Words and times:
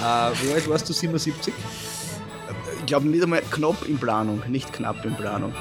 Äh, 0.00 0.30
wie 0.42 0.52
alt 0.52 0.68
warst 0.68 0.88
du? 0.88 0.92
77? 0.92 1.52
Ich 2.78 2.86
glaube 2.86 3.08
nicht 3.08 3.22
einmal 3.22 3.42
knapp 3.50 3.86
in 3.88 3.98
Planung, 3.98 4.42
nicht 4.48 4.72
knapp 4.72 5.04
in 5.04 5.14
Planung. 5.16 5.52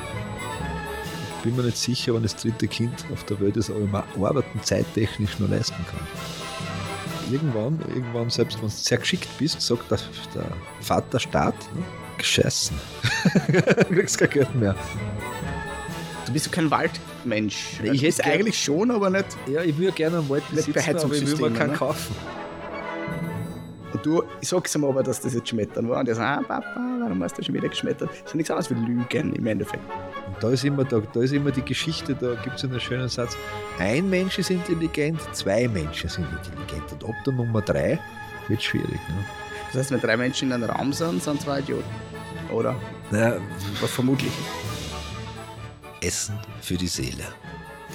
Ich 1.38 1.44
bin 1.44 1.56
mir 1.56 1.64
nicht 1.64 1.78
sicher, 1.78 2.14
wann 2.14 2.24
das 2.24 2.36
dritte 2.36 2.68
Kind 2.68 3.06
auf 3.14 3.24
der 3.26 3.40
Welt 3.40 3.56
ist, 3.58 3.70
aber 3.70 3.80
man 3.82 4.04
arbeiten 4.16 4.60
zeittechnisch 4.64 5.40
nur 5.40 5.50
leisten 5.50 5.86
kann. 5.90 6.00
Irgendwann, 7.32 7.80
irgendwann, 7.90 8.30
selbst 8.30 8.58
wenn 8.58 8.70
du 8.70 8.76
sehr 8.76 8.98
geschickt 9.00 9.30
bist, 9.40 9.62
sagt 9.62 9.90
der, 9.90 10.00
der 10.36 10.46
Vater 10.82 11.20
Staat, 11.20 11.56
ne? 11.76 11.84
gescheißen. 12.18 12.78
du 13.54 13.84
kriegst 13.96 14.18
kein 14.18 14.30
Geld 14.30 14.56
mehr. 14.56 14.76
Du 16.26 16.34
bist 16.34 16.52
kein 16.52 16.70
Waldmensch. 16.72 17.80
Ich 17.84 17.92
ich 17.92 18.04
hätte 18.04 18.26
eigentlich 18.26 18.62
schon, 18.62 18.92
aber 18.92 19.10
nicht. 19.10 19.26
Ja, 19.48 19.62
ich 19.62 19.78
will 19.78 19.92
gerne 19.92 20.20
einen 20.20 20.30
Wald 20.30 20.44
Nicht 20.52 20.68
bei 20.68 20.74
besitzen, 20.74 21.06
aber 21.06 21.16
ich 21.16 21.40
will 21.40 21.50
mir 21.50 21.58
keinen 21.58 21.72
ne? 21.72 21.78
kaufen. 21.78 22.16
Und 23.96 24.06
du, 24.06 24.24
ich 24.42 24.50
sag's 24.50 24.76
ihm 24.76 24.84
aber, 24.84 25.02
dass 25.04 25.22
das 25.22 25.34
jetzt 25.34 25.48
Schmettern 25.48 25.88
war. 25.88 26.00
Und 26.00 26.08
der 26.08 26.16
sagt, 26.16 26.40
ah, 26.40 26.44
Papa, 26.46 26.98
warum 27.00 27.24
hast 27.24 27.38
du 27.38 27.44
schon 27.44 27.56
wieder 27.56 27.70
geschmettert? 27.70 28.10
Das 28.10 28.32
ist 28.32 28.36
nichts 28.36 28.52
anderes 28.52 28.70
wie 28.70 28.74
Lügen 28.74 29.34
im 29.34 29.48
Endeffekt. 29.48 29.84
Und 30.28 30.44
da 30.44 30.50
ist 30.50 30.66
immer, 30.66 30.84
da, 30.84 31.00
da 31.00 31.22
ist 31.22 31.32
immer 31.32 31.52
die 31.52 31.64
Geschichte, 31.64 32.14
da 32.14 32.36
gibt 32.44 32.58
es 32.58 32.66
einen 32.66 32.78
schönen 32.82 33.08
Satz. 33.08 33.38
Ein 33.80 34.10
Mensch 34.10 34.38
ist 34.38 34.50
intelligent, 34.50 35.22
zwei 35.32 35.70
Menschen 35.70 36.10
sind 36.10 36.28
intelligent. 36.30 36.92
Und 36.92 37.06
ab 37.06 37.16
der 37.26 37.34
Nummer 37.34 37.62
drei 37.62 37.98
wird 38.50 38.62
schwierig. 38.62 38.90
Ne? 38.90 39.26
Das 39.68 39.84
heißt, 39.84 39.92
wenn 39.92 40.02
drei 40.02 40.18
Menschen 40.18 40.50
in 40.50 40.54
einem 40.54 40.70
Raum 40.70 40.92
sind, 40.92 41.24
sind 41.24 41.40
zwei 41.42 41.60
Idioten. 41.60 41.86
Oder? 42.52 42.76
Naja, 43.12 43.38
Was 43.80 43.92
vermutlich. 43.92 44.34
Essen 46.02 46.38
für 46.62 46.76
die 46.76 46.88
Seele. 46.88 47.24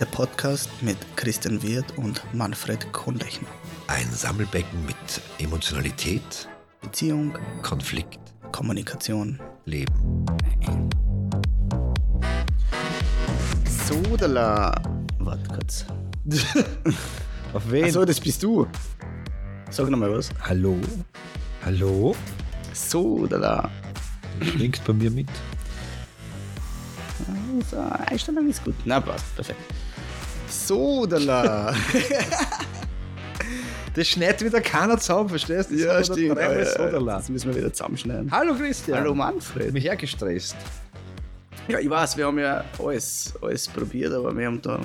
Der 0.00 0.06
Podcast 0.06 0.70
mit 0.80 0.96
Christian 1.14 1.62
Wirth 1.62 1.98
und 1.98 2.22
Manfred 2.32 2.90
Kohnlechner. 2.90 3.48
Ein 3.86 4.10
Sammelbecken 4.10 4.86
mit 4.86 4.96
Emotionalität, 5.38 6.48
Beziehung, 6.80 7.36
Konflikt, 7.60 8.18
Kommunikation. 8.50 9.38
Leben. 9.66 10.24
Sodala. 13.68 14.74
Warte 15.18 15.46
kurz. 15.48 15.84
Auf 17.52 17.70
wen? 17.70 17.84
Achso, 17.84 18.02
das 18.06 18.18
bist 18.18 18.42
du. 18.42 18.66
Sag 19.68 19.90
nochmal 19.90 20.16
was. 20.16 20.30
Hallo? 20.48 20.78
Hallo? 21.62 22.16
Sodala. 22.72 23.68
Schwingt 24.40 24.82
bei 24.82 24.94
mir 24.94 25.10
mit. 25.10 25.28
So, 27.70 27.76
Einstellung 28.06 28.48
ist 28.48 28.64
gut. 28.64 28.74
Na, 28.86 28.98
passt. 28.98 29.34
Perfekt. 29.34 29.60
Sodala. 30.50 31.74
Das 33.94 34.06
schneidet 34.06 34.44
wieder 34.44 34.60
keiner 34.60 34.98
zusammen, 34.98 35.28
verstehst 35.28 35.68
du? 35.70 35.74
Das 35.76 35.84
ja, 35.84 36.04
stimmt. 36.14 36.36
Dreimal 36.38 36.60
Äh, 36.60 36.64
Sodala. 36.64 37.16
Das 37.16 37.28
müssen 37.28 37.48
wir 37.52 37.56
wieder 37.56 37.72
zusammenschneiden. 37.72 38.30
Hallo 38.30 38.54
Christian. 38.54 38.98
Hallo 39.00 39.10
Ich 39.10 39.16
Manfred. 39.16 39.72
mich 39.72 39.82
hergestresst. 39.84 40.56
Ja, 41.66 41.80
ich 41.80 41.90
weiß, 41.90 42.16
wir 42.16 42.26
haben 42.26 42.38
ja 42.38 42.64
alles, 42.78 43.34
alles 43.42 43.66
probiert, 43.66 44.12
aber 44.12 44.36
wir 44.36 44.46
haben 44.46 44.62
da 44.62 44.80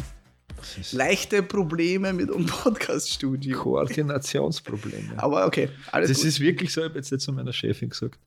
leichte 0.93 1.43
Probleme 1.43 2.13
mit 2.13 2.31
unserem 2.31 2.59
Podcast-Studio. 2.73 3.59
Koordinationsprobleme. 3.61 5.13
Aber 5.17 5.45
okay, 5.45 5.69
alles 5.91 6.09
Das 6.09 6.17
gut. 6.17 6.25
ist 6.25 6.39
wirklich 6.39 6.73
so, 6.73 6.81
ich 6.81 6.85
habe 6.89 6.97
jetzt 6.97 7.11
nicht 7.11 7.21
zu 7.21 7.31
meiner 7.31 7.53
Chefin 7.53 7.89
gesagt. 7.89 8.17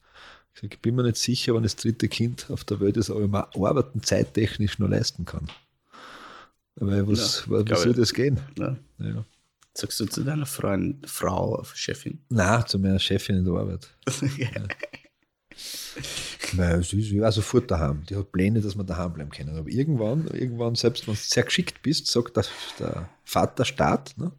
Ich, 0.55 0.61
sag, 0.61 0.73
ich 0.75 0.79
bin 0.81 0.95
mir 0.95 1.03
nicht 1.03 1.17
sicher, 1.17 1.55
wann 1.55 1.65
das 1.65 1.75
dritte 1.75 2.07
Kind 2.09 2.47
auf 2.51 2.63
der 2.63 2.79
Welt 2.79 2.97
ist, 2.97 3.11
aber 3.11 3.27
man 3.27 3.45
arbeiten 3.61 4.01
zeittechnisch 4.05 4.79
nur 4.79 4.89
leisten 4.89 5.25
kann. 5.25 5.49
Weil 6.81 7.07
was, 7.09 7.45
Ja, 7.51 7.63
glaub 7.63 7.79
soll 7.79 7.91
ich. 7.93 7.97
das 7.97 8.13
gehen? 8.15 8.39
ja. 8.59 8.77
Ja. 8.99 9.25
Sagst 9.75 10.01
du 10.01 10.07
zu 10.07 10.25
deiner 10.25 10.47
Freund, 10.47 11.09
Frau, 11.09 11.63
Chefin? 11.75 12.19
Nein, 12.31 12.65
zu 12.67 12.79
meiner 12.81 12.99
Chefin 12.99 13.37
in 13.37 13.45
der 13.45 13.55
Arbeit. 13.55 13.89
Weil 16.55 16.83
sie 16.83 17.01
ist 17.01 17.11
ja 17.11 17.31
sofort 17.33 17.71
daheim. 17.71 18.03
Die 18.09 18.17
hat 18.17 18.33
Pläne, 18.33 18.61
dass 18.61 18.77
wir 18.77 18.85
daheim 18.85 19.13
bleiben 19.13 19.31
können. 19.31 19.57
Aber 19.57 19.69
irgendwann, 19.69 20.27
irgendwann, 20.29 20.75
selbst 20.75 21.07
wenn 21.07 21.15
du 21.15 21.21
sehr 21.21 21.43
geschickt 21.45 21.83
bist, 21.83 22.07
sagt 22.07 22.37
der, 22.37 22.45
der 22.79 23.09
Vater 23.25 23.65
Staat, 23.65 24.15
ne? 24.17 24.33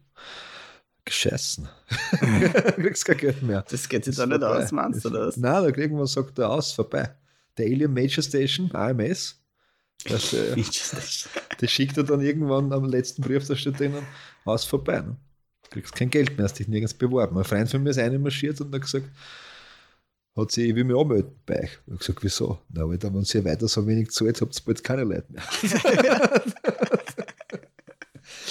gescheißen. 1.04 1.68
du 2.10 2.16
kriegst 2.82 3.04
kein 3.04 3.16
Geld 3.16 3.42
mehr. 3.42 3.64
Das 3.70 3.88
geht 3.88 4.04
sich 4.04 4.16
da 4.16 4.26
nicht 4.26 4.40
vorbei. 4.40 4.62
aus, 4.64 4.72
meinst 4.72 5.04
du 5.04 5.10
das? 5.10 5.36
Nein, 5.36 5.52
da 5.72 5.78
irgendwann 5.78 6.06
sagt 6.06 6.38
er 6.38 6.50
aus, 6.50 6.72
vorbei. 6.72 7.14
Der 7.58 7.66
Alien 7.66 7.92
Major 7.92 8.22
Station, 8.22 8.70
AMS, 8.74 9.39
das, 10.04 10.32
äh, 10.32 10.56
das 11.58 11.70
schickt 11.70 11.96
er 11.96 12.04
dann 12.04 12.20
irgendwann 12.20 12.72
am 12.72 12.84
letzten 12.84 13.22
Brief, 13.22 13.46
da 13.46 13.56
steht 13.56 13.78
drinnen, 13.78 14.06
aus, 14.44 14.64
vorbei. 14.64 15.00
Ne? 15.00 15.16
Du 15.64 15.70
kriegst 15.70 15.94
kein 15.94 16.10
Geld 16.10 16.36
mehr, 16.36 16.44
hast 16.44 16.58
dich 16.58 16.68
nirgends 16.68 16.94
beworben. 16.94 17.38
Ein 17.38 17.44
Freund 17.44 17.70
von 17.70 17.82
mir 17.82 17.90
ist 17.90 17.98
reinmarschiert 17.98 18.60
und 18.60 18.74
hat 18.74 18.82
gesagt, 18.82 19.08
hat 20.36 20.50
sie, 20.52 20.68
ich 20.68 20.74
will 20.74 20.84
mich 20.84 20.96
anmelden 20.96 21.32
bei 21.46 21.60
euch. 21.60 21.70
Ich 21.70 21.86
habe 21.86 21.98
gesagt, 21.98 22.22
wieso? 22.22 22.58
Na, 22.70 22.88
weil 22.88 22.98
dann, 22.98 23.14
wenn 23.14 23.22
ihr 23.22 23.44
weiter 23.44 23.68
so 23.68 23.86
wenig 23.86 24.10
zahlt, 24.10 24.40
habt 24.40 24.56
ihr 24.56 24.62
bald 24.64 24.82
keine 24.82 25.04
Leute 25.04 25.26
mehr. 25.28 25.42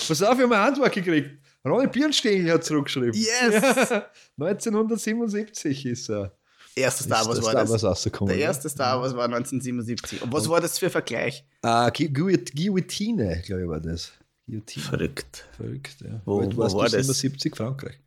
Pass 0.08 0.22
auf, 0.24 0.38
ich 0.38 0.44
habe 0.44 0.56
eine 0.56 0.58
Antwort 0.58 0.94
gekriegt. 0.94 1.40
Ronny 1.66 1.88
Birnstengel 1.88 2.54
hat 2.54 2.64
zurückgeschrieben. 2.64 3.14
Yes! 3.14 3.92
1977 4.40 5.86
ist 5.86 6.10
er. 6.10 6.39
Erster 6.80 7.04
Star 7.04 7.26
Wars 7.26 7.36
der 7.40 7.44
war 7.46 7.52
Star 7.52 7.66
das. 7.74 7.84
Rausgekommen. 7.84 8.34
Der 8.36 8.44
erste 8.44 8.70
Star 8.70 9.02
Wars 9.02 9.16
war 9.16 9.26
1977. 9.26 10.22
Und 10.22 10.32
was 10.34 10.48
war 10.50 10.62
das 10.62 10.78
für 10.80 10.90
Vergleich? 10.90 11.46
Ah, 11.62 11.90
Gu- 11.90 12.06
Guillot- 12.10 12.52
Guillotine, 12.56 13.42
glaube 13.46 13.64
ich, 13.64 13.68
war 13.70 13.80
das. 13.80 14.12
Guillotine. 14.46 14.86
Verrückt. 14.86 15.46
Verrückt, 15.58 15.96
ja. 16.02 16.22
Wo- 16.26 16.40
war 16.58 16.84
das? 16.90 16.92
77, 16.92 17.56
Frankreich. 17.56 18.00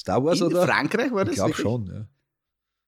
Star 0.00 0.22
Wars 0.24 0.40
In 0.40 0.46
oder? 0.46 0.66
Frankreich 0.66 1.12
war 1.12 1.24
das? 1.24 1.32
ich 1.34 1.36
glaube 1.36 1.54
schon, 1.54 1.86
ja. 1.86 2.06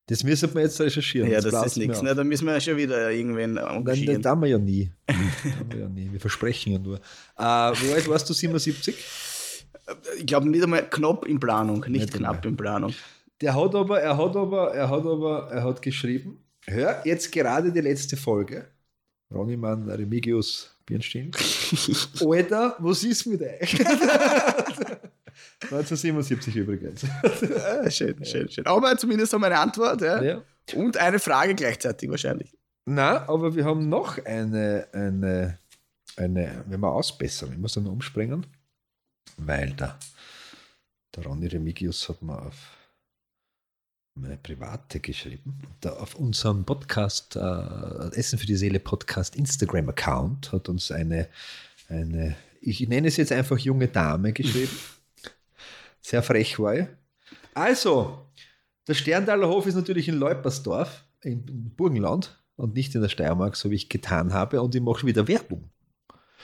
Das 0.07 0.25
müssen 0.25 0.55
wir 0.55 0.63
jetzt 0.63 0.81
recherchieren. 0.81 1.29
Ja, 1.29 1.35
Jetzt 1.39 1.53
das 1.53 1.67
ist 1.67 1.77
nichts. 1.77 2.01
Ne? 2.01 2.15
Da 2.15 2.25
müssen 2.25 2.47
wir 2.47 2.55
ja 2.55 2.61
schon 2.61 2.79
wieder 2.79 3.11
irgendwen 3.11 3.55
Nein, 3.55 3.67
engagieren. 3.77 4.23
das 4.23 4.31
haben 4.31 4.41
wir 4.41 4.49
ja 4.49 4.59
nie. 4.59 4.91
Das 5.07 5.17
wir 5.71 5.81
ja 5.81 5.89
nie. 5.89 6.11
Wir 6.11 6.19
versprechen 6.21 6.73
ja 6.73 6.79
nur. 6.79 6.97
Äh, 6.97 7.43
wie 7.83 7.93
alt 7.93 8.09
warst 8.09 8.29
du? 8.31 8.33
77? 8.33 8.95
Ich 10.19 10.27
glaube 10.27 10.49
nicht 10.49 10.63
einmal 10.63 10.89
knapp 10.89 11.27
in 11.27 11.39
Planung, 11.41 11.81
nicht, 11.81 11.89
Nicht 11.91 12.13
knapp 12.15 12.37
einmal. 12.37 12.47
in 12.49 12.57
Planung. 12.57 12.95
Der 13.41 13.55
hat 13.55 13.75
aber, 13.75 14.01
er 14.01 14.17
hat 14.17 14.37
aber, 14.37 14.75
er 14.75 14.91
hat 14.91 15.07
aber, 15.07 15.49
er 15.51 15.63
hat 15.63 15.81
geschrieben, 15.83 16.43
hör 16.67 17.01
jetzt 17.05 17.31
gerade 17.31 17.73
die 17.73 17.81
letzte 17.81 18.17
Folge. 18.17 18.67
Ronnymann 19.33 19.89
Remigius 19.89 20.75
Birnstein. 20.87 21.31
Alter, 22.21 22.77
was 22.79 23.05
ist 23.05 23.27
mit 23.27 23.43
euch? 23.43 23.79
1977 25.63 26.57
übrigens. 26.57 27.05
Ah, 27.05 27.91
schön, 27.91 28.25
schön, 28.25 28.49
schön. 28.49 28.67
Aber 28.67 28.97
zumindest 28.97 29.33
haben 29.33 29.43
wir 29.43 29.47
eine 29.47 29.59
Antwort 29.59 30.01
ja? 30.01 30.23
Ja. 30.23 30.43
und 30.75 30.97
eine 30.97 31.19
Frage 31.19 31.55
gleichzeitig 31.55 32.11
wahrscheinlich. 32.11 32.57
Na, 32.87 33.29
aber 33.29 33.55
wir 33.55 33.65
haben 33.65 33.89
noch 33.89 34.25
eine, 34.25 34.89
eine, 34.93 35.59
eine, 36.17 36.65
wenn 36.67 36.81
wir 36.81 36.91
ausbessern, 36.91 37.53
ich 37.53 37.59
muss 37.59 37.75
dann 37.75 37.87
umspringen, 37.87 38.47
weil 39.37 39.73
der, 39.73 39.99
der 41.15 41.25
Ronny 41.25 41.49
Remigius 41.49 42.09
hat 42.09 42.23
mir 42.23 42.41
auf 42.41 42.78
meine 44.21 44.37
private 44.37 45.01
geschrieben. 45.01 45.59
Da 45.81 45.91
auf 45.95 46.15
unserem 46.15 46.65
Podcast, 46.65 47.37
äh, 47.37 48.17
Essen 48.17 48.39
für 48.39 48.47
die 48.47 48.57
Seele 48.57 48.81
Podcast 48.81 49.37
Instagram-Account 49.37 50.53
hat 50.53 50.69
uns 50.69 50.91
eine, 50.91 51.29
eine, 51.89 52.37
ich 52.61 52.87
nenne 52.89 53.09
es 53.09 53.17
jetzt 53.17 53.33
einfach 53.33 53.59
junge 53.59 53.89
Dame 53.89 54.33
geschrieben. 54.33 54.77
Sehr 56.01 56.23
frech 56.23 56.59
war 56.59 56.77
ich. 56.77 56.87
Also, 57.55 58.27
der 58.87 58.95
Sterntaler 58.95 59.49
Hof 59.49 59.67
ist 59.67 59.75
natürlich 59.75 60.09
in 60.09 60.17
Leupersdorf, 60.17 61.05
im 61.23 61.45
im 61.49 61.71
Burgenland 61.75 62.39
und 62.57 62.75
nicht 62.75 62.95
in 62.95 63.03
der 63.03 63.09
Steiermark, 63.09 63.57
so 63.57 63.71
wie 63.71 63.77
ich 63.77 63.89
getan 63.89 64.33
habe. 64.33 64.63
Und 64.63 64.75
ich 64.75 64.81
mache 64.81 65.07
wieder 65.07 65.29
Werbung. 65.29 65.71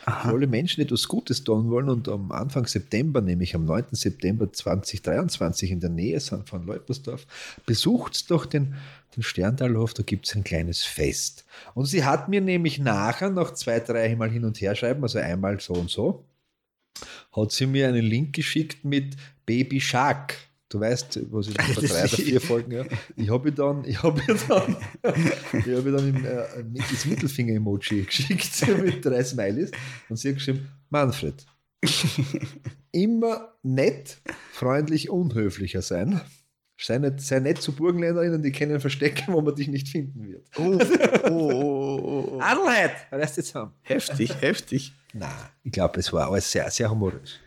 Für 0.04 0.34
alle 0.34 0.47
Menschen, 0.47 0.81
die 0.81 0.87
etwas 0.87 1.09
Gutes 1.09 1.44
tun 1.44 1.70
wollen 1.70 1.88
und 1.88 2.09
am 2.09 2.31
Anfang 2.31 2.66
September, 2.66 3.22
nämlich 3.22 3.54
am 3.54 3.65
9. 3.65 3.87
September 3.92 4.53
2023 4.53 5.70
in 5.70 5.81
der 5.81 5.88
Nähe 5.88 6.20
von 6.20 6.66
Leupersdorf, 6.66 7.26
besucht 7.65 8.31
doch 8.31 8.44
den, 8.44 8.75
den 9.17 9.23
Sterntalhof, 9.23 9.94
da 9.94 10.02
gibt 10.02 10.26
es 10.26 10.37
ein 10.37 10.44
kleines 10.44 10.82
Fest. 10.82 11.46
Und 11.73 11.87
sie 11.87 12.05
hat 12.05 12.29
mir 12.29 12.43
nämlich 12.43 12.79
nachher, 12.79 13.31
noch 13.31 13.55
zwei, 13.55 13.81
drei 13.81 14.14
Mal 14.14 14.31
hin 14.31 14.44
und 14.44 14.61
her 14.61 14.75
schreiben, 14.75 15.02
also 15.02 15.19
einmal 15.19 15.58
so 15.61 15.73
und 15.73 15.88
so, 15.88 16.26
hat 17.32 17.52
sie 17.52 17.67
mir 17.67 17.88
einen 17.88 18.05
Link 18.05 18.34
geschickt 18.34 18.84
mit 18.84 19.17
Baby 19.46 19.81
Shark. 19.81 20.37
Du 20.75 20.81
weißt, 20.81 21.21
was 21.31 21.47
ich 21.47 21.55
vor 21.73 21.82
drei 21.85 22.00
oder 22.00 22.09
vier 22.09 22.41
Folgen, 22.41 22.73
ja. 22.73 22.85
Ich 23.15 23.31
habe 23.31 23.49
ihr 23.49 23.55
dann, 23.55 23.85
ich 23.85 24.03
habe 24.03 24.21
ihr 24.26 24.37
dann, 24.49 24.76
ich 25.53 25.73
habe 25.73 25.93
dann 25.93 26.09
im, 26.09 26.25
äh, 26.25 26.81
das 26.91 27.06
Mittelfinger-Emoji 27.06 28.03
geschickt 28.03 28.67
mit 28.82 29.05
drei 29.05 29.23
Smileys 29.23 29.71
und 30.09 30.17
sie 30.17 30.31
hat 30.31 30.35
geschrieben, 30.35 30.69
Manfred, 30.91 31.47
immer 32.91 33.55
nett, 33.62 34.19
freundlich, 34.50 35.11
unhöflicher 35.11 35.81
sein. 35.81 36.21
Sei 36.77 36.99
nicht, 36.99 37.20
sei 37.20 37.38
nett 37.38 37.62
zu 37.62 37.70
Burgenländerinnen, 37.70 38.43
die 38.43 38.50
können 38.50 38.81
verstecken, 38.81 39.32
wo 39.32 39.43
man 39.43 39.55
dich 39.55 39.69
nicht 39.69 39.87
finden 39.87 40.27
wird. 40.27 40.49
Oh, 40.56 40.77
oh, 41.23 41.31
oh, 41.31 42.00
oh, 42.03 42.29
oh. 42.32 42.41
Adelheid, 42.41 42.97
reißt 43.12 43.37
jetzt 43.37 43.55
haben. 43.55 43.70
Heftig, 43.82 44.41
heftig. 44.41 44.93
Nein, 45.12 45.31
ich 45.62 45.70
glaube, 45.70 46.00
es 46.00 46.12
war 46.12 46.29
alles 46.29 46.50
sehr, 46.50 46.69
sehr 46.73 46.91
humorös. 46.91 47.38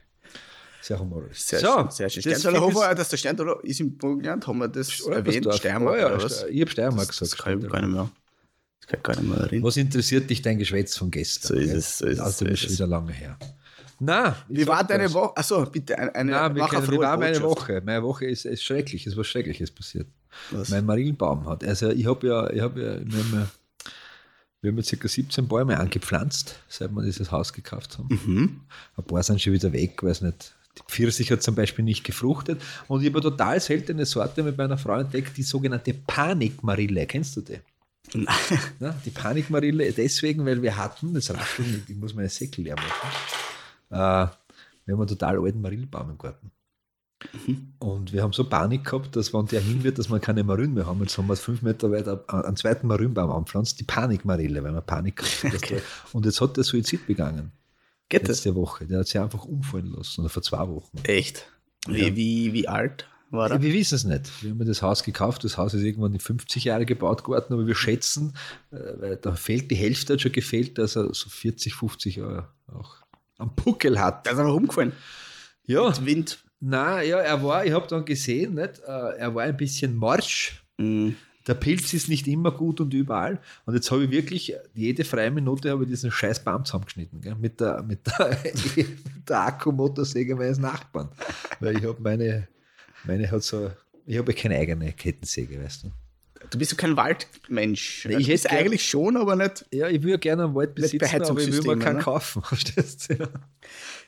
Sehr 0.87 0.99
humoristisch. 0.99 1.47
Sehr 1.47 1.59
so, 1.59 1.67
schön. 1.67 1.91
Sehr 1.91 2.09
schön. 2.09 2.23
das 2.31 2.39
Sterntaler 2.39 2.95
dass 2.95 3.09
der 3.09 3.17
Sterntaler 3.17 3.59
ist 3.63 3.79
im 3.81 3.97
Burgenland, 3.97 4.47
haben 4.47 4.59
wir 4.59 4.69
das 4.69 5.01
erwähnt? 5.01 5.45
Olpersdorf. 5.45 5.55
Steiermark 5.57 5.95
Oh 5.95 5.99
ja, 5.99 6.07
oder 6.07 6.23
was? 6.23 6.43
Ich 6.49 6.61
habe 6.61 6.71
Steiermark 6.71 7.07
Das, 7.07 7.19
gesagt. 7.19 7.31
das 7.33 7.37
kann 7.43 7.59
ich 7.61 7.69
gar 7.69 7.81
nicht 7.81 7.91
mehr. 7.91 8.09
Das 8.79 8.87
kann 8.87 8.99
ich 8.99 9.03
gar 9.03 9.15
nicht 9.21 9.29
mehr 9.29 9.37
erinnern. 9.39 9.63
Was 9.65 9.75
interessiert 9.75 10.29
dich 10.29 10.41
dein 10.41 10.57
Geschwätz 10.57 10.95
von 10.95 11.11
gestern? 11.11 11.57
So 11.57 11.61
ist 11.61 11.73
es, 11.73 11.97
so 11.97 12.05
ist 12.05 12.13
es, 12.13 12.19
Also, 12.21 12.45
so 12.45 12.45
das 12.45 12.53
ist 12.63 12.69
es. 12.71 12.77
wieder 12.77 12.87
lange 12.87 13.11
her. 13.11 13.37
Na, 13.99 14.37
Wie 14.47 14.65
war 14.65 14.83
deine 14.85 15.11
Woche? 15.11 15.35
Achso, 15.35 15.65
bitte, 15.65 15.97
eine, 15.97 16.15
eine 16.15 16.31
Nein, 16.31 16.55
wir 16.55 16.61
mach 16.63 16.71
eine 16.71 16.85
können, 16.85 16.97
wie 16.97 17.01
war 17.01 17.17
meine. 17.17 17.41
Woche? 17.41 17.81
Meine 17.83 18.03
Woche 18.03 18.25
ist, 18.27 18.45
ist 18.45 18.63
schrecklich, 18.63 19.05
es 19.07 19.13
ist 19.13 19.17
was 19.17 19.27
Schreckliches 19.27 19.71
passiert. 19.71 20.07
Was? 20.51 20.69
Mein 20.69 20.85
Marillenbaum 20.85 21.49
hat, 21.49 21.65
also 21.65 21.89
ich 21.89 22.05
habe 22.05 22.27
ja, 22.27 22.49
ich 22.51 22.61
habe 22.61 22.79
ja, 22.79 22.85
wir 23.11 23.19
haben 23.19 23.33
ja, 23.33 23.47
wir 24.61 24.71
haben 24.71 24.77
ja 24.79 24.97
ca. 24.97 25.07
17 25.07 25.47
Bäume 25.47 25.77
angepflanzt, 25.79 26.59
seit 26.69 26.91
wir 26.91 27.01
dieses 27.03 27.31
Haus 27.31 27.51
gekauft 27.51 27.97
haben. 27.97 28.07
Mhm. 28.25 28.61
Ein 28.97 29.03
paar 29.03 29.23
sind 29.23 29.41
schon 29.41 29.53
wieder 29.53 29.73
weg, 29.73 30.01
weiß 30.01 30.21
nicht. 30.21 30.53
Die 30.77 30.83
Pfirsich 30.87 31.31
hat 31.31 31.43
zum 31.43 31.55
Beispiel 31.55 31.83
nicht 31.83 32.03
gefruchtet. 32.03 32.61
Und 32.87 33.01
ich 33.01 33.07
habe 33.07 33.19
eine 33.19 33.29
total 33.29 33.59
seltene 33.59 34.05
Sorte 34.05 34.43
mit 34.43 34.57
meiner 34.57 34.77
Frau 34.77 34.99
entdeckt, 34.99 35.37
die 35.37 35.43
sogenannte 35.43 35.93
Panikmarille. 35.93 37.05
Kennst 37.05 37.35
du 37.37 37.41
die? 37.41 37.59
Nein. 38.13 38.35
Na, 38.79 38.95
die 39.05 39.09
Panikmarille 39.09 39.91
deswegen, 39.91 40.45
weil 40.45 40.61
wir 40.61 40.77
hatten, 40.77 41.13
das 41.13 41.33
Rascheln, 41.33 41.83
ich 41.87 41.95
muss 41.95 42.13
meine 42.13 42.29
Säckel 42.29 42.63
leer 42.63 42.75
machen, 42.75 43.09
äh, 43.89 43.95
wir 44.85 44.93
haben 44.93 45.01
einen 45.01 45.07
total 45.07 45.39
alten 45.39 45.61
Marillenbaum 45.61 46.11
im 46.11 46.17
Garten. 46.17 46.51
Und 47.79 48.13
wir 48.13 48.21
haben 48.21 48.31
so 48.31 48.47
Panik 48.47 48.85
gehabt, 48.85 49.15
dass 49.15 49.33
wenn 49.33 49.47
der 49.47 49.59
hin 49.59 49.83
wird, 49.83 49.97
dass 49.97 50.09
wir 50.09 50.19
keine 50.19 50.43
Marillen 50.43 50.75
mehr 50.75 50.85
haben. 50.85 51.01
Jetzt 51.01 51.17
haben 51.17 51.27
wir 51.27 51.35
fünf 51.35 51.61
Meter 51.61 51.91
weiter 51.91 52.23
einen 52.27 52.55
zweiten 52.55 52.87
Marillenbaum 52.87 53.31
anpflanzt, 53.31 53.79
die 53.79 53.83
Panikmarille, 53.83 54.63
weil 54.63 54.73
wir 54.73 54.81
Panik 54.81 55.17
gehabt 55.17 55.55
Okay. 55.55 55.81
Und 56.13 56.25
jetzt 56.25 56.39
hat 56.39 56.55
der 56.57 56.63
Suizid 56.63 57.07
begangen, 57.07 57.51
Geht 58.09 58.23
das? 58.23 58.29
letzte 58.43 58.55
Woche. 58.55 58.85
Der 58.85 58.99
hat 58.99 59.07
sich 59.07 59.19
einfach 59.19 59.43
umfallen 59.45 59.91
lassen, 59.95 60.21
oder 60.21 60.29
vor 60.29 60.43
zwei 60.43 60.67
Wochen. 60.67 60.97
Echt? 61.03 61.45
Wie, 61.87 62.07
Ja. 62.07 62.15
wie, 62.15 62.53
wie 62.53 62.67
alt 62.67 63.07
war 63.29 63.51
er? 63.51 63.61
Wir 63.61 63.73
wissen 63.73 63.95
es 63.95 64.03
nicht. 64.05 64.43
Wir 64.43 64.51
haben 64.51 64.65
das 64.65 64.81
Haus 64.81 65.03
gekauft. 65.03 65.43
Das 65.43 65.57
Haus 65.57 65.73
ist 65.73 65.83
irgendwann 65.83 66.13
in 66.13 66.19
50 66.19 66.63
Jahre 66.63 66.85
gebaut 66.85 67.23
geworden, 67.23 67.53
aber 67.53 67.67
wir 67.67 67.75
schätzen, 67.75 68.33
äh, 68.71 68.75
weil 68.99 69.15
da 69.17 69.33
fehlt 69.35 69.69
die 69.71 69.75
Hälfte 69.75 70.13
hat 70.13 70.21
schon 70.21 70.31
gefehlt, 70.31 70.77
dass 70.77 70.95
er 70.95 71.13
so 71.13 71.29
40, 71.29 71.73
50 71.75 72.15
Jahre 72.17 72.47
auch 72.67 72.95
am 73.37 73.53
Puckel 73.55 73.99
hat. 73.99 74.25
Der 74.25 74.33
ist 74.33 74.39
einfach 74.39 74.53
umgefallen. 74.53 74.93
Ja, 75.65 75.87
Mit 75.89 76.05
Wind. 76.05 76.43
na 76.61 77.01
ja, 77.01 77.17
er 77.19 77.43
war, 77.43 77.65
ich 77.65 77.73
habe 77.73 77.87
dann 77.87 78.05
gesehen, 78.05 78.55
nicht, 78.55 78.79
äh, 78.79 79.17
er 79.17 79.35
war 79.35 79.43
ein 79.43 79.57
bisschen 79.57 79.95
morsch. 79.95 80.63
Mhm. 80.77 81.15
Der 81.47 81.53
Pilz 81.53 81.93
ist 81.93 82.09
nicht 82.09 82.27
immer 82.27 82.51
gut 82.51 82.81
und 82.81 82.93
überall. 82.93 83.39
Und 83.65 83.73
jetzt 83.73 83.89
habe 83.89 84.03
ich 84.03 84.11
wirklich 84.11 84.53
jede 84.73 85.05
freie 85.05 85.31
Minute 85.31 85.71
habe 85.71 85.83
ich 85.83 85.89
diesen 85.89 86.11
scheiß 86.11 86.43
Baum 86.43 86.65
zusammengeschnitten. 86.65 87.21
Gell? 87.21 87.35
Mit, 87.35 87.61
der, 87.61 87.81
mit, 87.83 88.05
der, 88.05 88.37
mit 88.75 89.29
der 89.29 89.41
Akkumotorsäge 89.41 90.35
meines 90.35 90.59
Nachbarn. 90.59 91.09
Weil 91.59 91.77
ich 91.77 91.83
habe 91.85 92.01
meine, 92.01 92.47
meine 93.05 93.31
hat 93.31 93.43
so, 93.43 93.71
ich 94.05 94.17
habe 94.17 94.33
keine 94.33 94.57
eigene 94.57 94.91
Kettensäge, 94.91 95.63
weißt 95.63 95.85
du. 95.85 95.91
Du 96.49 96.57
bist 96.57 96.71
ja 96.71 96.77
kein 96.77 96.95
Waldmensch. 96.97 98.05
Nee, 98.07 98.17
ich 98.17 98.27
hätte 98.29 98.47
gern- 98.49 98.57
eigentlich 98.59 98.87
schon, 98.87 99.17
aber 99.17 99.35
nicht. 99.35 99.65
Ja, 99.71 99.87
ich 99.89 100.01
würde 100.03 100.19
gerne 100.19 100.45
einen 100.45 100.55
Wald 100.55 100.75
besitzen, 100.75 101.21
aber 101.23 101.41
ich 101.41 101.51
will 101.51 101.75
mir 101.75 101.83
keinen 101.83 101.97
ne? 101.97 102.01
kaufen. 102.03 102.41
Verstehst 102.43 103.09
du? 103.09 103.15
Ja. 103.15 103.27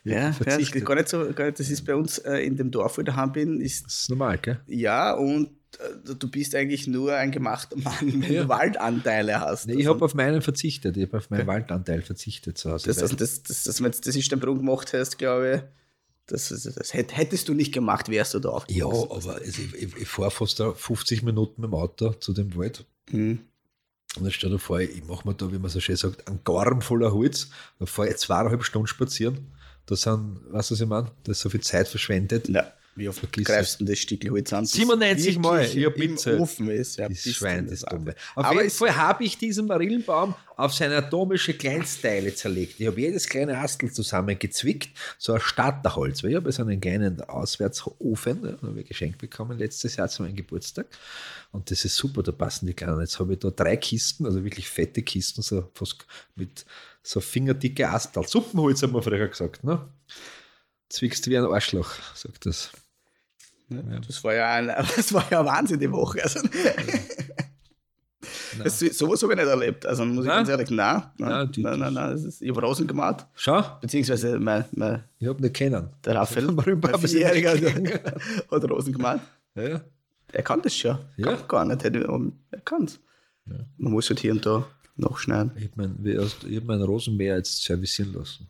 Ich 0.04 0.12
Ja, 0.12 0.18
ja 0.20 0.30
das 0.30 0.72
gar 0.86 0.96
nicht 0.96 1.10
so. 1.10 1.32
Gar 1.34 1.46
nicht, 1.48 1.60
das 1.60 1.70
ist 1.70 1.82
bei 1.86 1.96
uns 1.96 2.18
äh, 2.20 2.38
in 2.38 2.56
dem 2.56 2.72
Dorf, 2.72 2.98
wo 2.98 3.02
ich 3.02 3.06
daheim 3.06 3.32
bin, 3.32 3.60
ist 3.62 3.86
Das 3.86 3.94
ist 4.02 4.10
normal, 4.10 4.38
gell? 4.38 4.60
ja 4.68 5.14
und 5.14 5.50
äh, 5.80 6.16
du 6.16 6.30
bist 6.30 6.56
eigentlich 6.56 6.88
nur 6.88 7.14
ein 7.16 7.32
gemachter 7.32 7.78
Mann, 7.78 7.96
wenn 8.02 8.32
Ja. 8.32 8.44
du 8.44 8.50
Waldanteile 8.50 9.40
hast. 9.42 9.68
Nee, 9.68 9.74
ich 9.74 9.88
habe 9.88 10.04
auf 10.06 10.14
meinen 10.14 10.42
verzichtet. 10.42 10.96
Ich 10.98 11.04
habe 11.08 11.18
auf 11.18 11.30
meinen 11.30 11.48
Waldanteil 11.48 12.02
verzichtet 12.02 12.58
zu 12.58 12.72
Hause. 12.72 12.88
das, 12.88 12.98
das, 12.98 13.16
das, 13.16 13.44
das, 13.44 13.64
das, 13.64 13.84
wenn 13.84 13.92
du 13.92 13.98
das 13.98 14.16
ist 14.16 14.32
der 14.32 14.38
Sprung 14.38 14.58
gemacht 14.60 14.94
hast, 14.94 15.18
glaube 15.18 15.56
ich, 15.56 15.62
das, 16.30 16.50
das, 16.50 16.64
das 16.64 16.94
hätt- 16.94 17.16
hättest 17.16 17.48
du 17.50 17.54
nicht 17.54 17.74
gemacht, 17.74 18.10
wärst 18.10 18.34
du 18.34 18.40
da 18.40 18.50
auch. 18.50 18.66
ja, 18.70 18.86
aber 18.88 19.42
ich, 19.46 19.58
ich, 19.76 19.96
ich 19.98 20.08
fahre 20.08 20.32
fast 20.32 20.60
da 20.60 20.74
50 20.74 21.24
Minuten 21.24 21.62
mit 21.62 21.70
dem 21.72 21.76
Auto 21.76 22.12
zu 22.14 22.34
dem 22.34 22.56
Wald. 22.56 22.86
Mhm. 23.12 23.40
Und 24.18 24.24
dann 24.24 24.32
stell 24.32 24.50
dir 24.50 24.58
vor, 24.60 24.80
ich 24.80 25.04
mache 25.06 25.28
mir 25.28 25.36
da, 25.36 25.52
wie 25.52 25.60
man 25.60 25.70
so 25.70 25.80
schön 25.80 25.96
sagt, 25.96 26.28
einen 26.28 26.40
Garn 26.44 26.82
voller 26.82 27.14
Holz. 27.14 27.50
Dann 27.78 27.88
fahre 27.88 28.10
ich 28.10 28.18
zweieinhalb 28.18 28.64
Stunden 28.64 28.88
spazieren. 28.88 29.52
Da 29.86 29.96
sind, 29.96 30.40
weißt 30.52 30.72
du, 30.72 30.74
was 30.76 30.82
ich 30.82 30.88
meine? 30.88 31.12
Da 31.24 31.32
ist 31.32 31.42
so 31.42 31.50
viel 31.50 31.62
Zeit 31.62 31.88
verschwendet. 31.88 32.48
Ja, 32.50 32.72
wie 32.96 33.08
oft 33.08 33.20
Vergiss 33.20 33.46
greifst 33.46 33.80
du 33.80 33.86
das 33.86 34.00
Stück 34.00 34.30
Holz 34.30 34.52
an? 34.52 34.64
bis 34.64 34.74
97 34.74 35.40
Mal, 35.40 35.64
ich 35.66 35.86
hab 35.86 35.96
im 35.96 36.12
mitzählt. 36.12 36.40
Ofen 36.40 36.70
ist. 36.70 36.98
Ja, 36.98 37.08
Das 37.08 37.20
Schwein, 37.20 37.68
das 37.68 37.82
Dumme. 37.82 38.16
Auf 38.36 38.46
Aber 38.46 38.62
jeden 38.62 38.74
Fall 38.74 38.96
habe 38.96 39.24
ich 39.24 39.38
diesen 39.38 39.68
Marillenbaum 39.68 40.36
auf 40.58 40.74
seine 40.74 40.98
atomische 40.98 41.54
Kleinstteile 41.54 42.36
zerlegt. 42.36 42.80
Ich 42.80 42.88
habe 42.88 43.00
jedes 43.00 43.28
kleine 43.30 43.58
Astel 43.58 43.92
zusammengezwickt, 43.92 44.90
so 45.18 45.34
ein 45.34 45.40
Starterholz. 45.40 46.24
Weil 46.24 46.32
ich 46.32 46.36
habe 46.36 46.52
so 46.52 46.62
einen 46.62 46.82
kleinen 46.82 47.22
Auswärtsofen, 47.22 48.42
den 48.42 48.62
habe 48.62 48.82
ich 48.82 48.88
geschenkt 48.88 49.20
bekommen 49.20 49.58
letztes 49.58 49.96
Jahr 49.96 50.10
zu 50.10 50.24
meinem 50.24 50.36
Geburtstag. 50.36 50.88
Und 51.52 51.72
das 51.72 51.86
ist 51.86 51.96
super, 51.96 52.22
da 52.24 52.32
passen 52.34 52.68
die 52.68 52.74
kleinen. 52.74 53.00
Jetzt 53.00 53.20
habe 53.20 53.34
ich 53.34 53.40
da 53.40 53.50
drei 53.50 53.78
Kisten, 53.78 54.26
also 54.26 54.44
wirklich 54.44 54.68
fette 54.68 55.02
Kisten, 55.02 55.42
so 55.42 55.70
fast 55.74 56.06
mit 56.36 56.66
so 57.02 57.22
fingerdicke 57.22 57.90
Astal. 57.90 58.28
Suppenholz 58.28 58.84
haben 58.84 58.94
wir 58.94 59.02
früher 59.02 59.28
gesagt, 59.28 59.64
ne? 59.64 59.88
Zwickst 60.90 61.28
wie 61.30 61.38
ein 61.38 61.46
Arschloch, 61.46 61.92
sagt 62.16 62.46
das. 62.46 62.72
Ja, 63.70 63.82
Das 64.06 64.24
war 64.24 64.34
ja 64.34 64.54
ein, 64.54 64.68
das 64.96 65.14
war 65.14 65.26
ja 65.32 65.40
eine 65.42 65.50
Wahnsinn, 65.50 65.80
die 65.80 65.92
Woche. 65.92 66.24
Also, 66.24 66.40
das, 68.64 68.80
sowas 68.80 69.22
habe 69.24 69.34
ich 69.34 69.40
nicht 69.40 69.48
erlebt. 69.48 69.86
Also 69.86 70.04
muss 70.06 70.26
ich 70.26 70.28
Nein? 70.30 70.38
ganz 70.40 70.50
ehrlich, 70.50 70.70
nein. 70.72 71.04
Nein, 71.18 71.30
Nein, 71.30 71.52
nein, 71.58 71.80
nein, 71.80 71.94
nein. 71.94 72.16
Ist, 72.18 72.42
ich 72.42 72.50
habe 72.50 72.62
Rosen 72.62 72.88
gemacht. 72.88 73.26
Schau, 73.36 73.64
Beziehungsweise 73.80 74.40
mein, 74.40 74.66
mein, 74.72 75.04
ich 75.20 75.28
habe 75.28 75.42
nicht 75.42 75.54
kennen. 75.56 75.90
der 76.04 76.16
Raphael, 76.16 76.52
mein 76.52 77.00
sie 77.02 77.08
Vierjähriger, 77.08 77.54
hat, 78.52 78.70
Rosen 78.70 78.92
gemacht. 78.92 79.22
Ja. 79.56 79.82
Er 80.32 80.44
kann 80.44 80.62
das 80.62 80.76
schon. 80.76 80.98
Ja. 81.18 81.36
Kann 81.36 81.48
gar 81.48 81.66
nicht. 81.66 81.84
Er 81.86 82.62
kann 82.66 82.84
es. 82.84 83.00
Ja. 83.46 83.56
Man 83.78 83.94
muss 83.94 84.10
halt 84.10 84.20
hier 84.20 84.32
und 84.34 84.46
da 84.46 84.66
nachschneiden. 84.98 85.52
Ich 85.56 85.64
habe 85.72 85.74
mein, 85.76 86.06
ich 86.06 86.58
hab 86.58 86.64
meinen 86.66 86.84
Rosenmäher 86.84 87.38
jetzt 87.38 87.64
servicieren 87.64 88.14
lassen. 88.14 88.48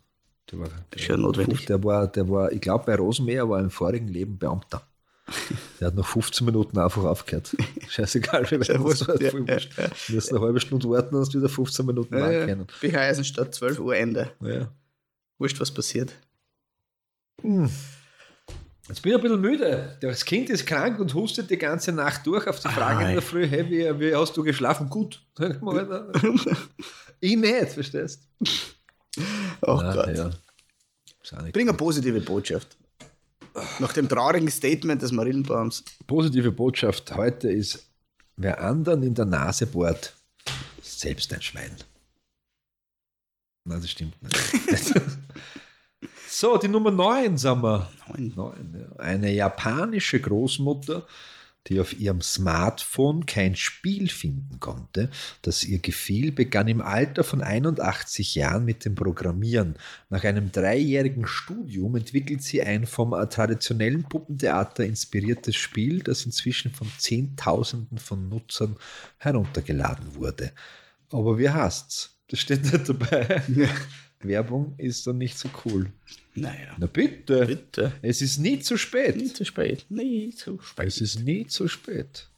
Der 0.52 0.60
war, 0.60 0.68
Ist 0.96 1.08
ja 1.08 1.18
notwendig. 1.18 1.66
Der 1.66 1.84
war, 1.84 2.08
der 2.08 2.30
war, 2.30 2.52
ich 2.52 2.62
glaube, 2.62 2.86
bei 2.86 2.96
Rosenmäher 2.96 3.48
war 3.50 3.60
er 3.60 3.66
im 3.66 3.72
vorigen 3.72 4.08
Leben 4.08 4.38
Beamter. 4.38 4.82
Der 5.80 5.88
hat 5.88 5.96
nach 5.96 6.08
15 6.08 6.44
Minuten 6.46 6.78
einfach 6.80 7.04
aufgehört. 7.04 7.56
Scheißegal, 7.88 8.50
wie 8.50 8.60
weit 8.60 8.68
Ja, 8.68 8.78
das 8.78 9.08
war. 9.08 9.22
Ja, 9.22 9.30
ja, 9.30 9.48
wurscht. 9.48 9.78
Du 10.08 10.14
musst 10.16 10.32
eine 10.32 10.42
halbe 10.42 10.60
Stunde 10.60 10.90
warten, 10.90 11.12
du 11.16 11.34
wieder 11.38 11.50
15 11.50 11.86
Minuten 11.86 12.18
Ja, 12.18 12.32
ja. 12.32 12.46
können. 12.46 12.68
BH 12.82 13.00
Eisenstadt, 13.00 13.54
12 13.54 13.80
Uhr 13.80 13.96
Ende. 13.96 14.32
Ja. 14.42 14.72
Wurscht, 15.38 15.60
was 15.60 15.72
passiert. 15.72 16.14
Hm. 17.42 17.70
Jetzt 18.88 19.04
bin 19.04 19.12
ich 19.12 19.18
ein 19.18 19.22
bisschen 19.22 19.42
müde. 19.42 19.98
Das 20.02 20.26
Kind 20.26 20.50
ist 20.50 20.66
krank 20.66 21.00
und 21.00 21.14
hustet 21.14 21.52
die 21.52 21.58
ganze 21.58 21.92
Nacht 21.92 22.26
durch 22.26 22.48
auf 22.48 22.60
die 22.60 22.70
Frage 22.70 23.06
Ei. 23.06 23.10
in 23.10 23.14
der 23.14 23.22
Früh, 23.22 23.48
hey, 23.48 23.70
wie, 23.70 24.00
wie 24.00 24.16
hast 24.16 24.36
du 24.36 24.44
geschlafen? 24.44 24.90
Gut. 24.90 25.22
Alter. 25.38 26.12
ich 27.20 27.38
nicht, 27.38 27.70
verstehst 27.74 28.28
du? 28.40 28.50
Gott. 29.62 30.16
Ja. 30.16 30.30
Ist 31.22 31.34
auch 31.34 31.42
nicht 31.42 31.54
Bring 31.54 31.68
eine 31.68 31.78
positive 31.78 32.22
Botschaft. 32.22 32.78
Nach 33.80 33.94
dem 33.94 34.08
traurigen 34.08 34.50
Statement 34.50 35.02
des 35.02 35.12
Marillenbaums. 35.12 35.84
Positive 36.08 36.52
Botschaft 36.52 37.16
heute 37.16 37.52
ist, 37.52 37.90
wer 38.38 38.62
anderen 38.62 39.04
in 39.04 39.16
der 39.16 39.26
Nase 39.26 39.66
bohrt, 39.66 40.14
ist 40.82 41.00
selbst 41.00 41.34
ein 41.34 41.42
Schwein. 41.42 41.76
Nein, 43.66 43.82
das 43.82 43.92
stimmt 43.92 44.22
nicht. 44.22 44.94
so, 46.30 46.58
die 46.58 46.68
Nummer 46.68 46.92
9 46.92 47.38
sind 47.38 47.62
wir. 47.62 47.90
Neun. 48.08 48.34
Neun, 48.36 48.76
ja. 48.80 49.00
Eine 49.00 49.32
japanische 49.32 50.20
Großmutter, 50.20 51.06
die 51.68 51.80
auf 51.80 52.00
ihrem 52.00 52.22
Smartphone 52.22 53.26
kein 53.26 53.56
Spiel 53.56 54.10
finden 54.10 54.60
konnte, 54.60 55.10
das 55.42 55.64
ihr 55.64 55.80
gefiel, 55.80 56.32
begann 56.32 56.68
im 56.68 56.82
Alter 56.82 57.24
von 57.24 57.42
81 57.42 58.36
Jahren 58.36 58.66
mit 58.66 58.86
dem 58.86 58.96
Programmieren. 58.96 59.76
Nach 60.10 60.24
einem 60.24 60.52
dreijährigen 60.52 61.28
Studium 61.28 61.96
entwickelt 61.96 62.42
sie 62.42 62.62
ein 62.64 62.86
vom 62.86 63.12
traditionellen 63.30 64.04
Puppentheater 64.04 64.86
inspiriertes 64.86 65.56
Spiel, 65.56 66.02
das 66.02 66.26
inzwischen 66.26 66.72
von 66.72 66.90
Zehntausenden 66.98 67.98
von 67.98 68.30
Nutzern 68.30 68.78
heruntergeladen 69.18 70.16
wurde. 70.16 70.52
Aber 71.12 71.38
wie 71.38 71.50
heißt's? 71.50 72.16
Das 72.30 72.40
steht 72.40 72.64
nicht 72.64 72.88
dabei. 72.88 73.42
Werbung 74.22 74.74
ist 74.78 75.08
dann 75.08 75.18
nicht 75.18 75.38
so 75.38 75.50
cool. 75.66 75.92
Naja, 76.36 76.76
Na 76.78 76.88
bitte. 76.88 77.46
bitte. 77.46 77.94
Es 78.02 78.22
ist 78.22 78.38
nie 78.40 78.60
zu 78.60 78.78
spät. 78.78 79.16
Nie 79.16 79.32
zu 79.34 79.46
spät. 79.46 79.86
Nie 79.90 80.30
zu 80.32 80.60
spät. 80.62 80.88
Es 80.88 81.00
ist 81.02 81.24
nie 81.24 81.48
zu 81.48 81.68
spät. 81.68 82.30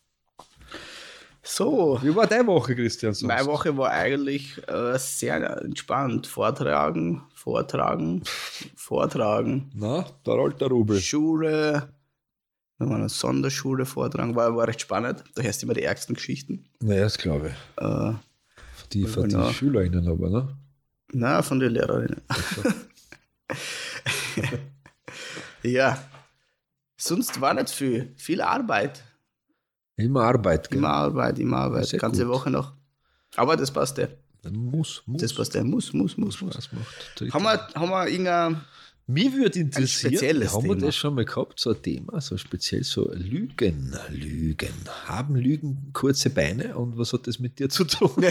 So, 1.44 2.00
Wie 2.04 2.16
war 2.16 2.28
deine 2.28 2.46
Woche, 2.46 2.76
Christian? 2.76 3.14
sonst? 3.14 3.28
meine 3.28 3.48
Woche 3.48 3.76
war 3.76 3.90
eigentlich 3.90 4.62
äh, 4.68 4.98
sehr 5.00 5.62
entspannt. 5.64 6.28
Vortragen, 6.28 7.24
vortragen, 7.34 8.22
vortragen. 8.76 9.72
Na, 9.74 10.06
der 10.26 10.34
rollt 10.36 10.62
der 10.62 10.68
Rubel. 10.68 11.02
Schule, 11.02 11.90
wenn 12.78 12.90
man 12.90 13.00
eine 13.00 13.10
Sonderschule 13.10 13.88
vortragen, 13.88 14.36
war, 14.36 14.56
war 14.56 14.68
recht 14.68 14.82
spannend. 14.82 15.24
Da 15.34 15.42
hörst 15.42 15.62
du 15.62 15.66
immer 15.66 15.74
die 15.74 15.82
ärgsten 15.84 16.14
Geschichten. 16.14 16.66
Naja, 16.80 17.02
das 17.02 17.18
glaube 17.18 17.48
ich. 17.50 17.84
Äh, 17.84 18.14
Für 18.76 18.88
die, 18.94 19.06
für 19.08 19.28
die. 19.28 19.54
SchülerInnen 19.54 20.08
aber, 20.08 20.30
ne? 20.30 20.58
Na, 21.14 21.42
von 21.42 21.60
den 21.60 21.74
Lehrerinnen. 21.74 22.22
Ja. 25.64 25.98
Sonst 26.98 27.42
war 27.42 27.54
nicht 27.54 27.70
viel. 27.70 28.14
Viel 28.18 28.42
Arbeit. 28.42 29.04
Immer 29.96 30.24
Arbeit. 30.24 30.70
Gell? 30.70 30.80
Immer 30.80 30.90
Arbeit, 30.90 31.40
immer 31.40 31.58
Arbeit. 31.58 31.88
Sehr 31.88 32.00
Ganze 32.00 32.26
gut. 32.26 32.34
Woche 32.34 32.50
noch. 32.50 32.74
Aber 33.36 33.56
das 33.56 33.72
passt 33.72 33.98
ja. 33.98 34.08
Muss, 34.52 35.04
muss. 35.06 35.22
Das 35.22 35.34
passt 35.34 35.54
ja. 35.56 35.64
Muss, 35.64 35.94
muss, 35.94 36.18
muss, 36.18 36.42
muss. 36.42 36.58
Haben 36.58 37.44
wir, 37.44 37.68
haben 37.76 37.90
wir 37.90 38.08
irgendein. 38.08 38.62
Mich 39.08 39.34
würde 39.34 39.60
interessieren, 39.60 40.14
haben 40.50 40.64
wir 40.64 40.74
Thema. 40.76 40.86
das 40.86 40.96
schon 40.96 41.16
mal 41.16 41.26
gehabt, 41.26 41.60
so 41.60 41.72
ein 41.72 41.82
Thema, 41.82 42.22
so 42.22 42.38
speziell 42.38 42.84
so 42.84 43.12
Lügen, 43.14 43.94
Lügen. 44.10 44.70
Haben 45.06 45.36
Lügen 45.36 45.90
kurze 45.92 46.30
Beine 46.30 46.78
und 46.78 46.98
was 46.98 47.12
hat 47.12 47.28
das 47.28 47.40
mit 47.40 47.60
dir 47.60 47.70
zu 47.70 47.84
tun? 47.84 48.12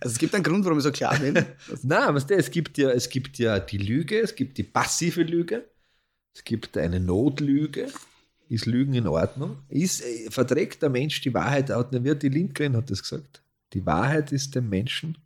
Also 0.00 0.12
es 0.14 0.18
gibt 0.18 0.34
einen 0.34 0.44
Grund, 0.44 0.64
warum 0.64 0.78
ich 0.78 0.84
so 0.84 0.92
klar 0.92 1.18
bin. 1.18 1.34
Nein, 1.82 2.14
weißt 2.14 2.30
du, 2.30 2.34
es 2.36 2.50
gibt 2.50 2.76
ja, 2.78 2.90
es 2.90 3.08
gibt 3.08 3.38
ja 3.38 3.58
die 3.58 3.78
Lüge, 3.78 4.20
es 4.20 4.34
gibt 4.34 4.58
die 4.58 4.62
passive 4.62 5.22
Lüge, 5.22 5.64
es 6.34 6.44
gibt 6.44 6.76
eine 6.76 7.00
Notlüge. 7.00 7.88
Ist 8.50 8.66
Lügen 8.66 8.92
in 8.94 9.06
Ordnung? 9.06 9.56
Ist, 9.68 10.02
äh, 10.04 10.30
verträgt 10.30 10.82
der 10.82 10.90
Mensch 10.90 11.20
die 11.22 11.32
Wahrheit? 11.32 11.70
Hat- 11.70 11.92
Wird 12.04 12.22
die 12.22 12.28
Lindgren 12.28 12.76
hat 12.76 12.90
das 12.90 13.02
gesagt. 13.02 13.42
Die 13.72 13.84
Wahrheit 13.86 14.32
ist 14.32 14.54
dem 14.54 14.68
Menschen. 14.68 15.16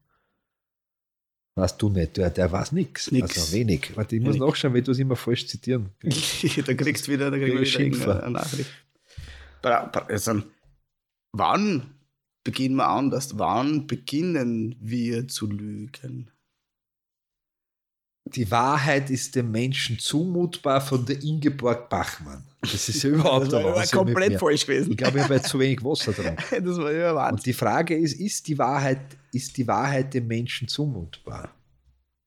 Weißt 1.59 1.83
du 1.83 1.89
nicht, 1.89 2.17
der, 2.17 2.31
der 2.31 2.53
weiß 2.53 2.71
nichts. 2.71 3.11
Nix. 3.11 3.37
Also 3.37 3.53
wenig. 3.53 3.97
Warte, 3.97 4.15
ich 4.15 4.23
muss 4.23 4.37
Wenig. 4.37 4.49
nachschauen, 4.49 4.75
weil 4.75 4.83
du 4.83 4.93
es 4.93 4.99
immer 5.01 5.17
falsch 5.17 5.49
zitieren. 5.49 5.89
da 6.03 6.75
kriegst 6.75 7.09
du 7.09 7.13
wieder, 7.13 7.33
da 7.33 7.37
kriegst 7.37 7.53
wieder 7.53 7.65
Schimpfer. 7.67 8.23
irgendeine 8.23 8.31
Nachricht. 8.31 8.71
Also, 9.63 10.43
wann 11.33 11.95
beginnen 12.45 12.77
wir 12.77 12.89
anders? 12.89 13.39
Wann 13.39 13.89
beginnen 13.89 14.77
wir 14.79 15.27
zu 15.27 15.49
lügen? 15.49 16.31
Die 18.35 18.51
Wahrheit 18.51 19.11
ist 19.11 19.35
dem 19.35 19.51
Menschen 19.51 19.99
zumutbar 19.99 20.81
von 20.81 21.05
der 21.05 21.23
Ingeborg 21.23 21.89
Bachmann. 21.89 22.45
Das 22.61 22.89
ist 22.89 23.03
ja 23.03 23.11
überhaupt 23.11 23.47
Das 23.53 23.53
war 23.53 23.73
der 23.73 23.81
mit 23.81 23.93
komplett 23.93 24.39
falsch 24.39 24.67
gewesen. 24.67 24.91
Ich 24.93 24.97
glaube, 24.97 25.19
ich 25.19 25.25
habe 25.25 25.35
jetzt 25.35 25.49
zu 25.49 25.59
wenig 25.59 25.83
Wasser 25.83 26.13
drin. 26.13 26.37
Das 26.51 26.79
war 26.79 26.93
ja 26.93 27.15
Wahnsinn. 27.15 27.35
Und 27.37 27.47
die 27.47 27.53
Frage 27.53 27.97
ist, 27.97 28.21
ist 28.21 28.47
die 28.49 28.59
Wahrheit, 28.59 29.01
ist 29.33 29.57
die 29.57 29.67
Wahrheit 29.67 30.15
dem 30.15 30.27
Menschen 30.27 30.69
zumutbar? 30.69 31.55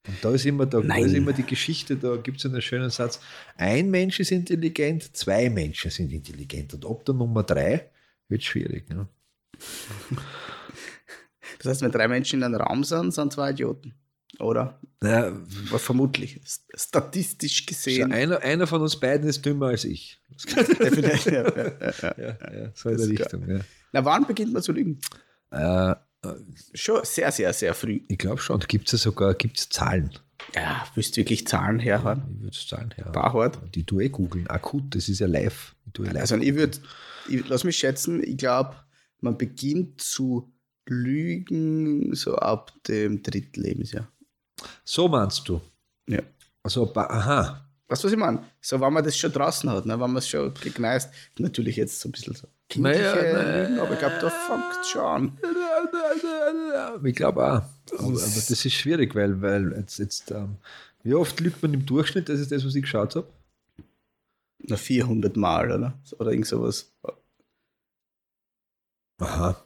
Und 0.06 0.16
da 0.20 0.32
ist 0.32 0.44
immer, 0.46 0.66
da, 0.66 0.80
da 0.80 0.96
ist 0.96 1.14
immer 1.14 1.32
die 1.32 1.44
Geschichte, 1.44 1.96
da 1.96 2.16
gibt 2.16 2.38
es 2.38 2.46
einen 2.46 2.60
schönen 2.60 2.90
Satz. 2.90 3.20
Ein 3.56 3.88
Mensch 3.90 4.18
ist 4.18 4.32
intelligent, 4.32 5.16
zwei 5.16 5.48
Menschen 5.48 5.90
sind 5.92 6.12
intelligent. 6.12 6.74
Und 6.74 6.84
ob 6.84 7.04
der 7.04 7.14
Nummer 7.14 7.44
drei 7.44 7.88
wird 8.28 8.42
schwierig. 8.42 8.88
Ne? 8.90 9.06
Das 11.58 11.66
heißt, 11.66 11.82
wenn 11.82 11.92
drei 11.92 12.08
Menschen 12.08 12.40
in 12.40 12.44
einem 12.44 12.60
Raum 12.60 12.82
sind, 12.82 13.14
sind 13.14 13.32
zwei 13.32 13.50
Idioten. 13.50 13.94
Oder? 14.42 14.78
Ja, 15.02 15.28
Aber 15.68 15.78
vermutlich. 15.78 16.40
St- 16.44 16.60
Statistisch 16.74 17.64
gesehen. 17.66 18.12
einer, 18.12 18.40
einer 18.40 18.66
von 18.66 18.82
uns 18.82 18.98
beiden 18.98 19.28
ist 19.28 19.44
dümmer 19.44 19.66
als 19.68 19.84
ich. 19.84 20.20
Definitiv, 20.46 21.26
ja, 21.26 21.42
ja, 21.56 22.14
ja, 22.18 22.54
ja. 22.58 22.72
So 22.74 22.88
in 22.90 22.96
der 22.98 23.08
Richtung. 23.08 23.48
Ja. 23.48 23.60
Na, 23.92 24.04
wann 24.04 24.26
beginnt 24.26 24.52
man 24.52 24.62
zu 24.62 24.72
lügen? 24.72 24.98
Äh, 25.50 25.94
Schon 26.74 27.00
sehr, 27.04 27.32
sehr, 27.32 27.52
sehr 27.52 27.74
früh. 27.74 28.00
ich 28.06 28.16
glaube 28.18 28.40
schon, 28.40 28.60
gibt 28.60 28.92
es 28.92 29.02
sogar 29.02 29.34
gibt's 29.34 29.68
Zahlen. 29.68 30.10
Ja, 30.54 30.86
willst 30.94 31.16
du 31.16 31.20
wirklich 31.20 31.46
Zahlen 31.48 31.80
herhaben? 31.80 32.22
Ich 32.36 32.42
würde 32.42 32.56
Zahlen 32.56 32.92
her. 32.94 33.10
Barhart. 33.12 33.58
Die 33.74 33.84
du 33.84 33.98
eh 34.00 34.08
googeln. 34.08 34.46
Akut, 34.46 34.94
das 34.94 35.08
ist 35.08 35.18
ja 35.18 35.26
live. 35.26 35.74
Tue 35.92 36.06
ich 36.06 36.12
live. 36.12 36.20
Also 36.22 36.36
ich 36.36 36.54
würde, 36.54 36.78
ich, 37.28 37.48
lass 37.48 37.64
mich 37.64 37.76
schätzen, 37.76 38.22
ich 38.22 38.36
glaube, 38.36 38.76
man 39.20 39.36
beginnt 39.36 40.00
zu 40.00 40.52
lügen 40.86 42.14
so 42.14 42.36
ab 42.36 42.72
dem 42.86 43.22
dritten 43.22 43.60
Lebensjahr. 43.60 44.08
So 44.84 45.08
meinst 45.08 45.48
du. 45.48 45.60
Ja. 46.08 46.20
Also, 46.62 46.92
aha. 46.94 47.66
Weißt 47.88 48.04
du, 48.04 48.06
was 48.06 48.12
ich 48.12 48.18
meine? 48.18 48.42
So, 48.60 48.80
wenn 48.80 48.92
man 48.92 49.04
das 49.04 49.16
schon 49.16 49.32
draußen 49.32 49.68
hat, 49.68 49.84
ne? 49.84 49.92
wenn 49.92 50.10
man 50.10 50.16
es 50.16 50.28
schon 50.28 50.54
gekneist, 50.54 51.12
natürlich 51.38 51.76
jetzt 51.76 52.00
so 52.00 52.08
ein 52.08 52.12
bisschen 52.12 52.34
so 52.34 52.48
kindliche 52.68 53.02
Naja. 53.02 53.62
Lügen, 53.62 53.80
aber 53.80 53.92
ich 53.92 53.98
glaube, 53.98 54.18
da 54.20 54.30
fängt 54.30 54.86
schon 54.86 55.02
an. 55.02 55.38
Ich 57.04 57.14
glaube 57.14 57.42
auch. 57.42 57.62
Aber, 57.98 58.04
aber 58.04 58.12
das 58.12 58.50
ist 58.50 58.72
schwierig, 58.72 59.14
weil, 59.14 59.42
weil 59.42 59.74
jetzt, 59.76 59.98
jetzt 59.98 60.30
ähm, 60.30 60.56
wie 61.02 61.14
oft 61.14 61.38
lügt 61.40 61.62
man 61.62 61.74
im 61.74 61.84
Durchschnitt? 61.84 62.28
Das 62.28 62.40
ist 62.40 62.50
das, 62.52 62.64
was 62.64 62.74
ich 62.74 62.82
geschaut 62.82 63.14
habe. 63.16 63.28
Na, 64.60 64.76
400 64.76 65.36
Mal, 65.36 65.70
oder? 65.72 65.98
Oder 66.18 66.30
irgend 66.30 66.46
sowas. 66.46 66.92
Aha. 69.18 69.62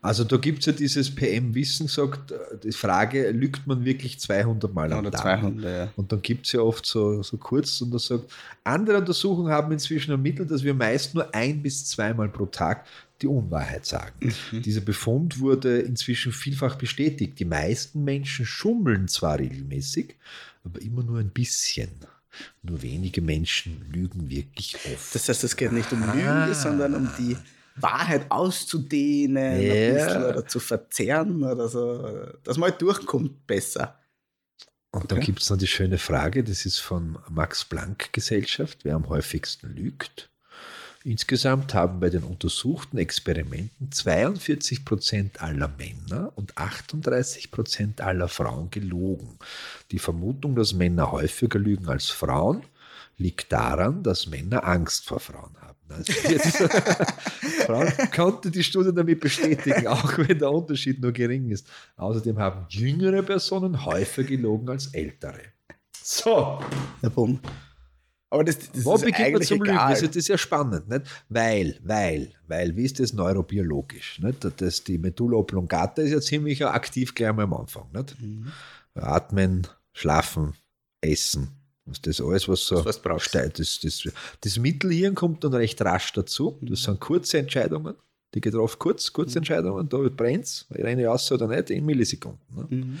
Also 0.00 0.24
da 0.24 0.36
gibt 0.36 0.60
es 0.60 0.66
ja 0.66 0.72
dieses 0.72 1.14
PM-Wissen, 1.14 1.88
sagt, 1.88 2.32
die 2.62 2.72
Frage, 2.72 3.30
lügt 3.30 3.66
man 3.66 3.84
wirklich 3.84 4.18
200 4.18 4.72
Mal 4.72 4.92
am 4.92 5.00
Oder 5.00 5.10
Tag? 5.10 5.40
200, 5.40 5.64
ja. 5.64 5.92
Und 5.96 6.10
dann 6.12 6.22
gibt 6.22 6.46
es 6.46 6.52
ja 6.52 6.60
oft 6.60 6.86
so, 6.86 7.22
so 7.22 7.36
kurz 7.36 7.80
und 7.80 7.90
das 7.92 8.06
sagt, 8.06 8.30
andere 8.64 8.98
Untersuchungen 8.98 9.52
haben 9.52 9.72
inzwischen 9.72 10.10
ermittelt, 10.12 10.50
dass 10.50 10.62
wir 10.62 10.74
meist 10.74 11.14
nur 11.14 11.34
ein 11.34 11.62
bis 11.62 11.86
zweimal 11.86 12.28
pro 12.28 12.46
Tag 12.46 12.86
die 13.20 13.26
Unwahrheit 13.26 13.84
sagen. 13.84 14.32
Dieser 14.52 14.80
Befund 14.80 15.40
wurde 15.40 15.80
inzwischen 15.80 16.32
vielfach 16.32 16.76
bestätigt. 16.76 17.38
Die 17.40 17.44
meisten 17.44 18.04
Menschen 18.04 18.46
schummeln 18.46 19.08
zwar 19.08 19.38
regelmäßig, 19.38 20.14
aber 20.64 20.80
immer 20.80 21.02
nur 21.02 21.18
ein 21.18 21.30
bisschen. 21.30 21.90
Nur 22.62 22.80
wenige 22.82 23.20
Menschen 23.20 23.84
lügen 23.92 24.30
wirklich 24.30 24.76
oft. 24.92 25.14
Das 25.14 25.28
heißt, 25.28 25.42
es 25.42 25.56
geht 25.56 25.72
nicht 25.72 25.92
um 25.92 26.02
Ah. 26.04 26.44
Lüge, 26.44 26.54
sondern 26.54 26.94
um 26.94 27.08
die 27.18 27.36
Wahrheit 27.82 28.30
auszudehnen, 28.30 29.36
ein 29.52 29.66
Ja. 29.66 29.74
bisschen 29.94 30.24
oder 30.24 30.46
zu 30.46 30.60
verzerren 30.60 31.42
oder 31.44 31.68
so, 31.68 32.28
dass 32.44 32.56
man 32.58 32.70
halt 32.70 32.82
durchkommt 32.82 33.46
besser. 33.46 33.98
Und 34.90 35.12
dann 35.12 35.18
Okay. 35.18 35.26
gibt 35.26 35.42
es 35.42 35.50
noch 35.50 35.58
die 35.58 35.66
schöne 35.66 35.98
Frage, 35.98 36.42
das 36.42 36.64
ist 36.64 36.78
von 36.78 37.18
Max 37.28 37.64
Planck 37.64 38.12
Gesellschaft, 38.12 38.78
wer 38.84 38.94
am 38.94 39.08
häufigsten 39.08 39.74
lügt. 39.74 40.30
Insgesamt 41.04 41.74
haben 41.74 42.00
bei 42.00 42.10
den 42.10 42.22
untersuchten 42.24 42.98
Experimenten 42.98 43.92
42 43.92 44.84
Prozent 44.84 45.40
aller 45.40 45.68
Männer 45.78 46.32
und 46.34 46.58
38 46.58 47.50
Prozent 47.50 48.00
aller 48.00 48.28
Frauen 48.28 48.70
gelogen. 48.70 49.38
Die 49.92 50.00
Vermutung, 50.00 50.56
dass 50.56 50.72
Männer 50.72 51.12
häufiger 51.12 51.58
lügen 51.58 51.88
als 51.88 52.08
Frauen, 52.08 52.62
liegt 53.16 53.52
daran, 53.52 54.02
dass 54.02 54.26
Männer 54.26 54.64
Angst 54.64 55.06
vor 55.06 55.20
Frauen 55.20 55.54
haben. 55.60 55.78
Also 55.90 56.12
jetzt, 56.28 56.58
Frauen 57.68 57.92
konnte 58.14 58.50
die 58.50 58.64
Studie 58.64 58.94
damit 58.94 59.20
bestätigen, 59.20 59.86
auch 59.86 60.16
wenn 60.16 60.38
der 60.38 60.50
Unterschied 60.50 61.00
nur 61.00 61.12
gering 61.12 61.50
ist. 61.50 61.66
Außerdem 61.96 62.38
haben 62.38 62.66
jüngere 62.70 63.22
Personen 63.22 63.84
häufiger 63.84 64.28
gelogen 64.28 64.70
als 64.70 64.86
ältere. 64.94 65.40
So, 66.02 66.58
Na, 67.02 67.08
bumm. 67.10 67.38
Aber 68.30 68.44
das, 68.44 68.58
das 68.58 68.84
wo 68.84 68.94
ist 68.94 69.04
beginnt 69.04 69.32
man 69.32 69.42
zum 69.42 69.58
Lügen? 69.58 69.70
egal. 69.70 69.90
Das 69.90 70.02
ist, 70.02 70.10
das 70.10 70.16
ist 70.16 70.28
ja 70.28 70.38
spannend, 70.38 70.88
nicht? 70.88 71.02
Weil, 71.28 71.78
weil, 71.82 72.32
weil, 72.46 72.76
wie 72.76 72.84
ist 72.84 73.00
das 73.00 73.12
neurobiologisch? 73.12 74.20
Nicht? 74.20 74.46
Das, 74.60 74.84
die 74.84 74.98
Medulla 74.98 75.36
oblongata 75.36 76.02
ist 76.02 76.12
ja 76.12 76.20
ziemlich 76.20 76.64
aktiv 76.64 77.14
gleich 77.14 77.34
mal 77.34 77.44
am 77.44 77.54
Anfang. 77.54 77.88
Nicht? 77.92 78.20
Mhm. 78.20 78.52
Atmen, 78.94 79.66
schlafen, 79.92 80.54
essen. 81.00 81.48
Das 81.88 81.98
ist 81.98 82.06
das 82.06 82.20
alles, 82.20 82.48
was 82.48 82.66
so 82.66 82.82
Das, 82.82 83.00
was 83.04 83.22
steigt. 83.22 83.58
Das, 83.58 83.80
das, 83.80 84.08
das 84.40 84.58
Mittelhirn 84.58 85.14
kommt 85.14 85.44
dann 85.44 85.54
recht 85.54 85.80
rasch 85.82 86.12
dazu. 86.12 86.58
Das 86.62 86.82
sind 86.82 87.00
kurze 87.00 87.38
Entscheidungen. 87.38 87.94
Die 88.34 88.40
geht 88.40 88.54
drauf 88.54 88.78
kurz, 88.78 89.12
kurze 89.12 89.38
Entscheidungen. 89.38 89.88
Da 89.88 89.98
brennt 89.98 90.44
es, 90.44 90.66
ich 90.74 90.84
renne 90.84 91.06
raus 91.06 91.30
oder 91.32 91.46
nicht, 91.48 91.70
in 91.70 91.86
Millisekunden. 91.86 92.40
Ne? 92.54 92.66
Mhm. 92.68 93.00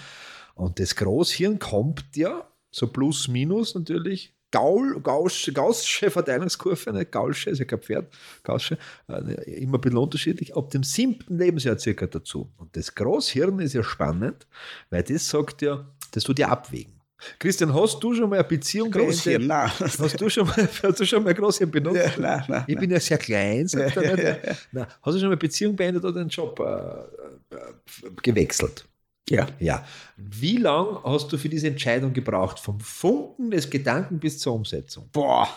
Und 0.54 0.80
das 0.80 0.96
Großhirn 0.96 1.58
kommt 1.58 2.16
ja, 2.16 2.48
so 2.70 2.86
plus 2.88 3.28
minus 3.28 3.74
natürlich, 3.74 4.34
Gaul, 4.50 5.00
Gaußsche, 5.00 5.52
Gaußsche 5.52 6.10
Verteilungskurve, 6.10 6.92
nicht 6.92 7.12
Gaulsche, 7.12 7.50
ist 7.50 7.58
ja 7.58 7.66
kein 7.66 7.80
Pferd, 7.80 8.12
Gaußsche, 8.42 8.78
äh, 9.08 9.62
immer 9.62 9.76
ein 9.76 9.80
bisschen 9.80 9.98
unterschiedlich, 9.98 10.56
ab 10.56 10.70
dem 10.70 10.82
siebten 10.82 11.36
Lebensjahr 11.38 11.78
circa 11.78 12.06
dazu. 12.06 12.50
Und 12.56 12.74
das 12.76 12.94
Großhirn 12.94 13.58
ist 13.60 13.74
ja 13.74 13.82
spannend, 13.82 14.46
weil 14.88 15.02
das 15.02 15.28
sagt 15.28 15.62
ja, 15.62 15.86
das 16.12 16.24
tut 16.24 16.38
ja 16.38 16.48
abwägen. 16.48 16.97
Christian, 17.38 17.74
hast 17.74 17.98
du 18.00 18.14
schon 18.14 18.30
mal 18.30 18.36
eine 18.38 18.44
Beziehung 18.48 18.90
Großhirn, 18.90 19.46
beendet? 19.46 19.48
nein. 19.48 19.70
Hast 19.98 20.20
du 20.20 20.28
schon 20.28 20.46
mal, 20.46 20.56
hast 20.82 21.00
du 21.00 21.04
schon 21.04 21.24
mal 21.24 21.34
Großhirn 21.34 21.70
benutzt? 21.70 21.96
Ja, 21.96 22.12
nein, 22.18 22.44
nein, 22.48 22.64
Ich 22.66 22.78
bin 22.78 22.90
ja 22.90 23.00
sehr 23.00 23.18
klein, 23.18 23.66
sagt 23.66 23.96
nicht. 23.96 24.06
Ja, 24.06 24.16
ja, 24.28 24.36
Nein. 24.72 24.86
Hast 25.02 25.14
du 25.14 25.18
schon 25.18 25.22
mal 25.22 25.26
eine 25.32 25.36
Beziehung 25.36 25.74
beendet 25.74 26.04
oder 26.04 26.20
einen 26.20 26.28
Job 26.28 26.60
äh, 26.60 27.54
äh, 27.54 28.10
gewechselt? 28.22 28.84
Ja. 29.28 29.46
Ja. 29.58 29.84
Wie 30.16 30.56
lange 30.56 31.02
hast 31.04 31.32
du 31.32 31.38
für 31.38 31.48
diese 31.48 31.68
Entscheidung 31.68 32.12
gebraucht? 32.12 32.58
Vom 32.60 32.80
Funken 32.80 33.50
des 33.50 33.68
Gedanken 33.68 34.18
bis 34.18 34.38
zur 34.38 34.54
Umsetzung? 34.54 35.08
Boah, 35.12 35.48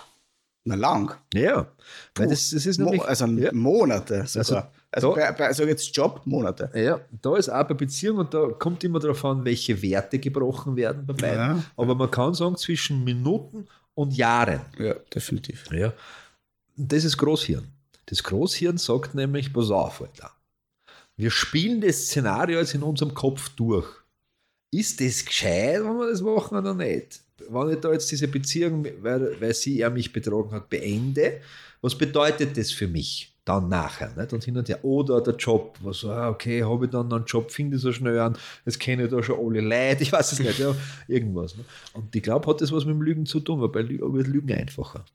na 0.63 0.75
lang. 0.75 1.15
Ja. 1.33 1.67
Weil 2.15 2.27
das, 2.27 2.49
das 2.51 2.65
ist 2.65 2.79
nämlich. 2.79 3.01
also 3.01 3.25
ja, 3.27 3.51
Monate 3.53 4.25
sogar. 4.27 4.63
Also, 4.63 4.80
da- 4.91 5.09
bei, 5.09 5.31
bei, 5.31 5.47
also 5.47 5.63
jetzt 5.65 5.95
Job, 5.95 6.21
Monate. 6.25 6.69
ja, 6.75 6.99
da 7.21 7.37
ist 7.37 7.49
auch 7.49 7.67
bei 7.67 7.73
Beziehung 7.73 8.17
und 8.17 8.33
da 8.33 8.47
kommt 8.49 8.83
immer 8.83 8.99
darauf 8.99 9.23
an, 9.25 9.45
welche 9.45 9.81
Werte 9.81 10.19
gebrochen 10.19 10.75
werden 10.75 11.05
bei 11.05 11.13
beiden. 11.13 11.37
Ja. 11.37 11.63
Aber 11.77 11.95
man 11.95 12.11
kann 12.11 12.33
sagen, 12.33 12.57
zwischen 12.57 13.03
Minuten 13.03 13.67
und 13.93 14.15
Jahren. 14.15 14.61
Ja, 14.77 14.93
definitiv. 15.13 15.65
Ja. 15.71 15.93
Das 16.75 17.03
ist 17.03 17.17
Großhirn. 17.17 17.67
Das 18.07 18.23
Großhirn 18.23 18.77
sagt 18.77 19.15
nämlich, 19.15 19.53
pass 19.53 19.69
auf, 19.71 20.01
Alter. 20.01 20.31
Wir 21.15 21.31
spielen 21.31 21.81
das 21.81 22.07
Szenario 22.07 22.59
jetzt 22.59 22.73
in 22.73 22.83
unserem 22.83 23.13
Kopf 23.13 23.49
durch. 23.55 23.87
Ist 24.71 25.01
das 25.01 25.23
gescheit, 25.25 25.83
wenn 25.83 25.97
wir 25.97 26.09
das 26.09 26.21
machen 26.21 26.57
oder 26.57 26.73
nicht? 26.73 27.21
wenn 27.49 27.69
ich 27.69 27.79
da 27.79 27.91
jetzt 27.91 28.11
diese 28.11 28.27
Beziehung, 28.27 28.85
weil, 29.01 29.39
weil 29.41 29.53
sie 29.53 29.79
er 29.81 29.89
mich 29.89 30.13
betrogen 30.13 30.51
hat, 30.51 30.69
beende, 30.69 31.41
was 31.81 31.97
bedeutet 31.97 32.55
das 32.57 32.71
für 32.71 32.87
mich? 32.87 33.30
Dann 33.45 33.69
nachher, 33.69 34.13
nicht? 34.15 34.33
Und 34.33 34.43
hin 34.43 34.57
und 34.57 34.69
her. 34.69 34.83
Oder 34.83 35.21
der 35.21 35.35
Job, 35.35 35.77
was, 35.81 36.05
ah, 36.05 36.29
okay, 36.29 36.63
habe 36.63 36.85
ich 36.85 36.91
dann 36.91 37.11
einen 37.11 37.25
Job, 37.25 37.51
finde 37.51 37.77
ich 37.77 37.81
so 37.81 37.91
schnell 37.91 38.19
an, 38.19 38.37
jetzt 38.65 38.79
kenne 38.79 39.05
ich 39.05 39.09
da 39.11 39.23
schon 39.23 39.39
alle 39.39 39.61
Leute, 39.61 40.03
ich 40.03 40.11
weiß 40.11 40.31
es 40.33 40.39
nicht, 40.39 40.59
ja, 40.59 40.75
irgendwas. 41.07 41.57
Ne? 41.57 41.65
Und 41.93 42.15
ich 42.15 42.21
glaube, 42.21 42.49
hat 42.49 42.61
das 42.61 42.71
was 42.71 42.85
mit 42.85 42.95
dem 42.95 43.01
Lügen 43.01 43.25
zu 43.25 43.39
tun, 43.39 43.61
weil 43.61 43.69
bei 43.69 43.81
Lügen 43.81 44.51
einfacher. 44.53 45.05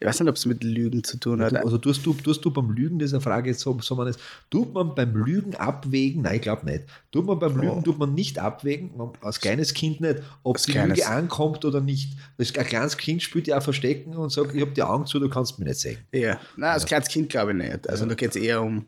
Ich 0.00 0.06
weiß 0.06 0.20
nicht, 0.20 0.28
ob 0.28 0.36
es 0.36 0.46
mit 0.46 0.62
Lügen 0.62 1.02
zu 1.02 1.18
tun 1.18 1.42
hat. 1.42 1.56
Also 1.56 1.78
tust 1.78 2.04
du, 2.04 2.12
tust 2.14 2.44
du 2.44 2.50
beim 2.50 2.70
Lügen, 2.70 2.98
das 2.98 3.08
ist 3.08 3.14
eine 3.14 3.20
Frage, 3.20 3.54
so, 3.54 3.78
so 3.80 3.94
man 3.94 4.08
ist, 4.08 4.20
tut 4.50 4.74
man 4.74 4.94
beim 4.94 5.16
Lügen 5.16 5.54
abwägen? 5.54 6.22
Nein, 6.22 6.36
ich 6.36 6.42
glaube 6.42 6.66
nicht. 6.66 6.84
Tut 7.10 7.26
man 7.26 7.38
beim 7.38 7.56
Lügen, 7.56 7.78
oh. 7.78 7.82
tut 7.82 7.98
man 7.98 8.14
nicht 8.14 8.38
abwägen, 8.38 8.90
als 9.20 9.40
kleines 9.40 9.74
Kind 9.74 10.00
nicht, 10.00 10.22
ob 10.42 10.56
als 10.56 10.64
die 10.64 10.72
kleines. 10.72 10.98
Lüge 10.98 11.08
ankommt 11.08 11.64
oder 11.64 11.80
nicht. 11.80 12.16
ein 12.38 12.44
kleines 12.46 12.96
Kind 12.96 13.22
spielt 13.22 13.46
ja 13.46 13.58
auch 13.58 13.62
Verstecken 13.62 14.16
und 14.16 14.30
sagt, 14.30 14.54
ich 14.54 14.60
habe 14.60 14.72
die 14.72 14.82
Augen 14.82 15.06
zu, 15.06 15.18
du 15.18 15.28
kannst 15.28 15.58
mich 15.58 15.68
nicht 15.68 15.80
sehen. 15.80 15.98
Ja, 16.12 16.40
nein, 16.56 16.72
als 16.72 16.82
ja. 16.82 16.88
kleines 16.88 17.08
Kind 17.08 17.30
glaube 17.30 17.52
ich 17.52 17.58
nicht. 17.58 17.88
Also 17.88 18.04
ja. 18.04 18.08
da 18.10 18.14
geht 18.14 18.30
es 18.30 18.36
eher 18.36 18.62
um 18.62 18.86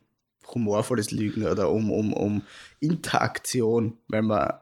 humorvolles 0.55 1.11
Lügen 1.11 1.47
oder 1.47 1.71
um, 1.71 1.91
um, 1.91 2.13
um 2.13 2.43
Interaktion, 2.81 3.97
weil 4.09 4.23
man 4.23 4.53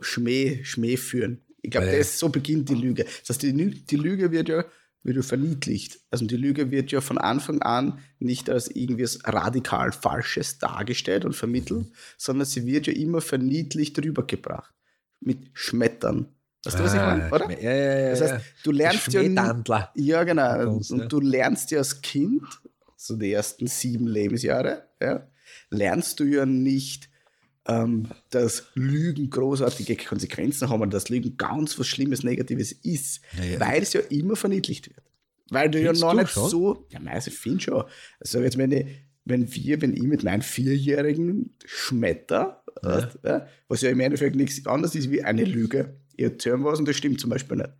Schmäh, 0.00 0.60
Schmäh 0.64 0.96
führen. 0.96 1.40
Ich 1.60 1.70
glaube, 1.70 2.02
so 2.04 2.28
beginnt 2.28 2.68
die 2.68 2.74
Lüge. 2.74 3.04
Das 3.04 3.30
heißt, 3.30 3.42
die, 3.42 3.84
die 3.84 3.96
Lüge 3.96 4.30
wird 4.30 4.48
ja 4.48 4.64
wird 5.08 5.16
ja 5.16 5.22
verniedlicht. 5.22 5.98
Also 6.10 6.26
die 6.26 6.36
Lüge 6.36 6.70
wird 6.70 6.92
ja 6.92 7.00
von 7.00 7.18
Anfang 7.18 7.60
an 7.62 7.98
nicht 8.20 8.48
als 8.48 8.68
irgendwie 8.68 9.08
radikal 9.24 9.90
Falsches 9.90 10.58
dargestellt 10.58 11.24
und 11.24 11.34
vermittelt, 11.34 11.86
sondern 12.16 12.46
sie 12.46 12.64
wird 12.66 12.86
ja 12.86 12.92
immer 12.92 13.20
verniedlicht 13.20 13.98
rübergebracht. 13.98 14.72
Mit 15.20 15.50
Schmettern. 15.54 16.28
Weißt 16.64 16.78
du, 16.78 16.84
was 16.84 16.94
ich 16.94 17.00
meine, 17.00 17.24
ah, 17.24 17.34
oder? 17.34 17.60
Ja, 17.60 17.72
ja, 17.72 17.98
ja. 17.98 18.10
Das 18.10 18.20
heißt, 18.20 18.44
du 18.62 18.70
lernst 18.72 19.12
ja. 19.12 19.92
Ja, 19.94 20.24
genau. 20.24 20.76
Uns, 20.76 20.90
und 20.90 21.12
du 21.12 21.20
lernst 21.20 21.70
ja 21.70 21.78
als 21.78 22.00
Kind, 22.02 22.42
so 22.96 23.16
die 23.16 23.32
ersten 23.32 23.66
sieben 23.66 24.06
Lebensjahre, 24.06 24.88
ja, 25.00 25.26
lernst 25.70 26.20
du 26.20 26.24
ja 26.24 26.46
nicht, 26.46 27.08
ähm, 27.68 28.08
dass 28.30 28.64
Lügen 28.74 29.30
großartige 29.30 29.96
Konsequenzen 29.96 30.68
haben 30.68 30.82
und 30.82 30.92
dass 30.92 31.08
Lügen 31.08 31.36
ganz 31.36 31.78
was 31.78 31.86
Schlimmes, 31.86 32.22
Negatives 32.22 32.72
ist, 32.72 33.20
ja, 33.36 33.44
ja. 33.44 33.60
weil 33.60 33.82
es 33.82 33.92
ja 33.92 34.00
immer 34.08 34.36
verniedlicht 34.36 34.88
wird. 34.88 35.02
Weil 35.50 35.70
du 35.70 35.78
Findest 35.78 36.02
ja 36.02 36.06
noch 36.06 36.14
du 36.14 36.20
nicht 36.20 36.32
schon? 36.32 36.50
so, 36.50 36.86
ja, 36.90 37.00
also 37.06 37.30
ich 37.30 37.38
finde 37.38 37.60
schon. 37.60 37.84
Also 38.20 38.40
jetzt, 38.40 38.58
wenn, 38.58 38.72
ich, 38.72 38.86
wenn 39.24 39.54
wir, 39.54 39.82
wenn 39.82 39.94
ich 39.94 40.02
mit 40.02 40.24
meinem 40.24 40.42
Vierjährigen 40.42 41.54
schmetter, 41.64 42.62
ja. 42.82 42.96
Weißt, 42.96 43.18
was 43.68 43.80
ja 43.82 43.90
im 43.90 44.00
Endeffekt 44.00 44.36
nichts 44.36 44.66
anderes 44.66 44.94
ist 44.94 45.10
wie 45.10 45.22
eine 45.22 45.44
Lüge, 45.44 45.96
ich 46.16 46.24
erzähle 46.24 46.64
was 46.64 46.78
und 46.78 46.88
das 46.88 46.96
stimmt 46.96 47.20
zum 47.20 47.30
Beispiel 47.30 47.56
nicht. 47.56 47.70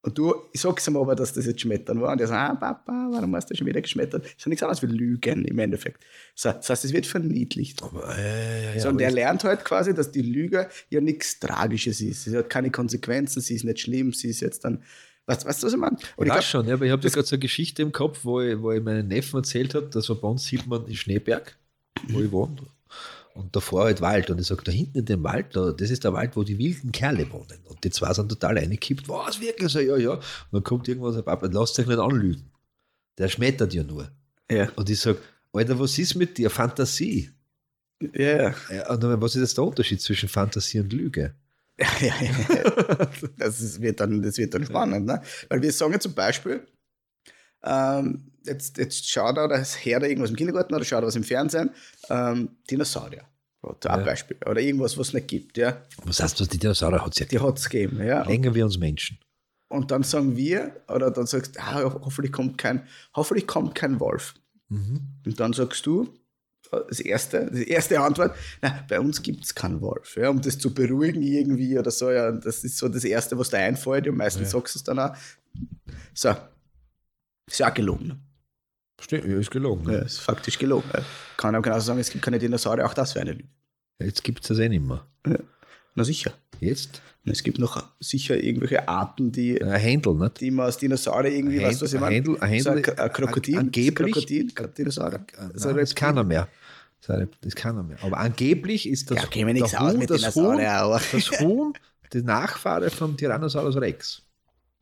Und 0.00 0.16
du 0.16 0.32
sagst 0.54 0.86
ihm 0.86 0.96
aber, 0.96 1.16
dass 1.16 1.32
das 1.32 1.46
jetzt 1.46 1.60
Schmettern 1.60 2.00
war. 2.00 2.12
Und 2.12 2.20
er 2.20 2.28
sagt, 2.28 2.50
ah, 2.50 2.54
Papa, 2.54 3.08
warum 3.10 3.34
hast 3.34 3.50
du 3.50 3.56
schon 3.56 3.66
wieder 3.66 3.80
geschmettert? 3.80 4.24
Das 4.24 4.32
ist 4.32 4.44
ja 4.44 4.48
nichts 4.48 4.62
anderes 4.62 4.82
wie 4.82 4.86
Lügen 4.86 5.44
im 5.44 5.58
Endeffekt. 5.58 6.04
So, 6.36 6.52
das 6.52 6.70
heißt, 6.70 6.84
es 6.84 6.92
wird 6.92 7.06
verniedlicht. 7.06 7.82
Aber, 7.82 8.16
äh, 8.16 8.76
ja, 8.76 8.80
so, 8.80 8.90
und 8.90 9.00
er 9.00 9.10
lernt 9.10 9.42
halt 9.42 9.64
quasi, 9.64 9.94
dass 9.94 10.12
die 10.12 10.22
Lüge 10.22 10.68
ja 10.88 11.00
nichts 11.00 11.40
Tragisches 11.40 12.00
ist. 12.00 12.24
Sie 12.24 12.36
hat 12.36 12.48
keine 12.48 12.70
Konsequenzen, 12.70 13.40
sie 13.40 13.56
ist 13.56 13.64
nicht 13.64 13.80
schlimm, 13.80 14.12
sie 14.12 14.28
ist 14.28 14.40
jetzt 14.40 14.64
dann. 14.64 14.84
Weißt, 15.26 15.44
weißt 15.44 15.62
du, 15.62 15.66
was 15.66 15.72
ich 15.72 15.78
meine? 15.78 15.96
Und 16.16 16.26
ich 16.26 16.32
glaub, 16.32 16.44
schon, 16.44 16.66
ja, 16.68 16.74
aber 16.74 16.86
ich 16.86 16.92
habe 16.92 17.02
da 17.02 17.08
gerade 17.08 17.26
so 17.26 17.34
eine 17.34 17.40
Geschichte 17.40 17.82
im 17.82 17.92
Kopf, 17.92 18.20
wo 18.24 18.40
ich, 18.40 18.58
wo 18.62 18.70
ich 18.70 18.82
meinen 18.82 19.08
Neffen 19.08 19.36
erzählt 19.36 19.74
habe, 19.74 19.86
dass 19.88 20.06
bei 20.06 20.28
uns 20.28 20.44
sieht 20.44 20.66
man 20.66 20.86
in 20.86 20.94
Schneeberg, 20.94 21.58
wo 22.08 22.20
ich 22.20 22.30
wohne. 22.30 22.56
Und 23.38 23.54
davor 23.54 23.84
halt 23.84 24.00
Wald. 24.00 24.30
Und 24.30 24.40
ich 24.40 24.48
sage, 24.48 24.64
da 24.64 24.72
hinten 24.72 24.98
in 24.98 25.04
dem 25.04 25.22
Wald, 25.22 25.54
da, 25.54 25.70
das 25.70 25.90
ist 25.90 26.02
der 26.02 26.12
Wald, 26.12 26.34
wo 26.34 26.42
die 26.42 26.58
wilden 26.58 26.90
Kerle 26.90 27.30
wohnen. 27.30 27.60
Und 27.66 27.84
die 27.84 27.90
zwei 27.90 28.12
sind 28.12 28.28
total 28.28 28.58
reingekippt. 28.58 29.08
Was, 29.08 29.40
wirklich? 29.40 29.70
So, 29.70 29.78
ja, 29.78 29.96
ja. 29.96 30.14
Und 30.14 30.22
dann 30.50 30.64
kommt 30.64 30.88
irgendwas, 30.88 31.14
der 31.14 31.22
Papa, 31.22 31.46
lasst 31.46 31.78
euch 31.78 31.86
nicht 31.86 32.00
anlügen. 32.00 32.50
Der 33.16 33.28
schmettert 33.28 33.72
ja 33.72 33.84
nur. 33.84 34.10
Ja. 34.50 34.68
Und 34.74 34.90
ich 34.90 34.98
sage, 34.98 35.20
Alter, 35.52 35.78
was 35.78 35.96
ist 35.98 36.16
mit 36.16 36.36
dir? 36.36 36.50
Fantasie. 36.50 37.30
Ja. 38.12 38.54
ja 38.72 38.90
und 38.90 39.04
dann, 39.04 39.22
was 39.22 39.36
ist 39.36 39.42
jetzt 39.42 39.56
der 39.56 39.64
Unterschied 39.64 40.00
zwischen 40.00 40.28
Fantasie 40.28 40.80
und 40.80 40.92
Lüge? 40.92 41.34
Ja, 41.78 41.86
ja, 42.00 42.14
ja. 42.20 43.08
Das, 43.36 43.60
ist, 43.60 43.80
wird 43.80 44.00
dann, 44.00 44.20
das 44.20 44.36
wird 44.36 44.52
dann 44.52 44.64
spannend. 44.66 45.06
Ne? 45.06 45.22
Weil 45.48 45.62
wir 45.62 45.70
sagen 45.70 45.92
ja 45.92 46.00
zum 46.00 46.12
Beispiel, 46.12 46.66
ähm, 47.64 48.32
jetzt, 48.44 48.78
jetzt 48.78 49.08
schaut 49.08 49.36
er 49.36 49.48
das 49.48 49.74
her 49.84 50.02
irgendwas 50.02 50.30
im 50.30 50.36
Kindergarten 50.36 50.74
oder 50.74 50.84
schaut 50.84 51.02
er 51.02 51.06
was 51.06 51.16
im 51.16 51.24
Fernsehen, 51.24 51.70
ähm, 52.10 52.56
Dinosaurier. 52.70 53.24
Oder 53.62 53.90
ein 53.90 54.00
ja. 54.00 54.06
Beispiel. 54.06 54.36
Oder 54.46 54.60
irgendwas, 54.60 54.96
was 54.96 55.08
es 55.08 55.14
nicht 55.14 55.28
gibt. 55.28 55.58
Ja. 55.58 55.82
Was 56.04 56.22
heißt 56.22 56.40
das? 56.40 56.48
Die 56.48 56.58
Dinosaurier 56.58 57.04
hat 57.04 57.12
es 57.12 57.18
ja 57.18 57.26
Die 57.26 57.40
hat 57.40 57.58
es 57.58 57.68
gegeben, 57.68 58.04
ja. 58.04 58.22
Länger 58.22 58.54
wie 58.54 58.62
uns 58.62 58.78
Menschen. 58.78 59.18
Und 59.68 59.90
dann 59.90 60.02
sagen 60.02 60.36
wir, 60.36 60.80
oder 60.88 61.10
dann 61.10 61.26
sagst 61.26 61.56
du, 61.56 61.60
ah, 61.60 61.82
hoffentlich 62.04 62.32
kommt 62.32 62.56
kein, 62.56 62.86
hoffentlich 63.14 63.46
kommt 63.46 63.74
kein 63.74 64.00
Wolf. 64.00 64.34
Mhm. 64.68 65.00
Und 65.26 65.40
dann 65.40 65.52
sagst 65.52 65.84
du, 65.84 66.08
das 66.70 67.00
erste, 67.00 67.50
die 67.50 67.68
erste 67.68 68.00
Antwort, 68.00 68.34
na, 68.60 68.84
bei 68.88 69.00
uns 69.00 69.22
gibt 69.22 69.44
es 69.44 69.54
keinen 69.54 69.80
Wolf. 69.80 70.16
Ja, 70.16 70.30
um 70.30 70.40
das 70.40 70.58
zu 70.58 70.72
beruhigen 70.72 71.22
irgendwie 71.22 71.78
oder 71.78 71.90
so, 71.90 72.10
ja, 72.10 72.32
das 72.32 72.64
ist 72.64 72.78
so 72.78 72.88
das 72.88 73.04
Erste, 73.04 73.38
was 73.38 73.50
dir 73.50 73.58
einfällt. 73.58 74.06
Und 74.08 74.16
meistens 74.16 74.52
ja. 74.52 74.58
sagst 74.58 74.74
du 74.74 74.78
es 74.78 74.84
dann 74.84 74.98
auch. 74.98 75.14
So, 76.14 76.34
ist 77.52 77.58
ja 77.58 77.70
auch 77.70 77.74
gelogen. 77.74 78.20
Stimmt, 79.00 79.26
ja, 79.26 79.38
ist 79.38 79.50
gelogen. 79.50 79.92
Ja, 79.92 79.98
ist 80.00 80.20
faktisch 80.20 80.58
gelogen. 80.58 80.88
Kann 81.36 81.54
aber 81.54 81.62
genauso 81.62 81.86
sagen, 81.86 82.00
es 82.00 82.10
gibt 82.10 82.24
keine 82.24 82.38
Dinosaurier, 82.38 82.84
auch 82.86 82.94
das 82.94 83.14
wäre 83.14 83.22
eine 83.22 83.32
Lüge. 83.32 83.48
Jetzt 84.00 84.24
gibt 84.24 84.42
es 84.42 84.48
das 84.48 84.58
eh 84.58 84.68
nicht 84.68 84.84
mehr. 84.84 85.06
Ja. 85.26 85.38
Na 85.94 86.04
sicher. 86.04 86.32
Jetzt? 86.60 87.02
Es 87.24 87.42
gibt 87.42 87.58
noch 87.58 87.84
sicher 88.00 88.42
irgendwelche 88.42 88.88
Arten, 88.88 89.32
die. 89.32 89.60
Ein 89.62 89.72
Händel, 89.72 90.14
nicht? 90.14 90.40
Die 90.40 90.50
man 90.50 90.66
als 90.66 90.78
Dinosaurier 90.78 91.32
irgendwie, 91.32 91.60
weißt 91.60 91.80
du, 91.80 91.84
was 91.84 91.92
ich 91.92 92.00
meine? 92.00 92.14
Händel, 92.14 92.38
ein 92.40 92.48
Händel, 92.48 92.84
so 92.84 92.92
ein, 93.02 93.12
Krokodil. 93.12 93.58
Angeblich. 93.58 94.12
Krokodil, 94.12 94.52
Dinosaurier. 94.76 95.24
Das, 95.52 95.64
Nein, 95.64 95.76
das 95.76 95.94
kann 95.94 96.16
er 96.16 96.24
mehr. 96.24 96.48
Das 97.06 97.54
kann 97.54 97.76
er 97.76 97.82
mehr. 97.82 97.98
Aber 98.02 98.18
angeblich 98.18 98.88
ist 98.88 99.10
das. 99.10 99.18
Ja, 99.32 99.44
nichts 99.44 99.74
aus 99.74 99.96
mit 99.96 100.10
das 100.10 100.34
Huhn, 100.34 100.58
das 100.58 101.12
Huhn, 101.40 101.72
der 102.12 102.22
Nachfahre 102.22 102.90
vom 102.90 103.16
Tyrannosaurus 103.16 103.76
Rex. 103.76 104.22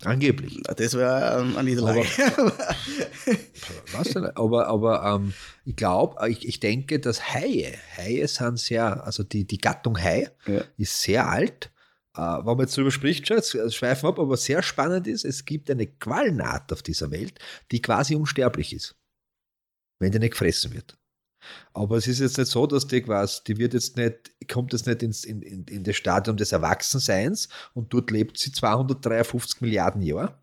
Angeblich. 0.05 0.63
Das 0.77 0.95
wäre 0.95 1.41
ähm, 1.41 1.57
eine 1.57 1.71
Niederlage. 1.71 2.05
Aber, 2.37 2.53
was 3.93 4.09
denn? 4.11 4.25
aber, 4.25 4.67
aber 4.67 5.05
ähm, 5.05 5.33
ich 5.65 5.75
glaube, 5.75 6.29
ich, 6.29 6.47
ich 6.47 6.61
denke, 6.61 7.01
dass 7.01 7.33
Haie, 7.33 7.73
Haie 7.97 8.29
sind 8.29 8.59
sehr, 8.59 9.05
also 9.05 9.23
die, 9.23 9.47
die 9.47 9.59
Gattung 9.59 9.99
Hai 9.99 10.31
ja. 10.47 10.63
ist 10.77 11.01
sehr 11.01 11.29
alt. 11.29 11.71
Äh, 12.15 12.21
wenn 12.21 12.45
man 12.45 12.61
jetzt 12.61 12.77
darüber 12.77 12.91
spricht, 12.91 13.27
schon, 13.27 13.39
jetzt 13.39 13.75
schweifen 13.75 14.07
ab, 14.07 14.19
aber 14.19 14.37
sehr 14.37 14.63
spannend 14.63 15.07
ist, 15.07 15.25
es 15.25 15.45
gibt 15.45 15.71
eine 15.71 15.87
Quallenart 15.87 16.73
auf 16.73 16.83
dieser 16.83 17.11
Welt, 17.11 17.39
die 17.73 17.81
quasi 17.81 18.17
unsterblich 18.17 18.75
ist, 18.75 18.97
wenn 19.99 20.13
die 20.13 20.19
nicht 20.19 20.33
gefressen 20.33 20.75
wird. 20.75 20.99
Aber 21.73 21.97
es 21.97 22.07
ist 22.07 22.21
jetzt 22.21 22.39
nicht 22.39 22.51
so, 22.51 22.67
dass 22.67 22.87
die 22.87 23.03
quasi, 23.03 23.41
die 23.47 23.59
wird 23.59 23.75
jetzt 23.75 23.97
nicht, 23.97 24.33
kommt 24.49 24.73
jetzt 24.73 24.87
nicht 24.87 25.03
ins, 25.03 25.25
in, 25.25 25.43
in, 25.43 25.65
in 25.65 25.85
das 25.85 25.97
Stadium 25.97 26.37
des 26.37 26.53
Erwachsenseins 26.53 27.49
und 27.75 27.93
dort 27.93 28.11
lebt 28.11 28.39
sie 28.39 28.53
253 28.53 29.61
Milliarden 29.61 30.03
Jahre, 30.03 30.39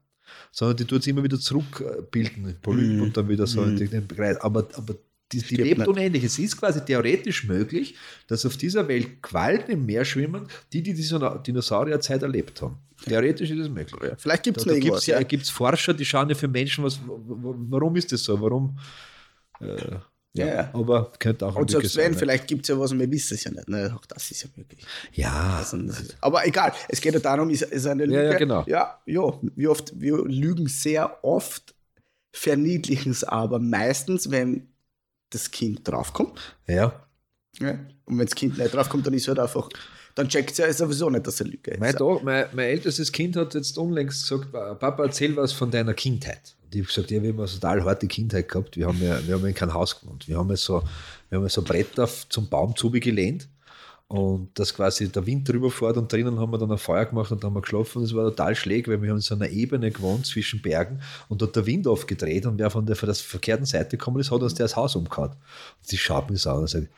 sondern 0.52 0.78
die 0.78 0.86
tut 0.86 1.04
sie 1.04 1.10
immer 1.10 1.24
wieder 1.24 1.40
zurückbilden, 1.40 2.58
Polyp 2.62 3.00
mm. 3.00 3.02
und 3.02 3.18
dann 3.18 3.30
wieder 3.30 3.48
so 3.48 3.62
mm. 3.62 3.76
den 3.78 4.08
Kreis. 4.08 4.38
Aber, 4.38 4.68
aber 4.76 4.96
die, 5.34 5.42
die 5.42 5.56
lebt 5.56 5.80
nicht. 5.80 5.88
unendlich. 5.88 6.24
Es 6.24 6.38
ist 6.38 6.58
quasi 6.58 6.84
theoretisch 6.86 7.46
möglich, 7.46 7.96
dass 8.28 8.46
auf 8.46 8.58
dieser 8.58 8.88
Welt 8.88 9.22
Quallen 9.22 9.68
im 9.68 9.86
Meer 9.86 10.06
schwimmen, 10.06 10.48
die 10.72 10.84
die 10.84 10.94
Dinosaurierzeit 10.94 12.22
erlebt 12.22 12.62
haben. 12.62 12.78
Theoretisch 13.04 13.50
ist 13.50 13.60
es 13.60 13.70
möglich. 13.70 14.00
Ja. 14.04 14.16
Vielleicht 14.16 14.44
gibt 14.44 14.58
es 14.58 14.64
da, 14.64 14.72
da 14.72 14.80
gibt's, 14.80 15.06
ja. 15.08 15.22
gibt's 15.24 15.50
Forscher, 15.50 15.94
die 15.94 16.06
schauen 16.06 16.30
ja 16.30 16.36
für 16.36 16.48
Menschen, 16.48 16.84
was, 16.84 17.00
warum 17.06 17.96
ist 17.96 18.12
das 18.12 18.24
so? 18.24 18.40
Warum? 18.40 18.78
Äh, 19.60 19.98
ja, 20.36 20.48
ja, 20.48 20.70
aber 20.74 21.12
könnte 21.20 21.46
auch 21.46 21.56
Und 21.56 21.70
selbst 21.70 21.96
wenn, 21.96 22.16
vielleicht 22.16 22.48
gibt 22.48 22.64
es 22.64 22.70
ja 22.70 22.80
was 22.80 22.92
und 22.92 23.00
wir 23.00 23.12
wissen 23.12 23.36
es 23.36 23.44
ja 23.44 23.52
nicht. 23.52 23.70
Ne? 23.70 23.96
Auch 23.96 24.06
das 24.08 24.32
ist 24.32 24.42
ja 24.42 24.50
möglich. 24.56 24.84
Ja. 25.12 25.58
Also, 25.60 25.78
aber 26.22 26.48
egal, 26.48 26.74
es 26.90 27.00
geht 27.02 27.14
ja 27.14 27.20
darum, 27.20 27.52
ist, 27.52 27.62
ist 27.62 27.86
eine 27.86 28.06
Lüge. 28.06 28.24
Ja, 28.24 28.32
ja, 28.32 28.38
genau. 28.38 28.64
Ja, 28.66 29.00
ja, 29.06 29.40
wie 29.56 29.68
oft, 29.68 30.00
wir 30.00 30.18
lügen 30.26 30.68
sehr 30.68 31.24
oft, 31.24 31.76
verniedlichen 32.32 33.12
es 33.12 33.24
aber 33.24 33.60
meistens, 33.60 34.32
wenn 34.32 34.70
das 35.30 35.52
Kind 35.52 35.88
draufkommt. 35.88 36.58
Ja. 36.66 37.08
ja. 37.60 37.80
Und 38.06 38.18
wenn 38.18 38.26
das 38.26 38.34
Kind 38.34 38.58
nicht 38.58 38.74
draufkommt, 38.74 39.06
dann 39.06 39.14
ist 39.14 39.24
es 39.24 39.28
halt 39.28 39.40
einfach 39.40 39.70
dann 40.16 40.30
checkt 40.30 40.52
es 40.52 40.58
ja 40.58 40.72
sowieso 40.72 41.10
nicht, 41.10 41.26
dass 41.26 41.40
er 41.40 41.48
Lüge 41.48 41.72
ist. 41.72 41.80
Mein, 41.80 41.96
mein, 42.24 42.46
mein, 42.54 42.66
ältestes 42.66 43.12
Kind 43.12 43.36
hat 43.36 43.56
jetzt 43.56 43.78
unlängst 43.78 44.30
gesagt, 44.30 44.52
Papa, 44.52 45.06
erzähl 45.06 45.36
was 45.36 45.54
von 45.54 45.72
deiner 45.72 45.94
Kindheit. 45.94 46.56
Ich 46.76 46.82
habe 46.82 46.88
gesagt, 46.88 47.12
ja, 47.12 47.22
wir 47.22 47.30
haben 47.30 47.40
eine 47.40 47.50
total 47.50 47.84
harte 47.84 48.08
Kindheit 48.08 48.50
gehabt. 48.50 48.78
Wir 48.78 48.88
haben 48.88 49.02
ja, 49.02 49.26
wir 49.26 49.36
haben 49.36 49.46
in 49.46 49.54
kein 49.54 49.74
Haus 49.74 50.00
gewohnt. 50.00 50.28
Wir 50.28 50.38
haben 50.38 50.50
ja 50.50 50.56
so, 50.56 50.84
wir 51.30 51.38
haben 51.38 51.44
ja 51.44 51.50
so 51.50 51.62
Bretter 51.62 52.08
zum 52.30 52.50
Baum 52.50 52.74
gelehnt 52.76 53.48
und 54.08 54.58
dass 54.60 54.76
quasi 54.76 55.10
der 55.10 55.26
Wind 55.26 55.50
drüber 55.50 55.72
fährt 55.72 55.98
und 55.98 56.12
drinnen 56.12 56.40
haben 56.40 56.52
wir 56.52 56.60
dann 56.60 56.72
ein 56.72 56.78
Feuer 56.78 57.06
gemacht 57.06 57.32
und 57.32 57.44
dann 57.44 57.50
haben 57.50 57.56
wir 57.56 57.62
geschlafen 57.62 58.00
und 58.00 58.04
es 58.04 58.14
war 58.14 58.26
total 58.26 58.56
schräg, 58.56 58.88
weil 58.88 59.02
wir 59.02 59.10
haben 59.10 59.18
in 59.18 59.22
so 59.22 59.34
einer 59.34 59.50
Ebene 59.50 59.90
gewohnt 59.90 60.28
zwischen 60.28 60.62
Bergen 60.62 61.02
und 61.30 61.42
dort 61.42 61.56
der 61.56 61.66
Wind 61.66 61.88
aufgedreht 61.88 62.46
und 62.46 62.60
wer 62.60 62.70
von 62.70 62.86
der, 62.86 62.96
von 62.96 63.08
der 63.08 63.16
verkehrten 63.16 63.66
Seite 63.66 63.98
gekommen 63.98 64.20
ist, 64.20 64.30
hat 64.30 64.42
uns 64.42 64.54
der 64.54 64.66
das 64.66 64.76
Haus 64.76 64.96
umgehauen. 64.96 65.32
Und 65.32 65.88
sie 65.88 65.98
schaut 65.98 66.30
mich 66.30 66.42
so 66.42 66.52
an 66.52 66.58
und 66.60 66.70
sagt, 66.70 66.90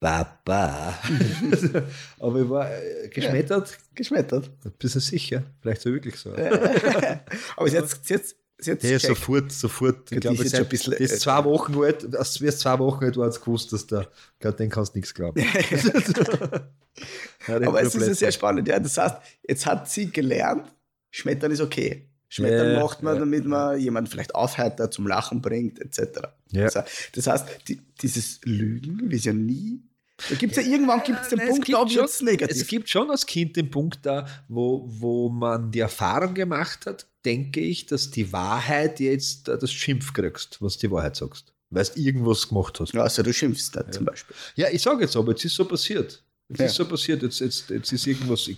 Papa. 0.00 0.98
Aber 2.18 2.40
ich 2.40 2.50
war 2.50 2.68
äh, 2.68 3.08
geschmettert. 3.08 3.70
Ja, 3.70 3.76
geschmettert. 3.94 4.50
Bist 4.76 4.96
du 4.96 5.00
sicher? 5.00 5.44
Vielleicht 5.60 5.80
so 5.80 5.92
wirklich 5.92 6.16
so. 6.16 6.34
Aber 7.56 7.68
jetzt, 7.68 8.10
jetzt, 8.10 8.34
jetzt 8.66 8.84
ja, 8.84 8.98
sofort, 8.98 9.52
sofort. 9.52 10.12
Ich 10.12 10.20
glaube, 10.20 10.42
jetzt 10.42 10.54
ein 10.54 10.68
bisschen, 10.68 10.92
das 10.92 11.00
ist 11.00 11.20
zwei 11.20 11.44
Wochen 11.44 11.74
alt, 11.82 12.14
als 12.16 12.40
wir 12.40 12.52
zwei 12.52 12.78
Wochen 12.78 13.04
alt 13.04 13.16
waren, 13.16 13.32
gewusst, 13.32 13.72
dass 13.72 13.86
der, 13.86 14.08
glaub, 14.38 14.56
den 14.56 14.70
kannst 14.70 14.94
du 14.94 14.98
nichts 14.98 15.14
glauben. 15.14 15.40
ja, 17.48 17.56
Aber 17.66 17.82
es 17.82 17.94
ist 17.94 18.06
ja 18.06 18.14
sehr 18.14 18.32
spannend. 18.32 18.68
Ja, 18.68 18.78
das 18.78 18.98
heißt, 18.98 19.16
jetzt 19.48 19.66
hat 19.66 19.88
sie 19.88 20.10
gelernt, 20.10 20.72
Schmettern 21.10 21.50
ist 21.50 21.60
okay. 21.60 22.08
Schmettern 22.28 22.72
ja, 22.72 22.80
macht 22.80 23.02
man, 23.02 23.14
ja, 23.14 23.20
damit 23.20 23.44
man 23.44 23.78
jemanden 23.78 24.10
vielleicht 24.10 24.34
aufheitert, 24.34 24.94
zum 24.94 25.06
Lachen 25.06 25.42
bringt, 25.42 25.78
etc. 25.78 26.28
Ja. 26.50 26.68
Das 27.14 27.26
heißt, 27.26 27.68
die, 27.68 27.78
dieses 28.00 28.40
Lügen 28.44 29.10
ist 29.10 29.26
ja 29.26 29.34
nie 29.34 29.82
da 30.28 30.34
gibt 30.36 30.56
es 30.56 30.64
ja 30.64 30.70
irgendwann 30.70 31.02
gibt's 31.02 31.28
den 31.28 31.38
Nein, 31.38 31.48
Punkt, 31.48 31.72
da 31.72 31.88
wird 31.88 32.08
es 32.08 32.22
negativ. 32.22 32.56
Es 32.56 32.66
gibt 32.66 32.88
schon 32.88 33.10
als 33.10 33.26
Kind 33.26 33.56
den 33.56 33.70
Punkt 33.70 34.04
da, 34.04 34.26
wo, 34.48 34.84
wo 34.86 35.28
man 35.28 35.70
die 35.70 35.80
Erfahrung 35.80 36.34
gemacht 36.34 36.86
hat, 36.86 37.06
denke 37.24 37.60
ich, 37.60 37.86
dass 37.86 38.10
die 38.10 38.32
Wahrheit 38.32 39.00
jetzt 39.00 39.48
das 39.48 39.72
Schimpf 39.72 40.12
kriegst, 40.12 40.60
was 40.60 40.78
die 40.78 40.90
Wahrheit 40.90 41.16
sagst. 41.16 41.52
Weil 41.70 41.84
du 41.84 42.00
irgendwas 42.00 42.48
gemacht 42.48 42.78
hast. 42.80 42.92
Ja, 42.92 43.02
also 43.02 43.22
du 43.22 43.32
schimpfst 43.32 43.70
da 43.72 43.80
ja. 43.80 43.90
zum 43.90 44.04
Beispiel. 44.04 44.36
Ja, 44.56 44.68
ich 44.70 44.82
sage 44.82 45.02
jetzt 45.02 45.16
aber, 45.16 45.30
jetzt 45.30 45.44
ist 45.44 45.54
so 45.54 45.64
passiert. 45.64 46.22
Jetzt 46.48 46.60
ja. 46.60 46.66
ist 46.66 46.74
so 46.74 46.84
passiert, 46.84 47.22
jetzt, 47.22 47.40
jetzt, 47.40 47.70
jetzt 47.70 47.92
ist 47.92 48.06
irgendwas 48.06 48.50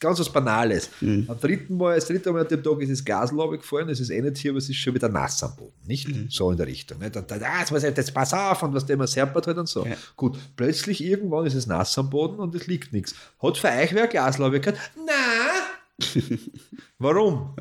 ganz 0.00 0.20
was 0.20 0.32
Banales. 0.32 0.88
Mhm. 1.02 1.26
Am 1.28 1.38
dritten 1.38 1.76
Mal, 1.76 1.96
das 1.96 2.06
dritte 2.06 2.32
Mal 2.32 2.42
an 2.42 2.48
dem 2.48 2.62
Tag 2.62 2.80
ist 2.80 2.92
das 2.92 3.04
Glas 3.04 3.30
gefallen, 3.30 3.90
es 3.90 4.00
ist 4.00 4.08
eh 4.08 4.22
nicht 4.22 4.38
hier, 4.38 4.52
aber 4.52 4.58
es 4.58 4.70
ist 4.70 4.76
schon 4.76 4.94
wieder 4.94 5.10
nass 5.10 5.42
am 5.42 5.54
Boden. 5.54 5.74
Nicht 5.84 6.08
mhm. 6.08 6.28
so 6.30 6.50
in 6.50 6.56
der 6.56 6.66
Richtung. 6.66 7.00
Nicht? 7.00 7.14
Und 7.14 7.30
dann, 7.30 7.42
ah, 7.42 7.60
jetzt, 7.60 7.72
ich, 7.72 7.82
jetzt 7.82 8.14
pass 8.14 8.32
auf 8.32 8.62
und 8.62 8.72
was 8.72 8.86
der 8.86 8.94
immer 8.94 9.06
serpert 9.06 9.46
halt 9.46 9.58
und 9.58 9.68
so. 9.68 9.84
Ja. 9.84 9.96
Gut, 10.16 10.38
plötzlich 10.56 11.04
irgendwann 11.04 11.44
ist 11.44 11.54
es 11.54 11.66
nass 11.66 11.98
am 11.98 12.08
Boden 12.08 12.38
und 12.38 12.54
es 12.54 12.66
liegt 12.66 12.94
nichts. 12.94 13.14
Hat 13.42 13.58
für 13.58 13.68
euch 13.68 13.92
wer 13.92 14.06
Glaslaube 14.06 14.60
gehabt? 14.60 14.78
Nein! 14.96 15.83
Warum? 16.98 17.54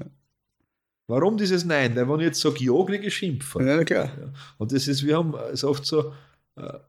Warum 1.07 1.37
dieses 1.37 1.65
Nein? 1.65 1.95
Weil 1.95 2.07
wenn 2.07 2.19
ich 2.19 2.27
jetzt 2.27 2.41
sage, 2.41 2.63
ja, 2.63 2.85
kriege 2.85 3.07
ich 3.07 3.15
Schimpf. 3.15 3.55
Ja, 3.59 3.83
klar. 3.83 4.11
Und 4.57 4.71
das 4.71 4.87
ist, 4.87 5.05
wir 5.05 5.17
haben 5.17 5.35
es 5.51 5.63
oft 5.63 5.85
so, 5.85 6.13
äh, 6.55 6.79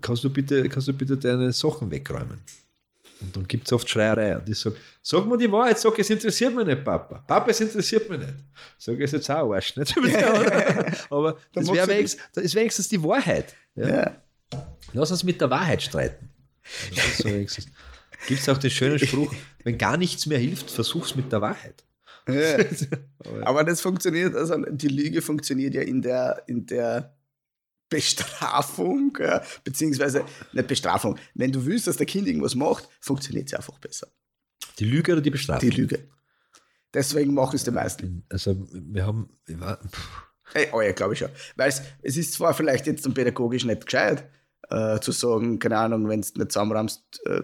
kannst 0.00 0.24
du 0.24 0.30
bitte, 0.30 0.68
kannst 0.68 0.88
du 0.88 0.92
bitte 0.92 1.16
deine 1.16 1.52
Sachen 1.52 1.90
wegräumen? 1.90 2.40
Und 3.20 3.36
dann 3.36 3.46
gibt 3.46 3.66
es 3.66 3.72
oft 3.72 3.88
Schreierei. 3.88 4.36
Und 4.36 4.48
ich 4.48 4.58
sage, 4.58 4.76
sag 5.00 5.26
mir 5.26 5.38
die 5.38 5.50
Wahrheit, 5.50 5.78
sag, 5.78 5.96
es 5.98 6.10
interessiert 6.10 6.54
mich 6.54 6.66
nicht, 6.66 6.84
Papa. 6.84 7.22
Papa, 7.26 7.50
es 7.50 7.60
interessiert 7.60 8.10
mich 8.10 8.18
nicht. 8.18 8.34
Sag 8.78 8.98
ich 8.98 9.12
jetzt 9.12 9.30
auch 9.30 9.52
Arsch, 9.52 9.76
nicht? 9.76 9.94
Aber 11.10 11.38
das 11.52 11.72
wäre 11.72 11.86
wenigstens, 11.86 12.54
wenigstens 12.54 12.88
die 12.88 13.02
Wahrheit. 13.02 13.54
Ja? 13.76 13.88
ja. 13.88 14.16
Lass 14.92 15.12
uns 15.12 15.22
mit 15.22 15.40
der 15.40 15.48
Wahrheit 15.48 15.82
streiten. 15.82 16.28
Also 16.96 17.28
Gibt 18.26 18.40
es 18.40 18.48
auch 18.48 18.58
den 18.58 18.70
schönen 18.70 18.98
Spruch, 19.06 19.34
wenn 19.64 19.78
gar 19.78 19.96
nichts 19.96 20.26
mehr 20.26 20.38
hilft, 20.38 20.70
versuch's 20.70 21.14
mit 21.14 21.32
der 21.32 21.40
Wahrheit. 21.40 21.84
Ja. 22.28 22.58
Aber 23.42 23.64
das 23.64 23.80
funktioniert, 23.80 24.34
also 24.34 24.56
die 24.70 24.88
Lüge 24.88 25.22
funktioniert 25.22 25.74
ja 25.74 25.82
in 25.82 26.02
der, 26.02 26.42
in 26.46 26.66
der 26.66 27.16
Bestrafung, 27.88 29.16
ja, 29.20 29.42
beziehungsweise 29.64 30.24
nicht 30.52 30.66
Bestrafung. 30.66 31.18
Wenn 31.34 31.52
du 31.52 31.66
willst, 31.66 31.86
dass 31.86 31.98
der 31.98 32.06
Kind 32.06 32.26
irgendwas 32.26 32.54
macht, 32.54 32.88
funktioniert 33.00 33.48
es 33.48 33.54
einfach 33.54 33.78
besser. 33.78 34.08
Die 34.78 34.84
Lüge 34.84 35.12
oder 35.12 35.20
die 35.20 35.30
Bestrafung? 35.30 35.68
Die 35.68 35.76
Lüge. 35.76 36.08
Deswegen 36.94 37.34
mache 37.34 37.56
ich 37.56 37.60
es 37.60 37.64
die 37.64 37.70
meisten. 37.70 38.24
Also, 38.28 38.66
wir 38.70 39.06
haben. 39.06 39.28
Hey, 40.52 40.68
oh 40.72 40.80
ja, 40.80 40.92
glaube 40.92 41.14
ich 41.14 41.18
schon. 41.18 41.30
Weil 41.56 41.68
es, 41.68 41.82
es 42.02 42.16
ist 42.16 42.34
zwar 42.34 42.54
vielleicht 42.54 42.86
jetzt 42.86 43.12
pädagogisch 43.14 43.64
nicht 43.64 43.86
gescheit, 43.86 44.28
äh, 44.70 44.98
zu 45.00 45.12
sagen, 45.12 45.58
keine 45.58 45.78
Ahnung, 45.78 46.08
wenn 46.08 46.20
du 46.20 46.28
nicht 46.38 46.52
zusammenrammst, 46.52 47.20
äh, 47.26 47.42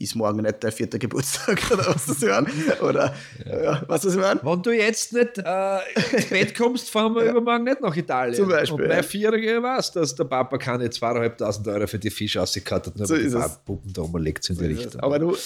ist 0.00 0.14
morgen 0.16 0.42
nicht 0.42 0.62
der 0.62 0.72
vierte 0.72 0.98
Geburtstag 0.98 1.70
oder 1.70 1.86
was 1.86 2.06
das 2.06 2.22
hören. 2.22 2.46
Oder 2.80 3.14
ja. 3.44 3.62
ja, 3.62 3.82
was 3.86 4.02
das 4.02 4.16
hören. 4.16 4.40
Wenn 4.42 4.62
du 4.62 4.72
jetzt 4.72 5.12
nicht 5.12 5.38
äh, 5.38 5.78
ins 6.12 6.26
Bett 6.26 6.54
kommst, 6.56 6.90
fahren 6.90 7.14
wir 7.14 7.24
ja. 7.24 7.30
übermorgen 7.32 7.64
nicht 7.64 7.80
nach 7.80 7.94
Italien. 7.94 8.34
Zum 8.34 8.48
Beispiel. 8.48 8.82
Und 8.82 8.88
mein 8.88 9.04
Vierjähriger 9.04 9.62
weiß, 9.62 9.92
dass 9.92 10.14
der 10.14 10.24
Papa 10.24 10.56
keine 10.58 10.88
zweieinhalbtausend 10.88 11.68
Euro 11.68 11.86
für 11.86 11.98
die 11.98 12.10
Fische 12.10 12.40
ausgekattet 12.40 12.94
hat, 12.94 12.98
nur 12.98 13.06
so 13.06 13.16
die 13.16 13.54
Puppen 13.64 13.92
da 13.92 14.02
umlegt 14.02 14.48
in 14.48 14.56
die 14.56 14.66
Richtung. 14.66 15.00
Aber 15.00 15.18
du. 15.18 15.36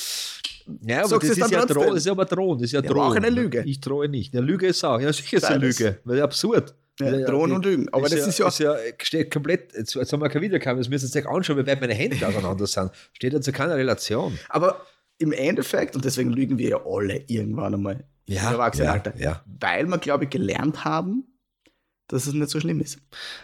Ja, 0.83 1.05
aber 1.05 1.19
das 1.19 1.29
ist, 1.29 1.51
ja 1.51 1.67
Droh, 1.67 1.90
das 1.90 1.97
ist 1.97 2.09
aber 2.09 2.25
Drohen. 2.25 2.59
Das 2.59 2.67
ist 2.67 2.73
ja, 2.73 2.81
ja 2.81 2.88
Drohen. 2.88 3.01
auch 3.01 3.14
eine 3.14 3.29
Lüge. 3.29 3.62
Ich 3.67 3.81
drohe 3.81 4.09
nicht. 4.09 4.35
Eine 4.35 4.47
Lüge 4.47 4.67
ist 4.69 4.83
auch. 4.83 4.99
Ja, 4.99 5.12
sicher 5.12 5.37
ist 5.37 5.45
eine 5.45 5.67
Lüge. 5.67 5.99
Weil 6.05 6.23
absurd. 6.23 6.75
Ja, 7.01 7.11
drohen 7.25 7.53
und 7.53 7.65
lügen. 7.65 7.89
Aber 7.93 8.09
das 8.09 8.27
ist 8.27 8.39
ja, 8.39 8.47
ist 8.47 8.61
ja 8.61 8.77
steht 9.03 9.31
komplett, 9.33 9.75
jetzt, 9.75 9.95
jetzt 9.95 10.13
haben 10.13 10.21
wir 10.21 10.29
keine 10.29 10.45
Wiedergabe, 10.45 10.79
das 10.79 10.89
müssen 10.89 11.13
wir 11.13 11.21
uns 11.21 11.27
anschauen, 11.27 11.59
wie 11.59 11.67
weit 11.67 11.81
meine 11.81 11.95
Hände 11.95 12.27
auseinander 12.27 12.67
sind. 12.67 12.93
Steht 13.13 13.33
ja 13.33 13.41
zu 13.41 13.53
keiner 13.53 13.77
Relation. 13.77 14.39
Aber 14.49 14.87
im 15.19 15.33
Endeffekt, 15.33 15.97
und 15.97 16.05
deswegen 16.05 16.31
lügen 16.31 16.59
wir 16.59 16.69
ja 16.69 16.87
alle 16.87 17.25
irgendwann 17.27 17.75
einmal 17.75 18.05
ja, 18.27 18.49
im 18.49 18.53
Erwachsenenalter, 18.55 19.17
ja, 19.17 19.23
ja. 19.23 19.45
weil 19.61 19.87
wir, 19.87 19.99
glaube 19.99 20.25
ich, 20.25 20.31
gelernt 20.31 20.85
haben, 20.85 21.25
dass 22.07 22.27
es 22.27 22.35
nicht 22.35 22.51
so 22.51 22.61
schlimm 22.61 22.81
ist. 22.81 22.99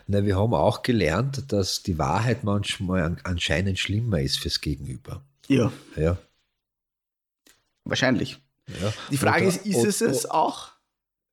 Na, 0.07 0.25
wir 0.25 0.37
haben 0.39 0.55
auch 0.55 0.83
gelernt, 0.83 1.53
dass 1.53 1.83
die 1.83 1.99
Wahrheit 1.99 2.45
manchmal 2.45 3.17
anscheinend 3.25 3.79
schlimmer 3.79 4.21
ist 4.21 4.39
fürs 4.39 4.61
Gegenüber. 4.61 5.25
Ja. 5.49 5.73
Ja. 5.97 6.19
Wahrscheinlich. 7.85 8.39
Ja. 8.81 8.93
Die 9.11 9.17
Frage 9.17 9.47
und, 9.47 9.49
ist, 9.49 9.67
ist 9.67 9.85
es 9.85 10.01
es 10.01 10.31
auch? 10.31 10.73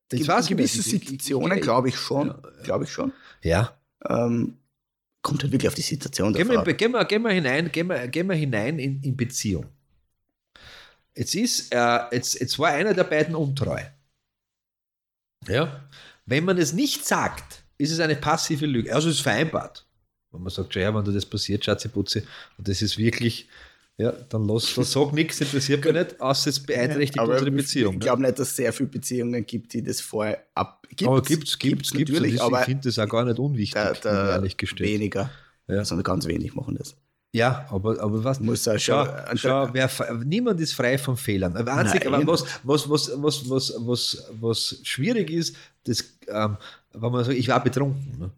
Das 0.10 0.22
in 0.22 0.58
gewisse 0.58 0.82
Situationen, 0.82 1.60
glaube 1.60 1.90
ich 1.90 1.98
schon. 1.98 2.34
Glaube 2.64 2.86
ich 2.86 2.92
schon. 2.92 3.12
Ja. 3.42 3.78
Ähm, 4.08 4.58
kommt 5.22 5.44
halt 5.44 5.52
wirklich 5.52 5.68
auf 5.68 5.76
die 5.76 5.82
Situation 5.82 6.34
gehen 6.34 6.48
wir, 6.48 6.64
gehen 6.74 6.92
wir, 6.92 7.04
gehen 7.04 7.22
wir 7.24 7.32
hinein, 7.32 7.72
gehen 7.72 7.88
wir, 7.88 8.08
gehen 8.08 8.28
wir 8.28 8.36
hinein 8.36 8.80
in, 8.80 9.02
in 9.02 9.18
Beziehung. 9.18 9.66
Jetzt 11.16 11.36
ist, 11.36 11.74
äh, 11.74 12.00
jetzt, 12.12 12.40
jetzt 12.40 12.58
war 12.60 12.70
einer 12.70 12.94
der 12.94 13.04
beiden 13.04 13.36
untreu. 13.36 13.82
Ja. 15.48 15.90
Wenn 16.26 16.46
man 16.46 16.58
es 16.58 16.74
nicht 16.74 17.06
sagt, 17.06 17.64
ist 17.78 17.92
es 17.92 18.00
eine 18.00 18.16
passive 18.16 18.66
Lüge. 18.66 18.94
Also 18.94 19.10
es 19.10 19.16
ist 19.16 19.22
vereinbart. 19.22 19.86
Wenn 20.32 20.44
man 20.44 20.52
sagt, 20.52 20.76
ja, 20.76 20.94
wenn 20.94 21.04
da 21.04 21.12
das 21.12 21.26
passiert, 21.26 21.66
Schatzi 21.66 21.90
Putzi, 21.90 22.24
und 22.58 22.68
das 22.68 22.82
ist 22.82 22.98
wirklich, 22.98 23.50
ja, 24.00 24.12
dann 24.12 24.48
lass, 24.48 24.76
dann 24.76 24.84
sag 24.84 25.12
nichts, 25.12 25.42
interessiert 25.42 25.84
mich 25.84 25.94
nicht, 25.94 26.22
außer 26.22 26.52
es 26.52 26.60
beeinträchtigt 26.60 27.20
aber 27.20 27.34
unsere 27.34 27.50
Beziehung. 27.50 27.96
Ich 27.96 28.00
glaube 28.02 28.22
nicht, 28.22 28.38
dass 28.38 28.50
es 28.50 28.56
sehr 28.56 28.72
viele 28.72 28.90
Beziehungen 28.90 29.44
gibt, 29.44 29.74
die 29.74 29.82
das 29.82 30.02
vorher 30.02 30.44
ab. 30.54 30.86
Gibt's, 30.90 31.08
aber 31.08 31.22
gibt 31.24 31.48
es, 31.48 31.58
gibt 31.58 31.86
es, 31.86 31.94
natürlich. 31.96 32.40
Aber 32.40 32.60
ich 32.60 32.66
finde 32.66 32.84
das 32.84 33.00
auch 33.00 33.10
gar 33.10 33.26
nicht 33.26 33.40
unwichtig, 33.40 33.74
da, 33.74 33.94
da 33.94 34.30
ehrlich 34.34 34.56
gestellt. 34.56 34.88
Weniger, 34.88 35.32
ja. 35.68 35.84
sondern 35.84 36.04
ganz 36.04 36.28
wenig 36.28 36.54
machen 36.54 36.76
das. 36.76 36.96
Ja, 37.34 37.66
aber, 37.72 38.00
aber 38.00 38.24
was 38.24 38.40
muss 38.40 38.66
er 38.68 38.80
schau, 38.80 39.08
schau, 39.36 39.70
wer, 39.74 39.90
niemand 40.24 40.62
ist 40.62 40.74
frei 40.74 40.98
von 40.98 41.18
Fehlern. 41.18 41.56
Einzig, 41.56 42.06
aber 42.06 42.26
was, 42.26 42.46
was, 42.64 42.90
was, 42.90 43.12
was, 43.16 43.50
was, 43.50 43.74
was, 43.80 44.28
was 44.40 44.80
schwierig 44.84 45.32
ist, 45.32 45.56
das, 45.86 46.04
ähm, 46.28 46.58
wenn 46.94 47.12
man 47.12 47.26
sagt, 47.26 47.38
ich 47.38 47.48
war 47.48 47.64
betrunken. 47.64 48.32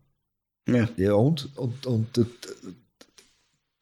Ne? 0.67 0.79
Ja. 0.79 0.89
ja, 0.97 1.13
und, 1.13 1.49
und, 1.57 1.85
und, 1.85 2.17
und 2.17 2.29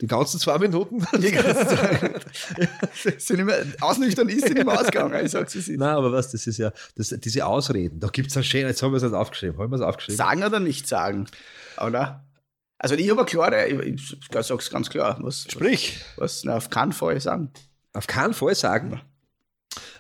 die 0.02 0.08
ganzen 0.08 0.40
zwei 0.40 0.58
Minuten. 0.60 1.06
Die 1.18 1.32
ganzen 1.32 1.68
zwei 1.68 3.36
Minuten. 3.38 3.74
Ausnüchtern 3.82 4.30
ist 4.30 4.48
sie 4.48 4.54
nicht 4.54 4.66
mehr 4.66 4.80
ausgegangen, 4.80 5.26
ich 5.26 5.32
sag's 5.32 5.56
es 5.56 5.68
ist. 5.68 5.80
Nein, 5.80 5.96
aber 5.96 6.12
was, 6.12 6.32
das 6.32 6.46
ist 6.46 6.58
ja, 6.58 6.72
das, 6.96 7.10
diese 7.10 7.46
Ausreden, 7.46 8.00
da 8.00 8.08
gibt 8.08 8.30
es 8.30 8.36
ja 8.36 8.44
schön, 8.44 8.68
jetzt 8.68 8.84
haben 8.84 8.92
wir 8.92 8.98
es 8.98 9.04
nicht 9.04 9.14
aufgeschrieben. 9.14 9.58
Haben 9.58 9.72
wir 9.72 9.78
es 9.78 9.82
aufgeschrieben? 9.82 10.18
Sagen 10.18 10.44
oder 10.44 10.60
nicht 10.60 10.88
sagen? 10.88 11.28
Oder? 11.84 12.24
Also 12.80 12.96
ich 12.96 13.10
habe 13.10 13.26
klar, 13.26 13.66
ich, 13.66 13.80
ich 13.80 14.18
sage 14.32 14.60
es 14.60 14.70
ganz 14.70 14.90
klar. 14.90 15.18
Was, 15.22 15.48
Sprich. 15.50 16.00
Was, 16.18 16.46
was 16.46 16.56
auf 16.56 16.70
keinen 16.70 16.92
Fall 16.92 17.20
sagen. 17.20 17.52
Auf 17.94 18.06
keinen 18.06 18.34
Fall 18.34 18.54
sagen? 18.54 19.02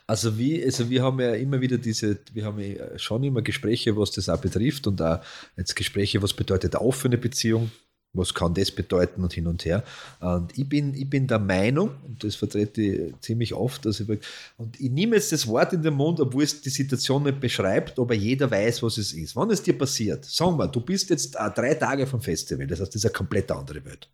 Also, 0.06 0.38
wie, 0.38 0.64
also 0.64 0.90
wir 0.90 1.04
haben 1.04 1.20
ja 1.20 1.34
immer 1.34 1.60
wieder 1.60 1.78
diese, 1.78 2.20
wir 2.34 2.46
haben 2.46 2.60
ja 2.60 2.98
schon 2.98 3.24
immer 3.24 3.42
Gespräche, 3.42 3.98
was 3.98 4.12
das 4.12 4.30
auch 4.30 4.40
betrifft 4.40 4.88
und 4.88 5.02
auch 5.02 5.20
jetzt 5.58 5.76
Gespräche, 5.76 6.22
was 6.22 6.34
bedeutet 6.34 6.76
offene 6.76 7.18
Beziehung, 7.18 7.72
was 8.13 8.34
kann 8.34 8.54
das 8.54 8.72
bedeuten 8.72 9.24
und 9.24 9.34
hin 9.34 9.48
und 9.48 9.63
her. 9.65 9.84
Und 10.20 10.58
ich 10.58 10.67
bin, 10.67 10.93
ich 10.93 11.10
bin 11.10 11.28
der 11.28 11.39
Meinung, 11.39 11.91
und 12.06 12.24
das 12.24 12.36
vertrete 12.36 12.82
ich 12.82 13.20
ziemlich 13.22 13.54
oft, 13.54 13.86
dass 13.86 14.00
ich, 14.00 14.10
und 14.58 14.80
ich 14.80 14.89
nehme 14.89 15.15
jetzt 15.15 15.32
das 15.32 15.48
Wort 15.48 15.74
in 15.74 15.82
den 15.82 15.93
Mund, 15.93 16.20
obwohl 16.20 16.43
es 16.43 16.62
die 16.62 16.70
Situation 16.70 17.24
nicht 17.24 17.39
beschreibt, 17.39 18.00
aber 18.00 18.13
jeder 18.13 18.50
weiß, 18.50 18.84
was 18.84 18.98
es 18.98 19.13
ist. 19.13 19.36
Wann 19.36 19.52
es 19.52 19.62
dir 19.62 19.78
passiert, 19.78 20.26
sagen 20.26 20.58
wir, 20.58 20.67
du 20.67 20.82
bist 20.82 21.10
jetzt 21.10 21.36
drei 21.36 21.74
Tage 21.76 22.08
vom 22.08 22.22
Festival, 22.22 22.67
das 22.67 22.80
heißt, 22.80 22.89
das 22.89 23.04
ist 23.04 23.06
eine 23.06 23.13
komplett 23.13 23.52
andere 23.52 23.84
Welt 23.86 24.10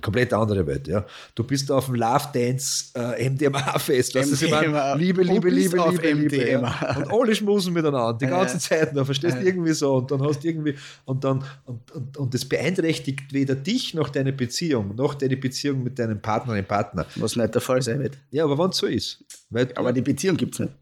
komplett 0.00 0.32
andere 0.32 0.66
Welt, 0.66 0.88
ja. 0.88 1.04
Du 1.34 1.44
bist 1.44 1.70
auf 1.70 1.86
dem 1.86 1.96
Love 1.96 2.28
Dance 2.32 2.86
äh, 2.94 3.28
MDMA-Fest, 3.28 4.14
weißt 4.14 4.42
du, 4.42 4.46
MDMA. 4.46 4.94
Liebe, 4.94 5.22
Liebe, 5.22 5.48
Liebe, 5.48 5.76
Liebe, 5.90 6.12
Liebe. 6.12 6.50
Ja. 6.50 6.96
Und 6.96 7.12
alle 7.12 7.34
schmusen 7.34 7.72
miteinander, 7.72 8.18
die 8.18 8.26
ganze 8.26 8.58
Zeit, 8.58 8.96
da 8.96 9.04
verstehst 9.04 9.38
du 9.38 9.42
irgendwie 9.42 9.72
so 9.72 9.96
und 9.96 10.10
dann 10.10 10.22
hast 10.22 10.42
du 10.42 10.48
irgendwie, 10.48 10.74
und 11.04 11.24
dann, 11.24 11.44
und, 11.64 11.90
und, 11.92 12.16
und 12.16 12.34
das 12.34 12.44
beeinträchtigt 12.44 13.32
weder 13.32 13.54
dich 13.54 13.94
noch 13.94 14.08
deine 14.08 14.32
Beziehung, 14.32 14.94
noch 14.94 15.14
deine 15.14 15.36
Beziehung 15.36 15.82
mit 15.82 15.98
deinem 15.98 16.20
Partnerin, 16.20 16.64
Partner. 16.64 17.06
Was 17.16 17.36
nicht 17.36 17.54
der 17.54 17.62
Fall 17.62 17.82
sein 17.82 18.00
wird. 18.00 18.18
Ja, 18.30 18.44
aber 18.44 18.58
wenn 18.58 18.70
es 18.70 18.76
so 18.76 18.86
ist. 18.86 19.24
Weil, 19.50 19.72
aber 19.76 19.92
die 19.92 20.02
Beziehung 20.02 20.36
gibt 20.36 20.54
es 20.54 20.60
nicht. 20.60 20.72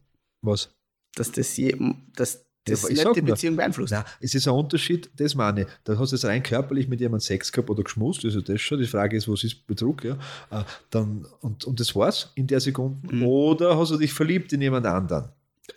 Was? 0.43 0.71
Dass 1.15 1.31
das 1.31 1.57
je, 1.57 1.77
dass 2.17 2.45
das 2.65 2.89
nicht 2.89 3.17
die 3.17 3.23
Beziehung 3.23 3.57
beeinflusst. 3.57 3.93
Nein, 3.93 4.05
es 4.21 4.35
ist 4.35 4.49
ein 4.49 4.55
Unterschied, 4.55 5.11
das 5.17 5.35
meine 5.35 5.63
ich. 5.63 5.67
Da 5.85 5.99
hast 5.99 6.13
du 6.13 6.17
jetzt 6.17 6.25
rein 6.25 6.43
körperlich 6.43 6.89
mit 6.89 7.01
jemandem 7.01 7.21
Sex 7.21 7.53
gehabt 7.53 7.69
oder 7.71 7.83
geschmust, 7.83 8.25
also 8.25 8.41
das 8.41 8.61
schon. 8.61 8.79
Die 8.79 8.87
Frage 8.87 9.17
ist, 9.17 9.29
was 9.29 9.45
ist 9.45 9.67
Betrug, 9.67 10.05
ja? 10.05 10.15
Äh, 10.51 10.65
dann, 10.91 11.27
und, 11.41 11.65
und 11.65 11.79
das 11.81 11.95
war's 11.95 12.33
in 12.35 12.47
der 12.47 12.61
Sekunde. 12.61 13.15
Mhm. 13.15 13.27
Oder 13.27 13.79
hast 13.79 13.91
du 13.91 13.99
dich 13.99 14.13
verliebt 14.13 14.53
in 14.53 14.63
jemand 14.63 14.87
anderen? 14.87 15.29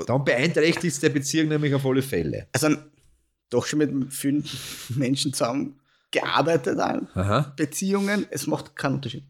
Dann 0.05 0.23
beeinträchtigt 0.23 0.93
es 0.93 0.99
der 0.99 1.09
Beziehung 1.09 1.47
nämlich 1.49 1.73
auf 1.73 1.85
alle 1.85 2.01
Fälle. 2.01 2.47
Also 2.51 2.75
doch 3.49 3.65
schon 3.65 3.79
mit 3.79 4.13
vielen 4.13 4.43
Menschen 4.89 5.33
zusammen 5.33 5.79
gearbeitet 6.11 6.79
an 6.79 7.07
Aha. 7.13 7.53
Beziehungen. 7.55 8.25
Es 8.29 8.47
macht 8.47 8.75
keinen 8.75 8.95
Unterschied. 8.95 9.23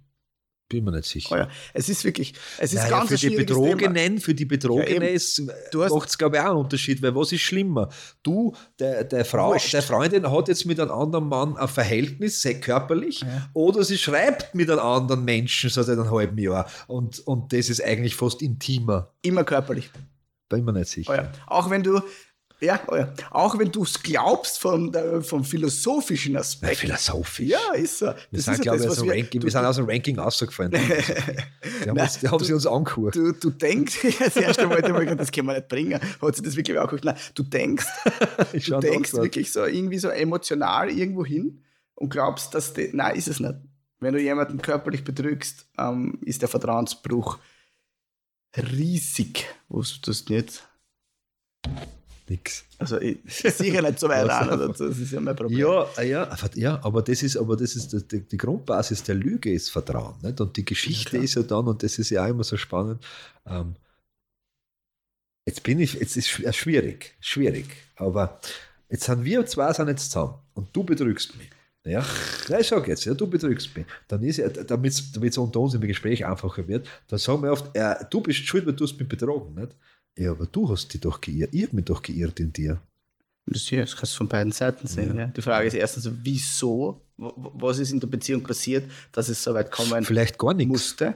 Bin 0.69 0.83
mir 0.83 0.91
nicht 0.91 1.07
sicher. 1.07 1.33
Oh 1.33 1.37
ja. 1.37 1.47
Es 1.73 1.87
ist 1.87 2.03
wirklich, 2.03 2.33
es 2.57 2.73
ist 2.73 2.83
naja, 2.83 2.99
ganz 2.99 3.09
für 3.09 3.29
die 3.29 3.35
Betrogenen, 3.35 4.19
Für 4.19 4.35
die 4.35 4.45
Betrogenen 4.45 5.17
ja, 5.17 5.89
macht 5.89 6.09
es, 6.09 6.17
glaube 6.17 6.35
ich, 6.35 6.41
auch 6.41 6.47
einen 6.47 6.57
Unterschied, 6.57 7.01
weil 7.01 7.15
was 7.15 7.31
ist 7.31 7.41
schlimmer? 7.41 7.87
Du, 8.21 8.53
der, 8.77 9.05
der 9.05 9.23
Frau, 9.23 9.53
Wurscht. 9.53 9.71
der 9.71 9.81
Freundin 9.81 10.29
hat 10.29 10.49
jetzt 10.49 10.65
mit 10.65 10.79
einem 10.79 10.91
anderen 10.91 11.29
Mann 11.29 11.55
ein 11.55 11.69
Verhältnis, 11.69 12.41
sehr 12.41 12.59
körperlich, 12.59 13.21
ja. 13.21 13.49
oder 13.53 13.83
sie 13.83 13.97
schreibt 13.97 14.55
mit 14.55 14.69
einem 14.69 14.81
anderen 14.81 15.23
Menschen 15.23 15.69
seit 15.69 15.87
einem 15.87 16.11
halben 16.11 16.37
Jahr 16.37 16.69
und, 16.87 17.19
und 17.25 17.53
das 17.53 17.69
ist 17.69 17.81
eigentlich 17.81 18.15
fast 18.15 18.41
intimer. 18.41 19.13
Immer 19.21 19.45
körperlich. 19.45 19.89
Bin 20.49 20.65
mir 20.65 20.73
nicht 20.73 20.89
sicher. 20.89 21.11
Oh 21.11 21.15
ja. 21.15 21.31
Auch 21.47 21.69
wenn 21.69 21.83
du 21.83 22.01
ja, 22.59 22.79
auch 23.29 23.59
wenn 23.59 23.71
du 23.71 23.83
es 23.83 24.01
glaubst 24.01 24.59
vom, 24.59 24.91
der, 24.91 25.21
vom 25.21 25.43
philosophischen 25.43 26.35
Aspekt. 26.37 26.73
Ja, 26.73 26.79
philosophisch. 26.79 27.47
Ja, 27.47 27.73
ist 27.73 28.01
er. 28.01 28.15
Wir, 28.31 28.41
sind, 28.41 28.61
glaube 28.61 28.79
ich, 28.79 28.87
aus 28.87 29.03
wir, 29.03 29.11
Ranking, 29.11 29.43
wir 29.43 29.51
sind 29.51 29.63
aus 29.63 29.75
dem 29.75 29.85
Ranking 29.85 30.17
rausgefallen. 30.17 30.71
die 30.71 30.79
haben, 30.79 31.95
Nein, 31.95 31.99
uns, 31.99 32.19
die 32.19 32.27
haben 32.27 32.39
du, 32.39 32.45
sie 32.45 32.53
uns 32.53 32.65
angehört. 32.65 33.15
Du, 33.15 33.31
du 33.31 33.51
denkst, 33.51 33.99
das 34.19 34.35
erste 34.35 34.65
Mal, 34.65 34.81
das 34.81 35.31
können 35.31 35.47
wir 35.47 35.53
nicht 35.53 35.67
bringen, 35.67 35.99
hat 36.21 36.35
sie 36.35 36.41
das 36.41 36.55
wirklich 36.55 36.79
auch 36.79 36.91
Nein, 37.03 37.15
du 37.35 37.43
denkst, 37.43 37.85
du 38.51 38.79
denkst 38.79 39.13
wirklich 39.13 39.51
so 39.51 39.65
irgendwie 39.65 39.99
so 39.99 40.09
emotional 40.09 40.89
irgendwo 40.89 41.23
hin 41.23 41.63
und 41.93 42.09
glaubst, 42.09 42.55
dass 42.55 42.73
die, 42.73 42.89
nein, 42.91 43.15
ist 43.15 43.27
es 43.27 43.39
nicht. 43.39 43.55
Wenn 43.99 44.13
du 44.13 44.21
jemanden 44.21 44.61
körperlich 44.61 45.03
betrügst, 45.03 45.67
ähm, 45.77 46.19
ist 46.25 46.41
der 46.41 46.49
Vertrauensbruch 46.49 47.37
riesig. 48.55 49.45
Wusstest 49.69 50.07
du 50.07 50.11
das 50.11 50.29
nicht? 50.29 50.63
Nix. 52.29 52.65
Also 52.77 52.99
ich, 52.99 53.19
sicher 53.25 53.81
nicht 53.81 53.99
so 53.99 54.09
weit 54.09 54.29
an, 54.29 54.49
also, 54.49 54.67
das 54.67 54.97
ist 54.97 55.11
ja 55.11 55.19
mein 55.19 55.35
Problem. 55.35 55.59
Ja, 55.59 55.87
ja, 56.01 56.37
ja 56.55 56.79
aber 56.83 57.01
das 57.01 57.23
ist, 57.23 57.37
aber 57.37 57.55
das 57.55 57.75
ist 57.75 58.11
die, 58.11 58.21
die 58.21 58.37
Grundbasis 58.37 59.03
der 59.03 59.15
Lüge 59.15 59.51
ist 59.51 59.69
Vertrauen. 59.69 60.15
Nicht? 60.21 60.39
Und 60.41 60.55
die 60.57 60.65
Geschichte 60.65 61.17
ja, 61.17 61.23
ist 61.23 61.35
ja 61.35 61.43
dann, 61.43 61.67
und 61.67 61.81
das 61.83 61.97
ist 61.97 62.09
ja 62.09 62.25
auch 62.25 62.29
immer 62.29 62.43
so 62.43 62.57
spannend, 62.57 63.03
ähm, 63.45 63.75
jetzt 65.45 65.63
bin 65.63 65.79
ich, 65.79 65.93
jetzt 65.93 66.17
ist 66.17 66.39
es 66.39 66.55
schwierig, 66.55 67.15
schwierig, 67.19 67.67
aber 67.95 68.39
jetzt 68.89 69.05
sind 69.05 69.23
wir 69.23 69.45
zwei 69.45 69.71
sind 69.73 69.87
jetzt 69.87 70.11
zusammen 70.11 70.35
und 70.53 70.75
du 70.75 70.83
betrügst 70.83 71.37
mich. 71.37 71.49
Ja, 71.85 72.05
ja 72.49 72.59
ich 72.59 72.67
sage 72.67 72.91
jetzt, 72.91 73.05
ja, 73.05 73.13
du 73.13 73.27
betrügst 73.27 73.75
mich. 73.75 73.85
Dann 74.07 74.21
ist 74.23 74.37
ja, 74.37 74.49
damit 74.49 74.93
es 74.93 75.37
unter 75.37 75.59
uns 75.61 75.73
im 75.73 75.81
Gespräch 75.81 76.25
einfacher 76.25 76.67
wird, 76.67 76.87
dann 77.07 77.19
sagen 77.19 77.41
wir 77.43 77.51
oft, 77.53 77.75
äh, 77.75 77.95
du 78.09 78.21
bist 78.21 78.45
schuld, 78.45 78.65
weil 78.65 78.73
du 78.73 78.83
hast 78.83 78.99
mich 78.99 79.07
betrogen. 79.07 79.55
Nicht? 79.55 79.73
Ja, 80.17 80.31
aber 80.31 80.47
du 80.47 80.69
hast 80.69 80.93
dich 80.93 81.01
doch 81.01 81.21
geirrt. 81.21 81.53
Ich 81.53 81.63
habe 81.63 81.75
mich 81.75 81.85
doch 81.85 82.01
geirrt 82.01 82.39
in 82.39 82.51
dir. 82.51 82.81
Das, 83.45 83.69
ja, 83.69 83.81
das 83.81 83.95
kannst 83.95 84.13
du 84.13 84.17
von 84.17 84.27
beiden 84.27 84.51
Seiten 84.51 84.87
sehen. 84.87 85.15
Ja. 85.15 85.25
Ja. 85.25 85.27
Die 85.27 85.41
Frage 85.41 85.67
ist 85.67 85.73
erstens, 85.73 86.09
wieso? 86.23 87.01
Was 87.17 87.79
ist 87.79 87.91
in 87.91 87.99
der 87.99 88.07
Beziehung 88.07 88.43
passiert, 88.43 88.89
dass 89.11 89.29
es 89.29 89.41
so 89.41 89.53
weit 89.53 89.71
kommen 89.71 90.03
Vielleicht 90.03 90.37
gar 90.37 90.53
nichts. 90.53 90.69
musste? 90.69 91.15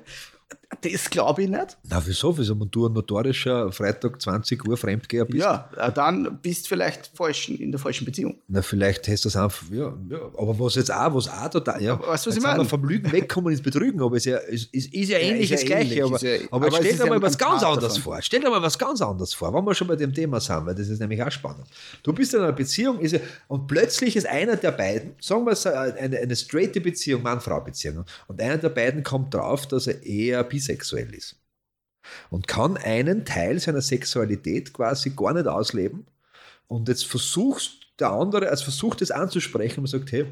Das 0.79 1.09
glaube 1.09 1.43
ich 1.43 1.49
nicht. 1.49 1.77
Na, 1.89 2.01
wieso? 2.05 2.35
Wieso? 2.37 2.57
Wenn 2.59 2.71
du 2.71 2.87
ein 2.87 2.93
notorischer 2.93 3.71
Freitag 3.71 4.21
20 4.21 4.65
Uhr 4.65 4.77
Fremdgeher 4.77 5.25
bist? 5.25 5.43
Ja, 5.43 5.69
äh, 5.77 5.91
dann 5.91 6.39
bist 6.41 6.65
du 6.65 6.69
vielleicht 6.69 7.11
falsch, 7.13 7.49
in 7.49 7.71
der 7.71 7.79
falschen 7.79 8.05
Beziehung. 8.05 8.37
Na, 8.47 8.61
vielleicht 8.61 9.07
hast 9.07 9.25
du 9.25 9.29
das 9.29 9.35
einfach, 9.35 9.69
ja, 9.69 9.93
ja. 10.09 10.19
Aber 10.37 10.57
was 10.57 10.75
jetzt 10.75 10.91
auch, 10.91 11.13
was 11.13 11.27
auch 11.27 11.49
total, 11.49 11.81
ja. 11.81 11.99
weißt 11.99 12.25
du, 12.25 12.29
was 12.29 12.37
ich 12.37 12.43
meine? 12.43 12.65
vom 12.65 12.83
Lügen 12.85 13.11
wegkommen 13.11 13.51
ins 13.51 13.61
Betrügen, 13.61 14.01
aber 14.01 14.15
es 14.15 14.25
ist 14.25 14.31
ja, 14.31 14.37
ist, 14.37 14.73
ist 14.73 15.09
ja 15.09 15.17
ähnlich 15.17 15.49
ja, 15.49 15.55
ist 15.55 15.67
ja 15.67 15.75
das 15.77 15.85
Gleiche. 15.87 16.05
aber, 16.05 16.23
ja, 16.23 16.39
aber, 16.51 16.67
aber 16.67 16.77
stell 16.77 16.97
dir 16.97 17.05
mal 17.05 17.21
was 17.21 17.37
ganz 17.37 17.63
anderes 17.63 17.93
davon. 17.95 18.13
vor. 18.13 18.21
Stell 18.21 18.39
dir 18.39 18.49
mal 18.49 18.61
was 18.61 18.79
ganz 18.79 19.01
anderes 19.01 19.33
vor, 19.33 19.53
wenn 19.53 19.65
wir 19.65 19.75
schon 19.75 19.87
bei 19.87 19.95
dem 19.97 20.13
Thema 20.13 20.39
sind, 20.39 20.65
weil 20.65 20.75
das 20.75 20.87
ist 20.87 20.99
nämlich 20.99 21.21
auch 21.21 21.31
spannend. 21.31 21.65
Du 22.01 22.13
bist 22.13 22.33
in 22.33 22.39
einer 22.39 22.53
Beziehung 22.53 22.99
ist 22.99 23.11
ja, 23.11 23.19
und 23.47 23.67
plötzlich 23.67 24.15
ist 24.15 24.27
einer 24.27 24.55
der 24.55 24.71
beiden, 24.71 25.15
sagen 25.19 25.45
wir 25.45 25.51
es, 25.51 25.65
eine, 25.65 26.17
eine 26.17 26.35
straighte 26.35 26.79
Beziehung, 26.79 27.23
Mann-Frau-Beziehung, 27.23 28.05
und 28.27 28.41
einer 28.41 28.57
der 28.57 28.69
beiden 28.69 29.03
kommt 29.03 29.33
drauf, 29.33 29.67
dass 29.67 29.87
er 29.87 30.01
eher 30.03 30.43
bisexuell 30.61 31.13
ist 31.15 31.35
und 32.29 32.47
kann 32.47 32.77
einen 32.77 33.25
Teil 33.25 33.59
seiner 33.59 33.81
Sexualität 33.81 34.73
quasi 34.73 35.11
gar 35.11 35.33
nicht 35.33 35.47
ausleben. 35.47 36.05
Und 36.67 36.87
jetzt 36.87 37.05
versuchst 37.05 37.87
der 37.99 38.11
andere, 38.11 38.49
also 38.49 38.63
versucht 38.63 39.01
es 39.01 39.11
anzusprechen 39.11 39.81
und 39.81 39.87
sagt, 39.87 40.11
hey, 40.11 40.25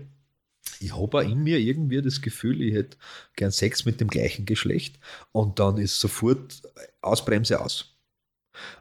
ich 0.80 0.96
habe 0.96 1.24
in 1.24 1.44
mir 1.44 1.58
irgendwie 1.58 2.02
das 2.02 2.22
Gefühl, 2.22 2.62
ich 2.62 2.74
hätte 2.74 2.98
gern 3.36 3.52
Sex 3.52 3.86
mit 3.86 4.00
dem 4.00 4.08
gleichen 4.08 4.46
Geschlecht 4.46 5.00
und 5.32 5.60
dann 5.60 5.78
ist 5.78 6.00
sofort 6.00 6.62
Ausbremse 7.02 7.60
aus. 7.60 7.98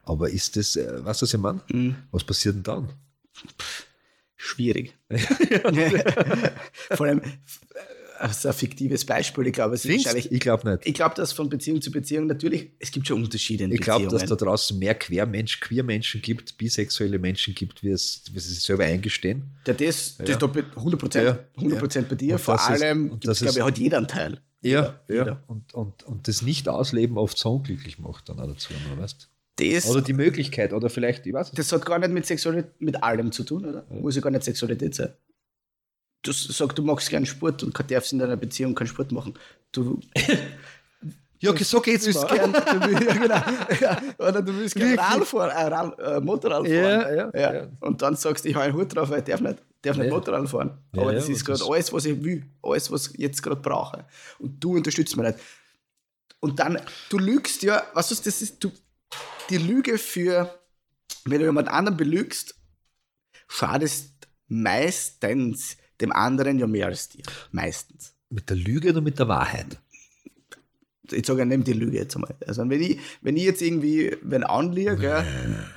Aber 0.02 0.30
ist 0.30 0.56
das, 0.56 0.76
äh, 0.76 1.04
was 1.04 1.20
das 1.20 1.34
ich 1.34 1.40
meine? 1.40 1.62
Mhm. 1.70 1.96
Was 2.10 2.24
passiert 2.24 2.56
denn 2.56 2.62
dann? 2.62 2.92
Schwierig. 4.36 4.96
Vor 6.90 7.06
allem, 7.06 7.22
also 8.18 8.48
ein 8.48 8.54
fiktives 8.54 9.04
Beispiel. 9.04 9.46
Ich 9.46 9.52
glaube, 9.52 9.74
es 9.74 9.84
ist 9.84 10.04
wahrscheinlich. 10.04 10.32
Ich 10.32 10.40
glaube 10.40 10.68
nicht. 10.70 10.86
Ich 10.86 10.94
glaube, 10.94 11.14
dass 11.14 11.32
von 11.32 11.48
Beziehung 11.48 11.80
zu 11.80 11.90
Beziehung 11.90 12.26
natürlich, 12.26 12.70
es 12.78 12.90
gibt 12.90 13.06
schon 13.06 13.22
Unterschiede 13.22 13.64
in 13.64 13.72
Ich 13.72 13.80
glaube, 13.80 14.06
dass 14.08 14.24
da 14.24 14.34
draußen 14.34 14.78
mehr 14.78 14.94
Queermenschen, 14.94 15.60
Queer-Menschen 15.60 16.20
gibt, 16.22 16.58
bisexuelle 16.58 17.18
Menschen 17.18 17.54
gibt, 17.54 17.82
wie 17.82 17.90
es, 17.90 18.24
wie 18.32 18.38
sie 18.40 18.54
sich 18.54 18.62
selber 18.62 18.84
eingestehen. 18.84 19.44
Ja, 19.66 19.74
das, 19.74 20.16
das 20.18 20.28
ja. 20.28 20.36
ist 20.36 20.42
100 20.42 21.00
Prozent, 21.00 21.24
ja. 21.24 21.38
100 21.56 21.94
ja. 21.94 22.02
bei 22.02 22.14
dir. 22.14 22.38
Vor 22.38 22.60
allem, 22.60 23.18
ist, 23.22 23.40
glaube 23.40 23.58
ich, 23.58 23.62
hat 23.64 23.78
jeder 23.78 23.98
einen 23.98 24.08
Teil. 24.08 24.40
Ja, 24.60 25.00
jeder. 25.08 25.26
ja. 25.26 25.42
Und, 25.46 25.72
und, 25.74 26.02
und 26.02 26.26
das 26.26 26.42
Nicht-Ausleben 26.42 27.16
oft 27.16 27.38
so 27.38 27.54
unglücklich 27.54 27.98
macht 27.98 28.28
dann 28.28 28.40
auch 28.40 28.46
dazu, 28.46 28.72
weißt 28.98 29.28
das, 29.56 29.86
oder 29.86 30.02
die 30.02 30.12
Möglichkeit, 30.12 30.72
oder 30.72 30.88
vielleicht, 30.88 31.26
ich 31.26 31.32
weiß 31.32 31.48
nicht. 31.48 31.58
Das 31.58 31.72
hat 31.72 31.84
gar 31.84 31.98
nicht 31.98 32.12
mit 32.12 32.26
Sexualität, 32.26 32.80
mit 32.80 33.02
allem 33.02 33.32
zu 33.32 33.42
tun, 33.42 33.64
oder? 33.64 33.84
Muss 33.90 34.14
ja 34.14 34.20
gar 34.20 34.30
nicht 34.30 34.44
Sexualität 34.44 34.94
sein 34.94 35.14
du 36.28 36.52
sagst, 36.52 36.78
du 36.78 36.82
magst 36.82 37.10
gern 37.10 37.26
Sport 37.26 37.62
und 37.62 37.90
darfst 37.90 38.12
in 38.12 38.18
deiner 38.18 38.36
Beziehung 38.36 38.74
keinen 38.74 38.88
Sport 38.88 39.12
machen. 39.12 39.34
Du. 39.72 40.00
Ja, 41.40 41.56
so 41.56 41.80
geht's 41.80 42.04
du 42.04 42.12
gern, 42.26 42.52
du 42.52 42.58
willst, 42.58 43.02
ja, 43.04 43.12
genau, 43.12 43.34
ja, 43.80 44.02
oder 44.18 44.42
du 44.42 44.56
willst 44.56 44.74
gerne 44.74 44.98
Radfahren, 44.98 45.50
äh, 45.50 45.72
Rad, 45.72 45.98
äh, 46.00 46.20
Motorrad 46.20 46.66
fahren. 46.66 46.68
Ja, 46.68 47.14
ja, 47.14 47.30
ja, 47.32 47.54
ja. 47.54 47.68
Und 47.80 48.02
dann 48.02 48.16
sagst 48.16 48.44
du, 48.44 48.48
ich 48.48 48.56
habe 48.56 48.64
einen 48.64 48.74
Hut 48.74 48.96
drauf, 48.96 49.08
weil 49.10 49.20
ich 49.20 49.24
darf 49.24 49.40
nicht, 49.40 49.58
darf 49.82 49.96
nicht 49.96 50.10
Motorrad 50.10 50.48
fahren. 50.48 50.78
Aber 50.96 51.12
das 51.12 51.28
ist 51.28 51.44
gerade 51.44 51.62
alles, 51.64 51.92
was 51.92 52.06
ich 52.06 52.24
will, 52.24 52.44
alles, 52.60 52.90
was 52.90 53.06
ich 53.08 53.20
jetzt 53.20 53.40
gerade 53.40 53.60
brauche. 53.60 54.04
Und 54.40 54.58
du 54.58 54.74
unterstützt 54.74 55.16
mich 55.16 55.26
nicht. 55.26 55.38
Und 56.40 56.58
dann, 56.58 56.80
du 57.08 57.18
lügst 57.18 57.62
ja, 57.62 57.84
was 57.94 58.10
ist 58.10 58.26
das? 58.26 58.42
Ist, 58.42 58.64
du, 58.64 58.72
die 59.48 59.58
Lüge 59.58 59.96
für, 59.96 60.52
wenn 61.24 61.38
du 61.38 61.46
jemand 61.46 61.68
anderen 61.68 61.96
belügst, 61.96 62.56
schadest 63.46 64.12
meistens 64.48 65.76
dem 66.00 66.12
anderen 66.12 66.58
ja 66.58 66.66
mehr 66.66 66.86
als 66.86 67.08
dir. 67.08 67.22
Meistens. 67.52 68.14
Mit 68.30 68.50
der 68.50 68.56
Lüge 68.56 68.90
oder 68.90 69.00
mit 69.00 69.18
der 69.18 69.28
Wahrheit? 69.28 69.78
Ich 71.12 71.26
sage, 71.26 71.46
nimm 71.46 71.64
die 71.64 71.72
Lüge 71.72 71.98
jetzt 71.98 72.14
einmal. 72.16 72.34
Also 72.46 72.68
wenn 72.68 72.82
ich, 72.82 72.98
wenn 73.22 73.36
ich 73.36 73.44
jetzt 73.44 73.62
irgendwie, 73.62 74.16
wenn 74.22 74.42
anliege, 74.44 75.24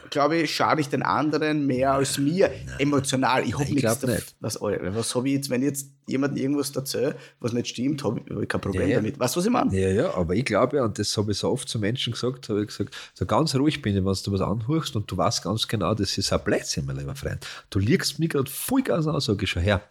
glaube 0.10 0.38
ich, 0.38 0.54
schade 0.54 0.82
ich 0.82 0.90
den 0.90 1.04
anderen 1.04 1.66
mehr 1.66 1.94
als 1.94 2.18
mir 2.18 2.50
Nein. 2.50 2.76
emotional. 2.80 3.46
Ich 3.46 3.54
habe 3.54 3.72
nichts 3.72 4.04
nicht. 4.04 4.36
Was, 4.40 4.60
was 4.60 5.16
habe 5.16 5.30
ich 5.30 5.36
jetzt, 5.36 5.50
wenn 5.50 5.62
ich 5.62 5.70
jetzt 5.70 5.88
jemandem 6.08 6.44
irgendwas 6.44 6.76
erzähle, 6.76 7.16
was 7.40 7.54
nicht 7.54 7.68
stimmt, 7.68 8.04
habe 8.04 8.22
ich 8.42 8.50
kein 8.50 8.62
Problem 8.62 8.90
ja, 8.90 8.98
damit. 8.98 9.20
Weißt 9.20 9.36
du, 9.36 9.40
was 9.40 9.46
ich 9.46 9.52
meine? 9.52 9.74
Ja, 9.74 9.90
ja, 9.90 10.14
aber 10.14 10.36
ich 10.36 10.46
glaube 10.46 10.78
ja, 10.78 10.84
und 10.84 11.00
das 11.00 11.16
habe 11.16 11.32
ich 11.32 11.38
so 11.38 11.50
oft 11.50 11.70
zu 11.70 11.80
Menschen 11.80 12.12
gesagt, 12.12 12.50
habe 12.50 12.62
ich 12.62 12.68
gesagt, 12.68 12.94
so 13.14 13.26
ganz 13.26 13.56
ruhig 13.56 13.82
bin 13.82 13.96
ich, 13.96 14.04
wenn 14.04 14.14
du 14.14 14.32
was 14.32 14.42
anhörst 14.42 14.96
und 14.96 15.10
du 15.10 15.16
weißt 15.16 15.44
ganz 15.44 15.68
genau, 15.68 15.94
das 15.94 16.18
ist 16.18 16.34
ein 16.34 16.44
Blödsinn, 16.44 16.86
mein 16.86 16.98
lieber 16.98 17.16
Freund. 17.16 17.48
Du 17.70 17.80
liegst 17.80 18.20
mir 18.20 18.28
gerade 18.28 18.52
voll 18.52 18.82
ganz 18.82 19.08
an, 19.08 19.20
sage 19.22 19.46
ich 19.46 19.50
schon, 19.50 19.64
her, 19.64 19.82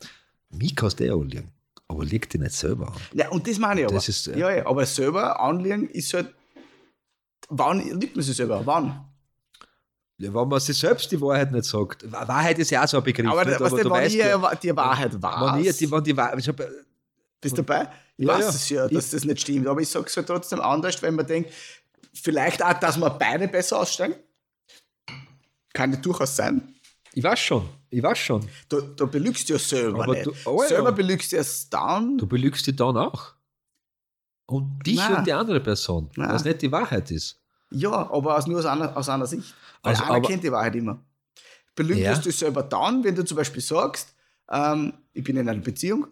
mich 0.51 0.77
kannst 0.77 1.01
du 1.01 1.05
eh 1.05 1.11
anliegen. 1.11 1.53
Aber 1.89 2.05
leg 2.05 2.29
dich 2.31 2.41
nicht 2.41 2.55
selber 2.55 2.89
an. 2.89 3.01
Ja, 3.15 3.31
und 3.31 3.47
das 3.49 3.59
meine 3.59 3.81
ich 3.81 3.87
aber. 3.87 3.95
Das 3.97 4.09
ist, 4.09 4.27
ja. 4.27 4.37
ja, 4.37 4.51
ja, 4.57 4.67
aber 4.67 4.87
selber 4.87 5.41
anlegen 5.41 5.89
ist 5.89 6.15
halt. 6.15 6.33
Wann 7.49 7.81
liegt 7.99 8.15
man 8.15 8.25
sich 8.25 8.37
selber? 8.37 8.65
Wann? 8.65 9.05
Ja, 10.19 10.33
wenn 10.35 10.49
man 10.49 10.61
sich 10.61 10.79
selbst 10.79 11.11
die 11.11 11.21
Wahrheit 11.21 11.51
nicht 11.51 11.65
sagt. 11.65 12.11
Wahrheit 12.13 12.59
ist 12.59 12.71
ja 12.71 12.85
auch 12.85 12.89
so 12.89 12.99
ein 12.99 13.03
Begriff. 13.03 13.27
Aber, 13.27 13.45
nicht, 13.45 13.59
was 13.59 13.73
aber 13.73 13.83
du 13.83 13.91
weißt 13.91 14.15
ja, 14.15 14.55
die 14.55 14.77
Wahrheit 14.77 15.21
war. 15.21 15.57
Wenn 15.57 15.65
ich, 15.65 15.77
die, 15.79 15.91
wenn 15.91 16.05
die 16.05 16.17
Wahrheit, 16.17 16.39
ich 16.39 16.47
hab, 16.47 16.63
Bist 17.41 17.57
du 17.57 17.63
dabei? 17.63 17.91
Ich 18.17 18.27
ja, 18.27 18.35
weiß 18.35 18.45
ja. 18.45 18.49
es 18.51 18.69
ja, 18.69 18.89
dass 18.89 19.07
ich, 19.07 19.11
das 19.13 19.25
nicht 19.25 19.41
stimmt. 19.41 19.67
Aber 19.67 19.81
ich 19.81 19.89
sage 19.89 20.07
es 20.07 20.17
halt 20.17 20.27
trotzdem 20.27 20.61
anders, 20.61 21.01
wenn 21.03 21.15
man 21.15 21.27
denkt, 21.27 21.51
vielleicht 22.13 22.63
auch, 22.63 22.75
dass 22.75 22.99
wir 22.99 23.11
beide 23.11 23.49
besser 23.49 23.81
aussteigen. 23.81 24.15
Kann 25.73 25.93
ja 25.93 25.99
durchaus 25.99 26.37
sein. 26.37 26.75
Ich 27.15 27.25
weiß 27.25 27.41
schon, 27.41 27.69
ich 27.91 28.03
weiß 28.03 28.19
schon. 28.19 28.49
Du, 28.69 28.81
du 28.81 29.07
belügst 29.07 29.49
ja 29.49 29.59
selber 29.59 30.05
Aber 30.05 30.15
nicht. 30.15 30.27
Du, 30.27 30.33
oh 30.45 30.63
selber 30.63 30.91
ja. 30.91 30.95
belügst 30.95 31.33
du 31.33 31.37
erst 31.37 31.73
dann. 31.75 32.17
Du 32.19 32.27
belügst 32.27 32.67
dich 32.67 32.77
dann 32.77 32.97
auch. 32.97 33.35
Und 34.47 34.85
dich 34.87 34.97
Nein. 34.97 35.17
und 35.17 35.27
die 35.27 35.33
andere 35.33 35.61
Person, 35.61 36.11
Nein. 36.17 36.31
was 36.31 36.45
nicht 36.45 36.63
die 36.63 36.73
Wahrheit 36.73 37.11
ist. 37.11 37.41
Ja, 37.71 37.91
aber 37.91 38.37
aus, 38.37 38.47
nur 38.47 38.59
aus 38.59 38.67
einer, 38.67 38.97
aus 38.97 39.09
einer 39.09 39.27
Sicht. 39.27 39.55
Weil 39.83 39.95
also, 39.95 40.05
einer 40.05 40.21
kennt 40.21 40.43
die 40.43 40.51
Wahrheit 40.51 40.75
immer. 40.75 41.05
belügst 41.75 42.03
ja. 42.03 42.15
du 42.15 42.23
dich 42.23 42.37
selber 42.37 42.63
dann, 42.63 43.05
wenn 43.05 43.15
du 43.15 43.25
zum 43.25 43.37
Beispiel 43.37 43.63
sagst, 43.63 44.15
ähm, 44.51 44.93
ich 45.13 45.23
bin 45.23 45.37
in 45.37 45.49
einer 45.49 45.61
Beziehung 45.61 46.07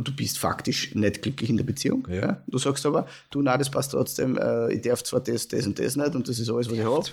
und 0.00 0.08
du 0.08 0.16
bist 0.16 0.38
faktisch 0.38 0.94
nicht 0.94 1.20
glücklich 1.20 1.50
in 1.50 1.58
der 1.58 1.64
Beziehung. 1.64 2.08
Ja. 2.08 2.14
ja. 2.14 2.42
Du 2.46 2.56
sagst 2.56 2.86
aber, 2.86 3.06
du, 3.30 3.42
nein, 3.42 3.58
das 3.58 3.70
passt 3.70 3.90
trotzdem, 3.90 4.38
äh, 4.38 4.72
ich 4.72 4.80
darf 4.80 5.04
zwar 5.04 5.20
das, 5.20 5.46
das 5.46 5.66
und 5.66 5.78
das 5.78 5.94
nicht 5.94 6.14
und 6.14 6.26
das 6.26 6.38
ist 6.38 6.48
alles, 6.48 6.68
was 6.70 6.72
ich 6.72 6.82
habe. 6.82 7.04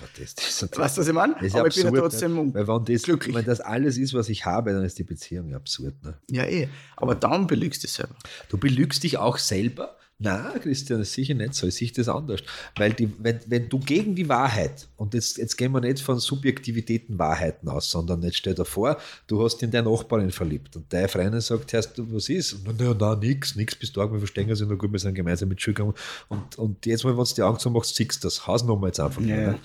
Weißt 0.78 0.96
du, 0.96 1.00
was 1.02 1.06
ich 1.06 1.12
meine? 1.12 1.36
aber 1.36 1.44
absurd, 1.44 1.76
ich 1.76 1.84
bin 1.84 1.94
ja 1.94 2.00
trotzdem 2.00 2.34
ne? 2.34 2.54
Weil 2.54 2.66
wenn 2.66 2.84
das, 2.86 3.02
glücklich. 3.02 3.36
Wenn 3.36 3.44
das 3.44 3.60
alles 3.60 3.98
ist, 3.98 4.14
was 4.14 4.30
ich 4.30 4.46
habe, 4.46 4.72
dann 4.72 4.84
ist 4.84 4.98
die 4.98 5.04
Beziehung 5.04 5.54
absurd. 5.54 6.02
Ne? 6.02 6.14
Ja, 6.30 6.44
eh. 6.44 6.70
Aber 6.96 7.14
dann 7.14 7.46
belügst 7.46 7.82
du 7.82 7.86
dich 7.86 7.94
selber. 7.94 8.14
Du 8.48 8.56
belügst 8.56 9.02
dich 9.02 9.18
auch 9.18 9.36
selber 9.36 9.97
na, 10.20 10.52
Christian, 10.58 10.98
das 10.98 11.10
ist 11.10 11.14
sicher 11.14 11.34
nicht 11.34 11.54
so. 11.54 11.68
Ich 11.68 11.76
sehe 11.76 11.92
das 11.92 12.08
anders. 12.08 12.40
Weil 12.76 12.92
die, 12.92 13.08
wenn, 13.20 13.38
wenn 13.46 13.68
du 13.68 13.78
gegen 13.78 14.16
die 14.16 14.28
Wahrheit, 14.28 14.88
und 14.96 15.14
jetzt, 15.14 15.38
jetzt 15.38 15.56
gehen 15.56 15.70
wir 15.70 15.80
nicht 15.80 16.00
von 16.00 16.18
Subjektivitäten 16.18 17.16
Wahrheiten 17.20 17.68
aus, 17.68 17.88
sondern 17.88 18.22
jetzt 18.22 18.38
stell 18.38 18.56
dir 18.56 18.64
vor, 18.64 18.98
du 19.28 19.44
hast 19.44 19.62
in 19.62 19.70
deine 19.70 19.88
Nachbarin 19.88 20.32
verliebt 20.32 20.74
und 20.74 20.92
deine 20.92 21.06
Freundin 21.06 21.40
sagt, 21.40 21.72
heißt 21.72 21.96
du, 21.96 22.12
was 22.12 22.28
ist? 22.28 22.54
Und 22.54 22.80
na, 22.80 22.96
na, 22.98 23.14
nix, 23.14 23.54
nix, 23.54 23.76
bis 23.76 23.92
da, 23.92 24.10
wir 24.10 24.18
verstehen 24.18 24.50
uns 24.50 24.58
ja 24.58 24.66
noch 24.66 24.76
gut, 24.76 24.90
wir 24.90 24.98
sind 24.98 25.14
gemeinsam 25.14 25.50
mit 25.50 25.62
Schülern. 25.62 25.94
Und, 26.28 26.58
und 26.58 26.84
jetzt 26.84 27.04
mal, 27.04 27.16
wenn 27.16 27.24
du 27.24 27.34
die 27.34 27.42
Augen 27.42 27.60
zu 27.60 27.70
machst, 27.70 27.94
siehst 27.94 28.24
du 28.24 28.26
das. 28.26 28.44
Hausnummer 28.44 28.88
jetzt 28.88 28.98
einfach. 28.98 29.22
Ja. 29.22 29.52
Ne? 29.52 29.60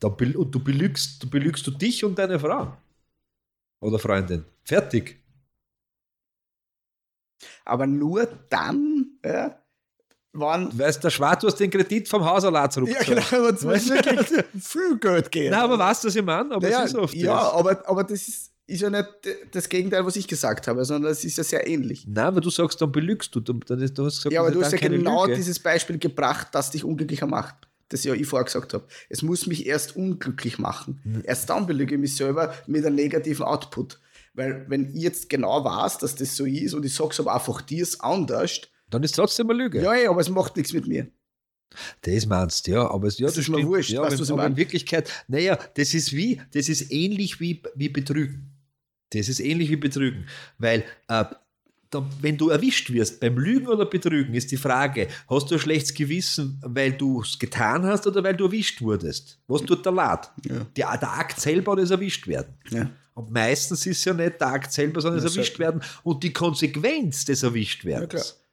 Da, 0.00 0.08
und 0.08 0.52
du 0.52 0.58
belügst, 0.58 1.22
du 1.22 1.30
belügst 1.30 1.64
du 1.64 1.70
dich 1.70 2.04
und 2.04 2.18
deine 2.18 2.40
Frau. 2.40 2.76
Oder 3.80 4.00
Freundin. 4.00 4.44
Fertig. 4.64 5.22
Aber 7.64 7.86
nur 7.86 8.26
dann, 8.50 9.18
ja, 9.24 9.56
waren. 10.40 10.76
Weißt 10.78 11.02
der 11.02 11.10
Schwarz, 11.10 11.40
du 11.40 11.46
hast 11.46 11.56
den 11.56 11.70
Kredit 11.70 12.08
vom 12.08 12.24
Hausalat 12.24 12.72
zurückgezahlt. 12.72 13.08
Ja, 13.08 13.38
genau, 13.38 13.48
es 13.48 13.64
muss 13.64 13.88
wirklich 13.88 14.44
viel 14.60 14.98
Geld 14.98 15.30
gehen. 15.30 15.50
Nein, 15.50 15.60
aber 15.60 15.78
weißt 15.78 16.04
du, 16.04 16.08
was 16.08 16.16
ich 16.16 16.24
meine? 16.24 16.54
Aber 16.54 16.68
ja, 16.68 16.82
ist 16.82 16.96
oft 16.96 17.14
ja 17.14 17.34
das. 17.34 17.52
aber, 17.52 17.88
aber 17.88 18.04
das 18.04 18.28
ist, 18.28 18.50
ist 18.66 18.82
ja 18.82 18.90
nicht 18.90 19.08
das 19.52 19.68
Gegenteil, 19.68 20.04
was 20.04 20.16
ich 20.16 20.28
gesagt 20.28 20.68
habe, 20.68 20.84
sondern 20.84 21.10
es 21.10 21.24
ist 21.24 21.38
ja 21.38 21.44
sehr 21.44 21.66
ähnlich. 21.66 22.06
Nein, 22.06 22.26
aber 22.26 22.40
du 22.40 22.50
sagst, 22.50 22.80
dann 22.80 22.92
belügst 22.92 23.34
du. 23.34 23.40
Dann, 23.40 23.60
dann, 23.66 23.78
du 23.78 24.04
hast 24.04 24.16
gesagt, 24.16 24.32
ja, 24.32 24.40
aber 24.40 24.50
du 24.50 24.62
hast 24.62 24.72
ja 24.72 24.78
genau 24.78 25.24
Lüge. 25.24 25.36
dieses 25.36 25.58
Beispiel 25.58 25.98
gebracht, 25.98 26.48
das 26.52 26.70
dich 26.70 26.84
unglücklicher 26.84 27.26
macht. 27.26 27.54
Das 27.88 28.04
ja 28.04 28.12
ich 28.12 28.26
vorher 28.26 28.44
gesagt 28.44 28.74
habe. 28.74 28.84
Es 29.08 29.22
muss 29.22 29.46
mich 29.46 29.66
erst 29.66 29.96
unglücklich 29.96 30.58
machen. 30.58 31.00
Hm. 31.04 31.22
Erst 31.24 31.48
dann 31.48 31.66
belüge 31.66 31.94
ich 31.94 32.00
mich 32.00 32.16
selber 32.16 32.52
mit 32.66 32.84
einem 32.84 32.96
negativen 32.96 33.46
Output. 33.46 33.98
Weil, 34.34 34.66
wenn 34.68 34.94
ich 34.94 35.02
jetzt 35.02 35.30
genau 35.30 35.64
weiß, 35.64 35.98
dass 35.98 36.14
das 36.14 36.36
so 36.36 36.44
ist 36.44 36.74
und 36.74 36.84
ich 36.84 36.94
sage 36.94 37.10
es 37.10 37.20
aber 37.20 37.34
einfach 37.34 37.62
dir 37.62 37.82
ist 37.82 38.00
anders, 38.02 38.60
dann 38.90 39.02
ist 39.02 39.10
es 39.10 39.16
trotzdem 39.16 39.50
eine 39.50 39.58
Lüge. 39.58 39.82
Ja, 39.82 39.94
ja, 39.94 40.10
aber 40.10 40.20
es 40.20 40.28
macht 40.28 40.56
nichts 40.56 40.72
mit 40.72 40.86
mir. 40.86 41.08
Das 42.02 42.26
meinst 42.26 42.66
du, 42.66 42.72
ja, 42.72 42.90
aber 42.90 43.08
es 43.08 43.18
ja, 43.18 43.26
das, 43.26 43.34
das 43.34 43.44
ist 43.44 43.50
mir 43.50 43.66
wurscht, 43.66 43.90
ja, 43.90 44.02
weißt, 44.02 44.30
aber 44.30 44.46
in 44.46 44.56
Wirklichkeit, 44.56 45.10
naja, 45.28 45.58
das 45.74 45.92
ist 45.92 46.12
wie, 46.12 46.40
das 46.52 46.68
ist 46.68 46.90
ähnlich 46.90 47.40
wie, 47.40 47.62
wie 47.74 47.88
Betrügen. 47.90 48.50
Das 49.10 49.28
ist 49.28 49.40
ähnlich 49.40 49.70
wie 49.70 49.76
Betrügen, 49.76 50.26
weil 50.58 50.84
äh, 51.08 51.24
da, 51.90 52.06
wenn 52.20 52.36
du 52.36 52.50
erwischt 52.50 52.90
wirst 52.92 53.20
beim 53.20 53.38
Lügen 53.38 53.66
oder 53.66 53.86
Betrügen, 53.86 54.34
ist 54.34 54.50
die 54.50 54.56
Frage, 54.56 55.08
hast 55.28 55.50
du 55.50 55.54
ein 55.54 55.60
schlechtes 55.60 55.94
Gewissen, 55.94 56.60
weil 56.62 56.92
du 56.92 57.22
es 57.22 57.38
getan 57.38 57.84
hast 57.86 58.06
oder 58.06 58.22
weil 58.22 58.36
du 58.36 58.46
erwischt 58.46 58.82
wurdest? 58.82 59.38
Was 59.46 59.62
tut 59.62 59.84
der 59.84 59.92
Lad? 59.92 60.30
Ja. 60.44 60.66
Der, 60.76 60.98
der 60.98 61.12
Akt 61.12 61.40
selber 61.40 61.72
oder 61.72 61.82
das 61.82 61.90
erwischt 61.90 62.26
werden? 62.26 62.54
Ja. 62.70 62.90
Und 63.14 63.30
meistens 63.30 63.84
ist 63.86 63.98
es 63.98 64.04
ja 64.04 64.12
nicht 64.14 64.40
der 64.40 64.48
Akt 64.48 64.72
selber, 64.72 65.00
sondern 65.00 65.22
das 65.22 65.34
erwischt 65.34 65.58
werden 65.58 65.82
und 66.02 66.22
die 66.22 66.32
Konsequenz 66.32 67.24
des 67.24 67.42
Erwischtwerdens. 67.42 68.36
Ja, 68.38 68.47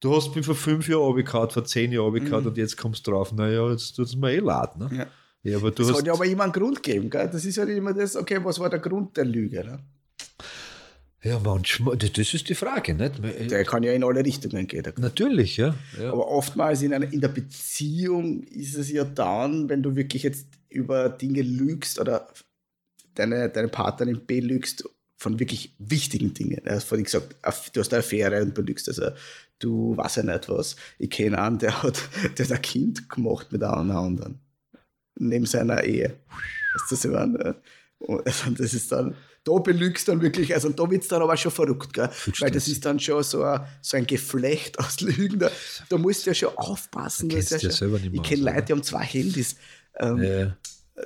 du 0.00 0.14
hast 0.14 0.34
mich 0.34 0.44
vor 0.44 0.54
fünf 0.54 0.88
Jahren 0.88 1.10
abgekaut, 1.10 1.52
vor 1.52 1.64
zehn 1.64 1.92
Jahren 1.92 2.08
abgekaut 2.08 2.42
mhm. 2.42 2.48
und 2.48 2.58
jetzt 2.58 2.76
kommst 2.76 3.06
du 3.06 3.12
drauf, 3.12 3.32
naja, 3.32 3.70
jetzt 3.70 3.92
tut 3.92 4.06
es 4.06 4.16
mir 4.16 4.32
eh 4.32 4.38
leid. 4.38 4.76
Ne? 4.76 4.90
Ja. 4.92 5.06
Ja, 5.44 5.58
aber 5.58 5.70
du 5.70 5.82
das 5.82 5.92
hast 5.92 6.06
ja 6.06 6.14
aber 6.14 6.24
immer 6.24 6.44
einen 6.44 6.52
Grund 6.52 6.82
geben. 6.82 7.10
Gell? 7.10 7.28
Das 7.30 7.44
ist 7.44 7.56
ja 7.56 7.64
halt 7.64 7.76
immer 7.76 7.92
das, 7.92 8.16
okay, 8.16 8.38
was 8.42 8.58
war 8.58 8.70
der 8.70 8.78
Grund 8.78 9.14
der 9.16 9.26
Lüge? 9.26 9.62
Ne? 9.62 9.78
Ja, 11.22 11.38
manchmal, 11.38 11.96
das 11.98 12.34
ist 12.34 12.48
die 12.48 12.54
Frage. 12.54 12.94
Nicht? 12.94 13.20
Der 13.50 13.64
kann 13.64 13.82
ja 13.82 13.92
in 13.92 14.04
alle 14.04 14.24
Richtungen 14.24 14.66
gehen. 14.66 14.84
Natürlich, 14.96 15.58
ja. 15.58 15.74
ja. 16.00 16.12
Aber 16.12 16.28
oftmals 16.28 16.80
in, 16.80 16.94
einer, 16.94 17.10
in 17.12 17.20
der 17.20 17.28
Beziehung 17.28 18.42
ist 18.44 18.74
es 18.74 18.90
ja 18.90 19.04
dann, 19.04 19.68
wenn 19.68 19.82
du 19.82 19.96
wirklich 19.96 20.22
jetzt 20.22 20.48
über 20.70 21.10
Dinge 21.10 21.42
lügst 21.42 21.98
oder 22.00 22.28
deine, 23.14 23.50
deine 23.50 23.68
Partnerin 23.68 24.22
belügst 24.26 24.84
von 25.16 25.38
wirklich 25.38 25.74
wichtigen 25.78 26.34
Dingen. 26.34 26.60
Hat 26.66 26.82
vorhin 26.82 27.04
gesagt, 27.04 27.36
du 27.72 27.80
hast 27.80 27.92
eine 27.92 28.00
Affäre 28.00 28.42
und 28.42 28.54
belügst 28.54 28.88
also 28.88 29.10
du 29.58 29.96
weiß 29.96 30.16
ja 30.16 30.22
nicht 30.22 30.48
was. 30.48 30.76
Ich 30.98 31.10
kenne 31.10 31.40
einen, 31.40 31.58
der 31.58 31.82
hat, 31.82 32.02
der 32.38 32.44
hat 32.44 32.52
ein 32.52 32.62
Kind 32.62 33.08
gemacht 33.08 33.52
mit 33.52 33.62
einer 33.62 33.96
anderen. 33.96 34.40
Neben 35.16 35.46
seiner 35.46 35.82
Ehe. 35.84 36.18
Weißt 36.74 36.90
du, 36.90 36.94
was 36.94 37.04
ich 37.04 37.10
meine? 37.10 37.62
Also 38.24 38.50
das 38.58 38.74
ist 38.74 38.90
dann, 38.92 39.14
da 39.44 39.58
belügst 39.58 40.08
dann 40.08 40.20
wirklich, 40.20 40.54
also 40.54 40.70
da 40.70 40.90
wird 40.90 41.02
es 41.02 41.08
dann 41.08 41.22
aber 41.22 41.36
schon 41.36 41.52
verrückt, 41.52 41.92
gell? 41.92 42.10
Weil 42.40 42.50
das 42.50 42.66
ist 42.66 42.84
dann 42.84 42.98
schon 42.98 43.22
so 43.22 43.42
ein, 43.42 43.60
so 43.80 43.96
ein 43.96 44.06
Geflecht 44.06 44.78
aus 44.78 45.00
Lügen. 45.00 45.38
Da, 45.38 45.50
da 45.88 45.98
musst 45.98 46.24
du 46.24 46.30
ja 46.30 46.34
schon 46.34 46.56
aufpassen. 46.56 47.28
Da 47.28 47.38
ja 47.38 47.70
schon, 47.70 48.12
ich 48.12 48.22
kenne 48.22 48.42
Leute, 48.42 48.62
die 48.62 48.72
haben 48.72 48.82
zwei 48.82 49.04
Handys. 49.04 49.56
Ähm, 49.98 50.22
ja. 50.22 50.56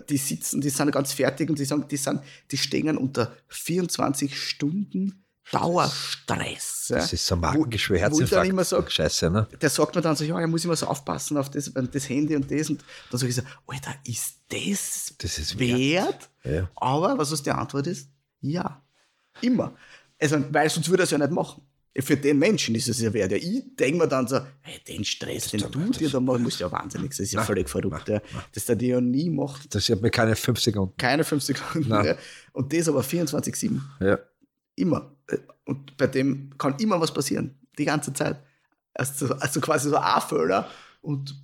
Die 0.09 0.19
sitzen, 0.19 0.61
die 0.61 0.71
sind 0.71 0.93
ganz 0.93 1.13
fertig 1.13 1.49
und 1.49 1.59
die 1.59 1.65
sagen, 1.65 1.87
die, 1.91 1.97
sind, 1.97 2.21
die 2.51 2.59
stehen 2.59 2.97
unter 2.97 3.35
24 3.49 4.39
Stunden 4.39 5.25
Dauerstress. 5.53 6.87
Das 6.89 7.13
ist 7.13 7.27
so 7.27 7.35
ein 7.35 7.41
Markengeschwür, 7.41 7.99
Herzinfarkt. 7.99 8.49
Immer 8.49 8.65
sagt, 8.65 8.93
Scheiße, 8.93 9.31
ne? 9.31 9.47
Der 9.61 9.71
sagt 9.71 9.95
mir 9.95 10.03
dann 10.03 10.17
so, 10.17 10.25
ja, 10.25 10.39
er 10.39 10.47
muss 10.47 10.65
immer 10.65 10.77
so 10.77 10.87
aufpassen 10.87 11.37
auf 11.37 11.51
das, 11.51 11.73
das 11.75 12.09
Handy 12.09 12.37
und 12.37 12.51
das. 12.51 12.71
Und 12.71 12.85
dann 13.11 13.19
sage 13.19 13.31
ich 13.31 13.37
so, 13.37 13.43
Alter, 13.67 13.95
ist 14.05 14.37
das, 14.49 15.15
das 15.19 15.39
ist 15.39 15.59
wert? 15.59 15.79
wert? 15.79 16.29
Ja. 16.45 16.71
Aber, 16.77 17.17
was 17.19 17.33
ist 17.33 17.45
die 17.47 17.51
Antwort 17.51 17.87
ist? 17.87 18.09
Ja. 18.41 18.83
Immer. 19.41 19.75
Also, 20.21 20.43
weil 20.51 20.69
sonst 20.69 20.89
würde 20.89 21.03
er 21.03 21.05
es 21.05 21.11
ja 21.11 21.19
nicht 21.19 21.31
machen. 21.31 21.63
Für 22.01 22.17
den 22.17 22.39
Menschen 22.39 22.77
ist 22.77 22.89
es 22.89 23.01
ja 23.01 23.13
wert. 23.13 23.33
Ja, 23.33 23.39
ich 23.39 23.65
denke 23.77 23.99
mir 23.99 24.09
dann 24.09 24.29
so, 24.29 24.39
hey, 24.61 24.79
den 24.87 25.05
Stress, 25.05 25.49
den 25.49 25.65
du 25.69 25.91
dir 25.91 26.09
da 26.09 26.21
machen 26.21 26.45
musst, 26.45 26.61
ja 26.61 26.71
wahnsinnig. 26.71 27.11
Das 27.11 27.21
ist 27.21 27.33
ja 27.33 27.43
völlig 27.43 27.69
verrückt. 27.69 28.09
Ja. 28.09 28.21
Dass 28.55 28.67
der 28.67 28.77
dir 28.77 28.97
ja 28.97 29.01
nie 29.01 29.31
macht. 29.31 29.75
Das 29.75 29.89
hat 29.89 30.01
mir 30.01 30.11
keine 30.11 30.37
fünf 30.37 30.61
Sekunden. 30.61 30.95
Keine 30.97 31.25
fünf 31.25 31.43
Sekunden. 31.43 31.91
Ja. 31.91 32.17
Und 32.53 32.73
das 32.73 32.89
aber 32.89 33.01
24-7. 33.01 33.81
Ja. 34.01 34.19
Immer. 34.79 35.13
Und 35.65 35.97
bei 35.97 36.07
dem 36.07 36.57
kann 36.57 36.77
immer 36.79 37.01
was 37.01 37.13
passieren. 37.13 37.59
Die 37.79 37.85
ganze 37.85 38.13
Zeit. 38.13 38.43
Also, 38.95 39.35
also 39.35 39.61
quasi 39.61 39.91
so 39.91 39.97
A-Föller 39.97 40.69
und 41.03 41.35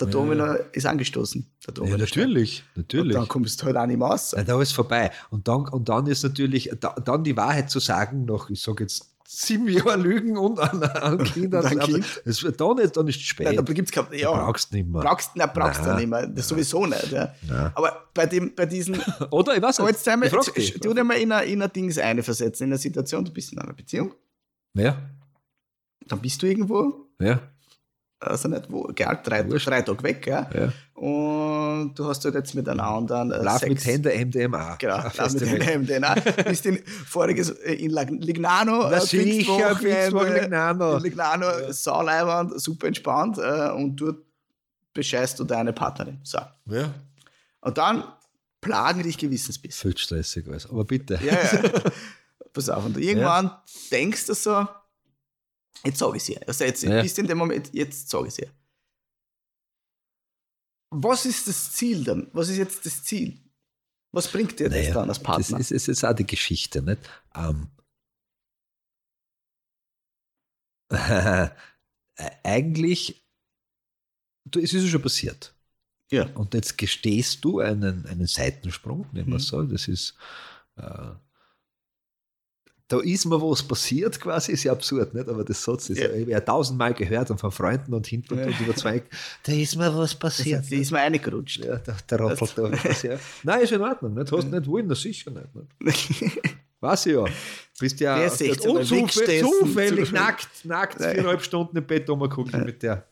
der 0.00 0.06
Domino 0.06 0.46
ja. 0.46 0.54
ist 0.72 0.86
angestoßen. 0.86 1.46
ja, 1.84 1.96
natürlich, 1.96 2.64
natürlich. 2.74 3.14
Und 3.14 3.22
dann 3.22 3.28
kommst 3.28 3.60
du 3.60 3.66
halt 3.66 3.76
auch 3.76 3.86
nicht 3.86 3.98
mehr 3.98 4.08
raus. 4.08 4.32
Ja, 4.34 4.42
da 4.42 4.60
ist 4.60 4.72
vorbei. 4.72 5.10
Und 5.30 5.46
dann, 5.46 5.68
und 5.68 5.88
dann 5.88 6.06
ist 6.06 6.22
natürlich, 6.22 6.70
da, 6.80 6.94
dann 6.94 7.22
die 7.22 7.36
Wahrheit 7.36 7.70
zu 7.70 7.78
sagen, 7.78 8.24
noch, 8.24 8.48
ich 8.48 8.62
sage 8.62 8.84
jetzt 8.84 9.11
sieben 9.26 9.68
Jahre 9.68 9.96
Lügen 9.96 10.36
und 10.36 10.58
an, 10.58 10.82
an 10.82 11.24
Kindern. 11.24 11.62
Dann 11.62 11.78
kind. 11.80 12.22
Es 12.24 12.42
wird 12.42 12.60
dann 12.60 12.76
nicht, 12.76 12.96
dann 12.96 13.08
ist 13.08 13.16
es 13.16 13.22
spät. 13.22 13.46
Nein, 13.46 13.64
da 13.64 13.72
gibt's 13.72 13.92
kein, 13.92 14.06
ja, 14.12 14.30
brauchst 14.30 14.72
nicht 14.72 14.88
mehr. 14.88 15.02
Brauchst, 15.02 15.36
nein, 15.36 15.50
brauchst 15.54 15.82
nein, 15.82 15.90
du 15.90 15.96
nicht 15.96 16.08
mehr. 16.08 16.26
Das 16.26 16.48
sowieso 16.48 16.86
nicht. 16.86 17.12
Ja. 17.12 17.34
Aber 17.74 18.08
bei, 18.14 18.26
dem, 18.26 18.54
bei 18.54 18.66
diesen. 18.66 19.00
Oder 19.30 19.56
ich 19.56 19.62
weiß 19.62 19.78
nicht. 19.78 19.88
Jetzt 19.88 20.08
einmal, 20.08 20.30
ich 20.56 20.74
du 20.80 20.94
dir 20.94 21.04
mal 21.04 21.14
in 21.14 21.32
eine, 21.32 21.46
in 21.46 21.62
eine 21.62 21.70
Dings 21.70 21.98
eine 21.98 22.22
versetzen, 22.22 22.64
in 22.64 22.70
einer 22.70 22.78
Situation, 22.78 23.24
du 23.24 23.32
bist 23.32 23.52
in 23.52 23.58
einer 23.58 23.72
Beziehung. 23.72 24.14
Ja. 24.74 24.96
Dann 26.06 26.20
bist 26.20 26.42
du 26.42 26.46
irgendwo. 26.46 27.08
Ja 27.20 27.51
also 28.22 28.48
nicht 28.48 28.70
wo, 28.70 28.84
gell, 28.94 29.18
drei, 29.22 29.42
drei 29.42 29.82
Tage 29.82 30.02
weg, 30.02 30.26
ja? 30.26 30.48
ja. 30.54 30.72
Und 30.94 31.94
du 31.94 32.06
hast 32.06 32.24
halt 32.24 32.34
jetzt 32.34 32.54
mit 32.54 32.68
einer 32.68 32.84
anderen. 32.84 33.32
Äh, 33.32 33.42
Lauf 33.42 33.66
mit 33.66 33.84
Händen 33.84 34.28
MDMA. 34.28 34.76
Genau, 34.76 34.96
Lauf 34.96 35.32
mit 35.32 35.42
Händen 35.42 35.82
MDMA. 35.82 36.14
Bist 36.44 36.66
in 36.66 36.82
voriges 36.84 37.50
äh, 37.50 37.74
in 37.74 37.90
Lignano. 37.90 38.88
Na 38.88 38.98
äh, 38.98 39.00
sicher, 39.00 39.78
Lignano. 39.80 40.96
In 40.96 41.02
Lignano, 41.02 41.46
ja. 41.46 41.72
sauleiwand, 41.72 42.60
super 42.60 42.86
entspannt 42.86 43.38
äh, 43.38 43.70
und 43.70 43.96
dort 43.96 44.18
bescheißt 44.94 45.38
du 45.40 45.44
deine 45.44 45.72
Partnerin. 45.72 46.20
So. 46.22 46.38
Ja. 46.66 46.94
Und 47.60 47.78
dann 47.78 48.04
plagen 48.60 49.02
dich 49.02 49.18
Gewissensbiss. 49.18 49.80
Viel 49.80 49.96
stressig 49.96 50.46
alles, 50.46 50.68
aber 50.70 50.84
bitte. 50.84 51.18
Ja, 51.24 51.32
ja. 51.32 51.70
Pass 52.52 52.68
auf, 52.68 52.84
und 52.84 52.98
irgendwann 52.98 53.46
ja. 53.46 53.62
denkst 53.90 54.26
du 54.26 54.34
so, 54.34 54.66
Jetzt 55.84 55.98
sage 55.98 56.16
ich 56.16 56.22
es 56.22 56.28
ihr. 56.28 56.48
Also 56.48 56.64
jetzt 56.64 56.82
ja. 56.82 57.02
bist 57.02 57.18
in 57.18 57.26
dem 57.26 57.38
Moment, 57.38 57.70
jetzt 57.72 58.08
sage 58.08 58.28
ich 58.28 58.34
es 58.34 58.38
ihr. 58.38 58.50
Was 60.90 61.24
ist 61.24 61.48
das 61.48 61.72
Ziel 61.72 62.04
dann? 62.04 62.28
Was 62.32 62.48
ist 62.48 62.58
jetzt 62.58 62.84
das 62.84 63.02
Ziel? 63.02 63.38
Was 64.12 64.30
bringt 64.30 64.60
dir 64.60 64.68
naja, 64.68 64.84
das 64.84 64.94
dann 64.94 65.08
als 65.08 65.18
Partner? 65.18 65.58
Das 65.58 65.70
ist, 65.70 65.88
ist 65.88 66.04
auch 66.04 66.12
die 66.12 66.26
Geschichte, 66.26 66.82
nicht? 66.82 67.00
Ähm, 67.34 67.70
eigentlich, 72.44 73.26
du, 74.44 74.60
es 74.60 74.74
ist 74.74 74.84
ja 74.84 74.90
schon 74.90 75.02
passiert. 75.02 75.54
Ja. 76.10 76.26
Und 76.34 76.52
jetzt 76.52 76.76
gestehst 76.76 77.42
du 77.42 77.60
einen, 77.60 78.04
einen 78.04 78.26
Seitensprung, 78.26 79.06
nehmen 79.12 79.28
wir 79.28 79.34
mhm. 79.36 79.38
so. 79.38 79.62
Das 79.62 79.88
ist, 79.88 80.14
äh, 80.76 81.12
da 82.92 83.00
ist 83.00 83.24
mir 83.24 83.40
was 83.40 83.62
passiert 83.62 84.20
quasi, 84.20 84.52
ist 84.52 84.64
ja 84.64 84.72
absurd, 84.72 85.14
nicht? 85.14 85.26
Aber 85.26 85.44
das 85.44 85.64
Satz 85.64 85.88
ist, 85.88 85.98
ja. 85.98 86.10
ich 86.10 86.20
habe 86.20 86.30
ja 86.30 86.40
tausendmal 86.40 86.92
gehört 86.92 87.30
und 87.30 87.38
von 87.38 87.50
Freunden 87.50 87.94
und 87.94 88.06
hinten 88.06 88.38
ja. 88.38 88.44
und 88.44 88.60
über 88.60 88.76
zwei, 88.76 89.02
da 89.44 89.52
ist 89.52 89.76
mir 89.76 89.96
was 89.96 90.14
passiert. 90.14 90.70
Da 90.70 90.76
ist 90.76 90.90
mir 90.90 90.98
reingerutscht. 90.98 91.64
Ja, 91.64 91.76
der, 91.76 91.96
der 92.10 92.20
rattelt 92.20 92.52
da 92.54 92.70
was, 92.70 93.02
ja. 93.02 93.16
Nein, 93.44 93.62
ist 93.62 93.72
in 93.72 93.80
Ordnung, 93.80 94.12
nicht? 94.12 94.30
Hast 94.30 94.44
du 94.44 94.54
nicht 94.54 94.66
wollen, 94.66 94.90
das 94.90 95.00
sicher 95.00 95.30
nicht. 95.30 95.80
nicht? 95.80 96.40
Weiß 96.80 97.06
ich 97.06 97.14
ja. 97.14 97.24
Bist 97.80 98.00
ja 98.00 98.26
unzufällig, 98.26 99.40
zufällig 99.40 100.12
nackt, 100.12 100.64
nackt 100.64 100.98
viereinhalb 100.98 101.42
Stunden 101.42 101.78
im 101.78 101.86
Bett 101.86 102.10
rumgucken 102.10 102.62
mit 102.62 102.82
der. 102.82 103.06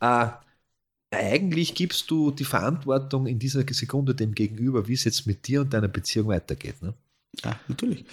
äh, 0.00 0.26
eigentlich 1.10 1.74
gibst 1.74 2.10
du 2.10 2.30
die 2.30 2.44
Verantwortung 2.44 3.26
in 3.26 3.38
dieser 3.38 3.62
Sekunde 3.68 4.14
dem 4.14 4.34
Gegenüber, 4.34 4.88
wie 4.88 4.94
es 4.94 5.04
jetzt 5.04 5.26
mit 5.26 5.46
dir 5.46 5.60
und 5.60 5.74
deiner 5.74 5.88
Beziehung 5.88 6.28
weitergeht. 6.28 6.80
Ne? 6.80 6.94
Ja, 7.42 7.58
natürlich. 7.68 8.04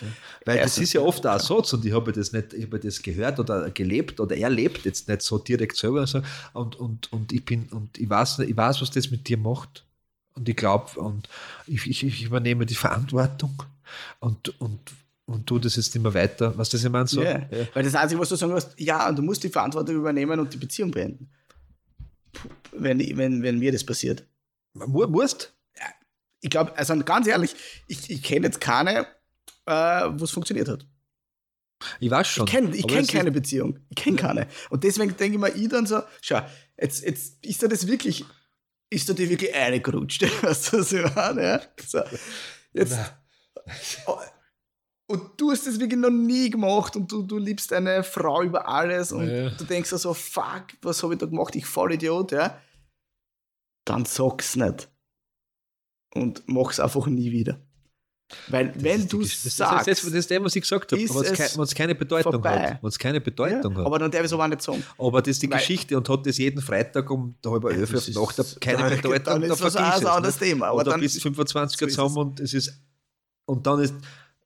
Weil 0.46 0.60
das 0.60 0.78
ist 0.78 0.94
ja 0.94 1.02
oft 1.02 1.26
auch 1.28 1.40
so, 1.40 1.58
und 1.58 1.86
ich 1.86 1.94
habe 1.94 2.12
das 2.12 2.32
nicht, 2.32 2.54
ich 2.54 2.66
habe 2.66 2.80
das 2.80 3.02
gehört 3.02 3.40
oder 3.40 3.70
gelebt 3.70 4.20
oder 4.20 4.36
erlebt, 4.38 4.86
jetzt 4.86 5.08
nicht 5.08 5.22
so 5.22 5.38
direkt 5.38 5.76
selber. 5.76 6.08
So, 6.08 6.22
und, 6.54 6.76
und, 6.78 7.12
und 7.12 7.32
ich 7.32 7.44
bin, 7.46 7.68
und 7.68 7.98
ich 7.98 8.10
weiß, 8.10 8.40
ich 8.40 8.56
weiß, 8.56 8.82
was 8.82 8.92
das 8.92 9.12
mit 9.12 9.28
dir 9.28 9.38
macht. 9.38 9.86
Und 10.34 10.48
ich 10.48 10.56
glaube, 10.56 11.00
und 11.00 11.28
ich, 11.68 11.86
ich, 11.88 12.04
ich, 12.04 12.24
übernehme 12.24 12.66
die 12.66 12.76
Verantwortung 12.76 13.64
und, 14.20 14.60
und, 14.62 14.80
und 15.26 15.46
tu 15.46 15.60
das 15.60 15.76
jetzt 15.76 15.96
immer 15.96 16.14
weiter. 16.14 16.58
Was 16.58 16.70
das 16.70 16.84
ich 16.84 16.90
meine? 16.90 17.08
So? 17.08 17.22
Yeah. 17.22 17.48
Ja. 17.52 17.68
Weil 17.74 17.84
das 17.84 17.96
Einzige, 17.96 18.22
was 18.22 18.30
du 18.30 18.36
sagen 18.36 18.54
musst, 18.54 18.74
ja, 18.78 19.10
und 19.10 19.18
du 19.18 19.24
musst 19.24 19.44
die 19.44 19.50
Verantwortung 19.50 19.96
übernehmen 19.96 20.40
und 20.40 20.54
die 20.54 20.58
Beziehung 20.58 20.92
beenden. 20.92 21.30
Wenn, 22.72 23.00
wenn, 23.18 23.44
wenn 23.44 23.60
mir 23.60 23.74
das 23.74 23.84
passiert. 23.84 24.24
Musst? 24.74 25.54
Ich 26.42 26.50
glaube, 26.50 26.76
also 26.78 26.98
ganz 27.00 27.28
ehrlich, 27.28 27.56
ich, 27.88 28.10
ich 28.10 28.24
kenne 28.24 28.48
jetzt 28.48 28.60
keine, 28.60 29.08
äh, 29.66 30.10
wo 30.12 30.24
es 30.24 30.32
funktioniert 30.32 30.68
hat. 30.68 30.86
Ich 32.00 32.12
weiß 32.12 32.28
schon. 32.28 32.46
Ich 32.46 32.52
kenne 32.52 32.72
kenn 32.72 33.08
keine 33.08 33.32
Beziehung. 33.32 33.80
Ich 33.89 33.96
kenne 33.96 34.18
keine. 34.18 34.48
Und 34.70 34.84
deswegen 34.84 35.16
denke 35.18 35.36
ich 35.36 35.42
mir, 35.42 35.56
ich 35.56 35.70
dann 35.70 35.86
so, 35.86 36.02
schau, 36.22 36.42
jetzt, 36.80 37.04
jetzt 37.04 37.44
ist 37.44 37.64
da 37.64 37.68
das 37.68 37.88
wirklich, 37.88 38.26
ist 38.89 39.10
da 39.10 39.14
die 39.14 39.30
wirklich 39.30 39.56
reingerutscht. 39.56 40.24
Weißt 40.44 40.74
du, 40.74 40.80
was 40.80 40.92
ich 40.92 41.16
meine? 41.16 41.44
Ja? 41.44 41.62
So, 41.86 42.02
jetzt, 42.74 42.98
oh, 44.06 44.18
und 45.08 45.42
du 45.42 45.52
hast 45.52 45.68
das 45.68 45.80
wirklich 45.80 46.00
noch 46.00 46.10
nie 46.10 46.50
gemacht 46.50 46.96
und 46.96 47.12
du, 47.12 47.24
du 47.24 47.38
liebst 47.38 47.72
deine 47.72 48.04
Frau 48.04 48.44
über 48.44 48.68
alles 48.68 49.12
und 49.12 49.28
ja. 49.28 49.50
du 49.50 49.66
denkst 49.66 49.89
so, 49.89 49.96
also, 49.96 50.14
fuck, 50.14 50.68
was 50.82 51.04
habe 51.04 51.14
ich 51.14 51.20
da 51.20 51.26
gemacht? 51.26 51.56
Ich 51.56 51.66
voll 51.66 51.94
Idiot, 51.94 52.32
ja. 52.32 52.62
Dann 53.86 54.06
sag's 54.06 54.56
nicht 54.56 54.88
und 56.14 56.43
mach 56.47 56.72
es 56.72 56.80
einfach 56.80 57.07
nie 57.07 57.32
wieder. 57.32 57.59
Weil 58.47 58.72
das 58.72 58.84
wenn 58.84 59.07
du 59.07 59.22
das, 59.22 59.43
sagst, 59.43 59.88
das, 59.88 60.01
das, 60.01 60.14
ist 60.14 60.32
das, 60.32 60.43
was 60.43 60.55
ich 60.55 60.62
gesagt 60.62 60.91
habe, 60.91 61.01
wenn 61.01 61.64
es 61.64 61.76
keine 61.76 61.95
Bedeutung 61.95 62.32
vorbei. 62.32 62.72
hat. 62.72 62.84
Wenn 62.84 62.88
es 62.88 62.97
keine 62.97 63.22
Bedeutung 63.22 63.74
ja, 63.74 63.80
hat. 63.80 63.86
Aber 63.86 63.99
dann 63.99 64.12
darf 64.12 64.22
ich 64.22 64.28
es 64.28 64.34
aber 64.34 64.47
nicht 64.47 64.62
sagen. 64.62 64.84
Aber 64.97 65.22
das 65.22 65.32
ist 65.32 65.43
die 65.43 65.51
Weil, 65.51 65.59
Geschichte 65.59 65.97
und 65.97 66.07
hat 66.07 66.26
das 66.26 66.38
jeden 66.38 66.62
Freitag 66.62 67.09
um 67.09 67.36
halb 67.45 67.66
elf 67.66 67.93
auf 67.93 68.07
Nacht 68.07 68.62
keine 68.62 68.78
dann, 68.89 68.89
Bedeutung. 68.95 69.24
Dann 69.24 69.43
ist 69.43 69.62
das 69.62 69.76
ein 69.76 70.05
anderes 70.05 70.38
Thema. 70.38 70.68
Aber 70.68 70.84
dann 70.84 70.99
bist 70.99 71.22
25 71.22 71.80
so 71.80 71.88
zusammen 71.88 72.18
und 72.18 72.39
es 72.39 72.53
ist 72.53 72.74
und 73.45 73.66
dann 73.68 73.82
ist 73.82 73.95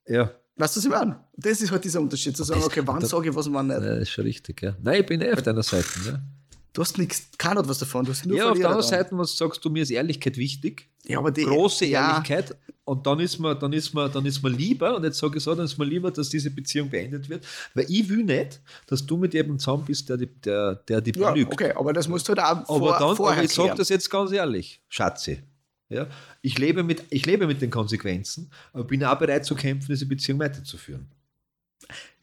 ja. 0.08 0.32
Weißt 0.58 0.76
du, 0.76 0.80
was 0.80 0.86
ich 0.86 0.92
meine? 0.92 1.20
Das 1.36 1.62
ist 1.62 1.70
halt 1.70 1.84
dieser 1.84 2.00
Unterschied, 2.00 2.36
zu 2.36 2.44
sagen, 2.44 2.64
okay, 2.64 2.82
wann 2.86 3.04
sage 3.06 3.30
ich 3.30 3.36
was, 3.36 3.52
wann 3.52 3.68
nicht. 3.68 3.82
Ja, 3.82 3.90
das 3.90 4.04
ist 4.04 4.12
schon 4.12 4.24
richtig, 4.24 4.62
ja. 4.62 4.76
Nein, 4.82 5.02
ich 5.02 5.06
bin 5.06 5.20
eh 5.22 5.34
auf 5.34 5.42
deiner 5.42 5.64
Seite. 5.64 5.88
Ja. 6.06 6.22
Du 6.76 6.82
hast 6.82 6.98
nichts, 6.98 7.30
keiner 7.38 7.62
hat 7.62 7.70
was 7.70 7.80
davon. 7.80 8.04
Du 8.04 8.12
hast 8.12 8.26
nur 8.26 8.38
ja, 8.38 8.52
auf 8.52 8.58
der 8.58 8.68
anderen 8.68 8.86
Seite, 8.86 9.18
was 9.18 9.38
sagst 9.38 9.64
du, 9.64 9.70
mir 9.70 9.84
ist 9.84 9.92
Ehrlichkeit 9.92 10.36
wichtig. 10.36 10.90
Ja, 11.06 11.20
aber 11.20 11.32
die 11.32 11.46
große 11.46 11.86
Ehrlichkeit. 11.86 12.50
Ja. 12.50 12.56
Und 12.84 13.08
dann 13.08 13.22
ist 13.22 13.40
mir, 13.40 13.56
dann 13.56 13.72
ist 13.72 13.94
mir, 13.94 14.10
dann 14.10 14.26
ist 14.26 14.44
mir 14.44 14.50
lieber, 14.50 14.98
und 14.98 15.06
jetzt 15.06 15.18
sage 15.18 15.38
ich 15.38 15.44
so, 15.44 15.56
dann 15.56 15.64
ist 15.64 15.78
mir 15.78 15.86
lieber, 15.86 16.12
dass 16.12 16.28
diese 16.28 16.52
Beziehung 16.52 16.90
beendet 16.90 17.30
wird, 17.30 17.46
weil 17.74 17.86
ich 17.88 18.10
will 18.10 18.26
nicht, 18.26 18.60
dass 18.88 19.06
du 19.06 19.16
mit 19.16 19.34
jemandem 19.34 19.60
zusammen 19.60 19.86
bist, 19.86 20.10
der, 20.10 20.18
der, 20.18 20.76
der 20.76 21.00
die 21.00 21.18
ja, 21.18 21.32
belügt. 21.32 21.54
Okay, 21.54 21.72
aber 21.72 21.94
das 21.94 22.10
musst 22.10 22.28
du 22.28 22.36
halt 22.36 22.40
auch 22.40 22.66
vor, 22.66 22.76
aber 22.76 23.00
dann, 23.00 23.16
vorher 23.16 23.38
aber 23.38 23.46
ich 23.46 23.54
sage 23.54 23.76
das 23.78 23.88
jetzt 23.88 24.10
ganz 24.10 24.34
ehrlich, 24.34 24.82
Schatzi. 24.90 25.44
Ja, 25.88 26.08
ich, 26.42 26.58
lebe 26.58 26.84
mit, 26.84 27.06
ich 27.10 27.26
lebe 27.26 27.48
mit 27.48 27.62
den 27.62 27.70
Konsequenzen, 27.70 28.52
aber 28.74 28.84
bin 28.84 29.02
auch 29.06 29.18
bereit 29.18 29.46
zu 29.46 29.56
kämpfen, 29.56 29.88
diese 29.94 30.06
Beziehung 30.06 30.40
weiterzuführen. 30.40 31.08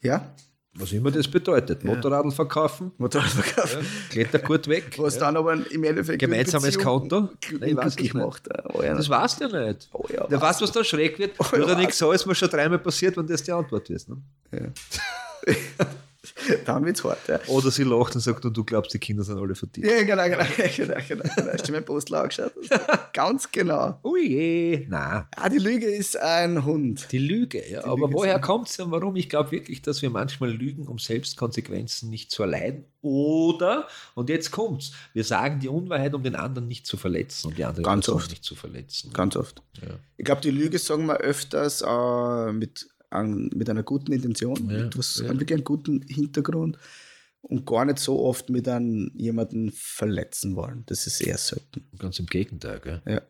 Ja, 0.03 0.31
was 0.75 0.93
immer 0.93 1.11
das 1.11 1.29
bedeutet. 1.29 1.83
Ja. 1.83 1.95
Motorradl 1.95 2.31
verkaufen. 2.31 2.93
Motorradl 2.97 3.43
verkaufen. 3.43 3.81
Ja. 3.83 3.87
Klettergurt 4.11 4.69
weg. 4.69 4.97
Was 4.99 5.19
dann 5.19 5.37
aber 5.37 5.53
im 5.71 5.85
Endeffekt. 5.85 6.19
Gemeinsames 6.19 6.79
Konto. 6.79 7.29
Nein, 7.61 7.77
glücklich 7.77 8.15
macht. 8.15 8.49
Oh, 8.73 8.83
ja. 8.83 8.95
Das 8.95 9.09
weißt 9.09 9.41
du 9.41 9.49
ja 9.49 9.67
nicht. 9.67 9.89
Oh, 9.93 10.07
ja, 10.13 10.27
der 10.27 10.41
weiß, 10.41 10.63
was 10.63 10.73
da 10.73 10.83
schräg 10.83 11.19
wird. 11.19 11.33
Oh, 11.39 11.45
ja, 11.53 11.65
Oder 11.65 11.77
nichts 11.77 11.99
so, 11.99 12.11
ist 12.13 12.25
mir 12.25 12.35
schon 12.35 12.49
dreimal 12.49 12.79
passiert, 12.79 13.17
wenn 13.19 13.27
das 13.27 13.43
die 13.43 13.53
Antwort 13.53 13.91
ist. 13.91 14.09
Ne? 14.09 14.17
Ja. 14.53 15.55
Dann 16.65 16.85
wird 16.85 16.97
es 16.97 17.05
hart. 17.05 17.29
Ja. 17.29 17.41
Oder 17.49 17.71
sie 17.71 17.85
lacht 17.85 18.15
und 18.15 18.21
sagt, 18.21 18.45
und 18.45 18.57
du 18.57 18.65
glaubst, 18.65 18.93
die 18.95 18.99
Kinder 18.99 19.23
sind 19.25 19.39
alle 19.39 19.55
verdient. 19.55 19.87
Ja, 19.87 20.03
genau, 20.03 20.25
genau. 20.25 20.45
genau, 20.77 20.95
genau, 21.09 21.25
genau. 21.37 21.53
Hast 21.53 21.69
du 21.69 21.73
mein 21.73 21.85
Postel 21.85 22.17
angeschaut? 22.17 22.53
Ganz 23.13 23.51
genau. 23.51 23.99
Ui 24.05 24.27
je, 24.27 24.87
nein. 24.89 25.27
Ah, 25.37 25.49
die 25.49 25.59
Lüge 25.59 25.87
ist 25.87 26.17
ein 26.17 26.65
Hund. 26.65 27.09
Die 27.13 27.19
Lüge, 27.19 27.59
ja. 27.69 27.81
Die 27.81 27.87
aber 27.87 28.07
Lüge 28.07 28.15
woher 28.15 28.41
kommt 28.41 28.69
es 28.69 28.77
denn? 28.77 28.91
Warum? 28.91 29.17
Ich 29.17 29.29
glaube 29.29 29.53
wirklich, 29.53 29.83
dass 29.83 30.03
wir 30.03 30.11
manchmal 30.11 30.51
lügen, 30.51 30.87
um 30.87 30.99
selbst 30.99 31.37
Konsequenzen 31.37 32.11
nicht 32.11 32.31
zu 32.31 32.43
erleiden. 32.43 32.85
Oder, 33.03 33.89
und 34.15 34.29
jetzt 34.29 34.53
kommt's, 34.53 34.93
wir 35.13 35.25
sagen 35.25 35.59
die 35.59 35.69
Unwahrheit, 35.69 36.15
um 36.15 36.23
den 36.23 36.37
anderen 36.37 36.69
nicht 36.69 36.87
zu 36.87 36.97
verletzen, 36.97 37.49
um 37.49 37.55
die 37.55 37.65
andere 37.65 37.83
Ganz 37.83 38.07
Person 38.07 38.21
oft. 38.21 38.31
nicht 38.31 38.45
zu 38.45 38.55
verletzen. 38.55 39.13
Ganz 39.13 39.35
oft. 39.35 39.61
Ja. 39.81 39.95
Ich 40.17 40.25
glaube, 40.25 40.41
die 40.41 40.53
Lüge 40.53 40.79
sagen 40.79 41.07
wir 41.07 41.17
öfters 41.17 41.83
äh, 41.83 42.53
mit 42.53 42.89
an, 43.13 43.51
mit 43.55 43.69
einer 43.69 43.83
guten 43.83 44.13
Intention, 44.13 44.69
ja, 44.69 44.85
mit 44.85 44.99
was, 44.99 45.23
ja. 45.25 45.29
wirklich 45.29 45.55
einen 45.55 45.65
guten 45.65 46.03
Hintergrund 46.03 46.79
und 47.43 47.67
gar 47.67 47.85
nicht 47.85 47.99
so 47.99 48.21
oft 48.21 48.51
mit 48.51 48.69
einem 48.69 49.11
jemanden 49.15 49.73
verletzen 49.73 50.55
wollen. 50.55 50.85
Das 50.87 51.09
ist 51.09 51.21
eher 51.21 51.37
selten. 51.37 51.85
Ganz 51.99 52.19
im 52.21 52.27
Gegenteil, 52.27 52.79
gell? 52.81 53.03
Ja. 53.05 53.21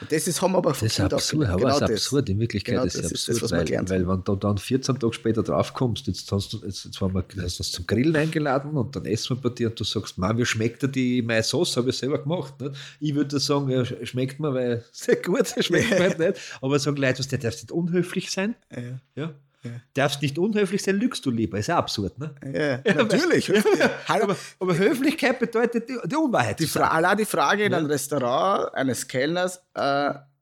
Und 0.00 0.10
das 0.10 0.26
ist, 0.26 0.42
haben 0.42 0.52
wir 0.52 0.58
aber 0.58 0.70
Das 0.72 0.82
ist 0.82 1.00
absurd, 1.00 1.48
aber 1.48 1.58
genau 1.58 1.76
ist 1.76 1.82
absurd. 1.82 2.28
In 2.28 2.40
Wirklichkeit 2.40 2.74
genau 2.74 2.84
ist 2.84 2.96
es 2.96 3.28
absurd, 3.28 3.42
das, 3.42 3.52
weil, 3.52 3.88
weil 3.88 4.08
wenn 4.08 4.24
du 4.24 4.36
dann 4.36 4.58
14 4.58 4.98
Tage 4.98 5.12
später 5.12 5.44
drauf 5.44 5.72
kommst, 5.72 6.08
jetzt 6.08 6.30
hast 6.32 6.52
du 6.52 6.58
jetzt, 6.64 6.84
jetzt 6.84 7.00
haben 7.00 7.14
wir, 7.14 7.24
hast 7.42 7.60
du 7.60 7.64
zum 7.64 7.86
Grillen 7.86 8.16
eingeladen 8.16 8.76
und 8.76 8.96
dann 8.96 9.06
essen 9.06 9.36
wir 9.36 9.42
bei 9.48 9.54
dir 9.54 9.68
und 9.68 9.78
du 9.78 9.84
sagst, 9.84 10.18
man, 10.18 10.36
wie 10.36 10.44
schmeckt 10.44 10.82
dir 10.82 10.88
die 10.88 11.22
meine 11.22 11.44
Sauce? 11.44 11.76
Habe 11.76 11.90
ich 11.90 11.96
selber 11.96 12.18
gemacht. 12.18 12.60
Nicht? 12.60 12.74
Ich 12.98 13.14
würde 13.14 13.38
sagen, 13.38 13.70
ja, 13.70 13.84
schmeckt 13.84 14.40
mir, 14.40 14.52
weil 14.52 14.84
sehr 14.92 15.16
gut, 15.16 15.46
schmeckt 15.60 15.90
mir 15.90 16.00
halt 16.00 16.18
nicht. 16.18 16.40
Aber 16.60 16.78
sagen 16.80 16.96
Leute, 16.96 17.26
der 17.26 17.38
darf 17.38 17.54
nicht 17.54 17.70
unhöflich 17.70 18.32
sein. 18.32 18.56
Ja. 18.74 19.00
ja? 19.14 19.34
Ja. 19.62 19.70
Darfst 19.94 20.22
nicht 20.22 20.38
unhöflich 20.38 20.82
sein, 20.82 20.96
lügst 20.96 21.26
du 21.26 21.30
lieber. 21.30 21.58
Ist 21.58 21.66
ja 21.66 21.76
absurd, 21.76 22.18
ne? 22.18 22.34
Ja, 22.44 22.80
ja 22.84 22.94
natürlich. 22.94 23.48
Ja, 23.48 23.62
aber, 24.06 24.36
aber, 24.58 24.78
Höflichkeit 24.78 25.38
bedeutet 25.38 25.88
die, 25.88 25.98
die 26.06 26.16
Unwahrheit. 26.16 26.58
Die 26.60 26.66
Fra 26.66 26.88
allein 26.88 27.18
die 27.18 27.26
Frage 27.26 27.64
in 27.64 27.74
einem 27.74 27.86
Restaurant 27.86 28.74
eines 28.74 29.06
Kellners, 29.06 29.62
äh, 29.74 29.80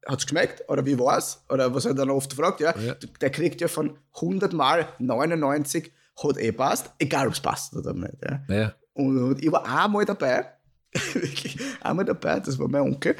hat 0.08 0.20
es 0.20 0.26
geschmeckt 0.26 0.68
oder 0.68 0.86
wie 0.86 0.98
war 0.98 1.18
es? 1.18 1.42
Oder 1.48 1.74
was 1.74 1.84
er 1.84 1.94
dann 1.94 2.10
oft 2.10 2.32
fragt, 2.32 2.60
ja, 2.60 2.72
der 3.20 3.30
kriegt 3.30 3.60
ja 3.60 3.68
von 3.68 3.98
100 4.14 4.52
Mal 4.52 4.88
99, 4.98 5.92
hat 6.22 6.38
eh 6.38 6.52
passt, 6.52 6.90
egal 6.98 7.26
ob 7.26 7.34
es 7.34 7.40
passt 7.40 7.76
oder 7.76 7.92
nicht. 7.92 8.14
Ja. 8.48 8.74
Und, 8.94 9.22
und, 9.22 9.42
ich 9.42 9.52
war 9.52 9.64
einmal 9.66 10.04
dabei, 10.04 10.46
wirklich 11.12 11.58
einmal 11.80 12.04
dabei, 12.04 12.40
das 12.40 12.58
war 12.58 12.68
mein 12.68 12.82
Onkel. 12.82 13.16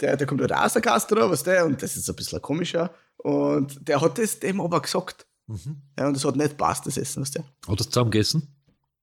Der, 0.00 0.16
der 0.16 0.26
kommt 0.26 0.40
halt 0.40 0.52
aus 0.52 0.72
der 0.72 0.82
Gastro, 0.82 1.30
was 1.30 1.42
der, 1.42 1.64
und 1.66 1.82
das 1.82 1.96
ist 1.96 2.08
ein 2.08 2.16
bisschen 2.16 2.40
komischer. 2.40 2.90
Und 3.22 3.88
der 3.88 4.00
hat 4.00 4.18
das 4.18 4.40
dem 4.40 4.60
aber 4.60 4.82
gesagt. 4.82 5.26
Mhm. 5.46 5.82
Ja, 5.98 6.08
und 6.08 6.14
das 6.14 6.24
hat 6.24 6.36
nicht 6.36 6.56
passt, 6.56 6.86
das 6.86 6.96
Essen, 6.96 7.22
weißt 7.22 7.36
du. 7.36 7.40
Hat 7.40 7.80
er 7.80 7.86
zusammen 7.86 8.10
gegessen? 8.10 8.48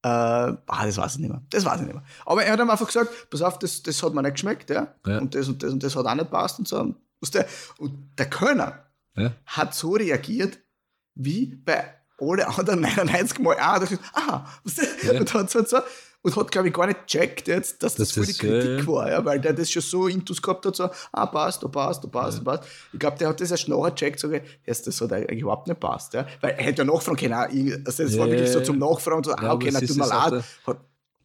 Äh, 0.01 0.07
ah, 0.07 0.85
das 0.85 0.97
weiß 0.97 1.15
ich 1.15 1.19
nicht 1.19 1.29
mehr. 1.29 1.41
Das 1.49 1.65
weiß 1.65 1.81
ich 1.81 1.87
nicht 1.87 1.95
mehr. 1.95 2.03
Aber 2.25 2.43
er 2.43 2.53
hat 2.53 2.59
ihm 2.59 2.69
einfach 2.69 2.85
gesagt, 2.85 3.29
pass 3.29 3.41
auf, 3.41 3.59
das, 3.59 3.83
das 3.83 4.01
hat 4.01 4.13
mir 4.13 4.21
nicht 4.21 4.33
geschmeckt, 4.33 4.69
ja? 4.69 4.93
ja. 5.05 5.19
Und 5.19 5.35
das 5.35 5.47
und 5.47 5.61
das 5.61 5.73
und 5.73 5.83
das 5.83 5.95
hat 5.95 6.05
auch 6.05 6.15
nicht 6.15 6.31
passt 6.31 6.59
und 6.59 6.67
so. 6.67 6.95
Weißt 7.21 7.35
du? 7.35 7.45
Und 7.79 8.17
der 8.17 8.29
Kölner 8.29 8.85
ja. 9.15 9.33
hat 9.45 9.73
so 9.75 9.91
reagiert, 9.91 10.59
wie 11.15 11.47
bei 11.47 11.95
alle 12.19 12.47
anderen 12.47 12.81
99 12.95 13.39
Mal 13.39 13.55
auch. 13.55 13.81
Aha, 14.13 14.47
weißt 14.63 14.77
du? 14.77 15.07
Ja. 15.07 15.19
Und 15.19 15.33
hat 15.33 15.49
so, 15.49 15.63
so 15.65 15.79
und 16.21 16.35
hat, 16.35 16.51
glaube 16.51 16.67
ich, 16.67 16.73
gar 16.73 16.87
nicht 16.87 17.05
checkt 17.05 17.47
jetzt, 17.47 17.81
dass 17.81 17.95
das, 17.95 18.09
das 18.09 18.11
voll 18.11 18.25
die 18.25 18.33
Kritik 18.33 18.79
ja, 18.79 18.87
war, 18.87 19.09
ja, 19.09 19.23
weil 19.23 19.39
der 19.39 19.53
das 19.53 19.71
schon 19.71 19.81
so 19.81 20.07
intus 20.07 20.41
gehabt 20.41 20.65
hat, 20.65 20.75
so, 20.75 20.89
ah, 21.11 21.25
passt, 21.25 21.63
du 21.63 21.69
passt, 21.69 22.03
du 22.03 22.09
passt, 22.09 22.39
ja. 22.39 22.43
passt. 22.43 22.63
Ich 22.91 22.99
glaube, 22.99 23.17
der 23.17 23.29
hat 23.29 23.39
das 23.39 23.51
erst 23.51 23.67
nachher 23.69 23.95
checkt, 23.95 24.19
so, 24.19 24.29
dass 24.65 24.81
das 24.81 24.99
hat 24.99 25.13
eigentlich 25.13 25.41
überhaupt 25.41 25.67
nicht 25.67 25.79
passt, 25.79 26.13
ja. 26.13 26.27
Weil 26.41 26.51
er 26.51 26.65
hätte 26.65 26.81
ja 26.81 26.91
nachfragen 26.91 27.17
können, 27.17 27.33
also 27.85 28.03
das 28.03 28.17
war 28.17 28.27
wirklich 28.27 28.51
so 28.51 28.61
zum 28.61 28.79
Nachfragen, 28.79 29.23
so, 29.23 29.33
ah, 29.33 29.53
okay, 29.53 29.69
na, 29.71 29.79
tut 29.79 29.95
mir 29.95 30.07
leid. 30.07 30.43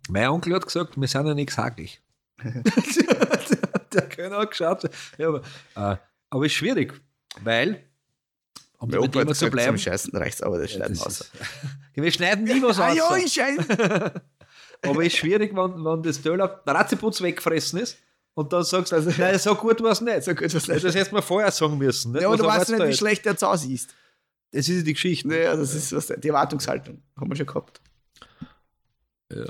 Mein 0.08 0.28
Onkel 0.28 0.54
hat 0.54 0.66
gesagt, 0.66 1.00
wir 1.00 1.08
sind 1.08 1.26
ja 1.26 1.34
nicht 1.34 1.50
saglich. 1.50 2.00
der 3.92 4.08
Kölner 4.08 4.38
hat 4.38 4.50
geschaut. 4.50 4.90
Ja, 5.18 5.28
aber, 5.28 5.42
äh, 5.76 5.96
aber 6.30 6.46
ist 6.46 6.52
schwierig, 6.52 7.00
weil 7.42 7.84
um 8.78 8.90
bei 8.90 8.98
immer 8.98 9.34
zu 9.34 9.48
bleiben. 9.50 9.78
Scheißen 9.78 10.14
reicht's, 10.14 10.42
aber 10.42 10.58
das 10.58 10.72
schneiden 10.72 10.96
ja, 10.96 11.02
aus. 11.02 11.30
wir 11.94 12.12
schneiden 12.12 12.44
nie 12.44 12.62
was 12.62 12.78
aus. 12.78 12.80
Ah, 12.80 12.92
ja, 12.92 13.16
ich. 13.16 13.40
Aber 14.90 15.00
es 15.00 15.08
ist 15.08 15.16
schwierig, 15.16 15.54
wenn, 15.54 15.84
wenn 15.84 16.02
das 16.02 16.20
Teil 16.20 16.36
der 16.38 16.60
Ratzeputz 16.66 17.20
weggefressen 17.20 17.80
ist. 17.80 17.98
Und 18.34 18.52
dann 18.52 18.64
sagst 18.64 18.92
du, 18.92 18.96
also, 18.96 19.10
nein, 19.16 19.38
so 19.38 19.54
gut 19.54 19.80
war 19.82 19.92
es 19.92 20.00
nicht. 20.00 20.24
So 20.24 20.34
gut 20.34 20.52
war's 20.52 20.68
nicht. 20.68 20.84
Das 20.84 20.94
hättest 20.94 21.12
du 21.12 21.16
mir 21.16 21.22
vorher 21.22 21.50
sagen 21.50 21.78
müssen. 21.78 22.12
Nicht? 22.12 22.22
Ja, 22.22 22.28
aber 22.28 22.36
du 22.36 22.44
weißt 22.44 22.70
nicht, 22.70 22.86
wie 22.86 22.92
schlecht 22.92 23.24
der 23.24 23.32
jetzt 23.32 23.44
aussieht. 23.44 23.86
Das 24.50 24.68
ist 24.68 24.86
die 24.86 24.92
Geschichte. 24.92 25.28
Ja, 25.36 25.56
das 25.56 25.74
ist 25.74 25.92
was, 25.92 26.06
die 26.06 26.28
Erwartungshaltung. 26.28 27.02
Haben 27.16 27.30
wir 27.30 27.36
schon 27.36 27.46
gehabt. 27.46 27.80
Ja. 29.32 29.44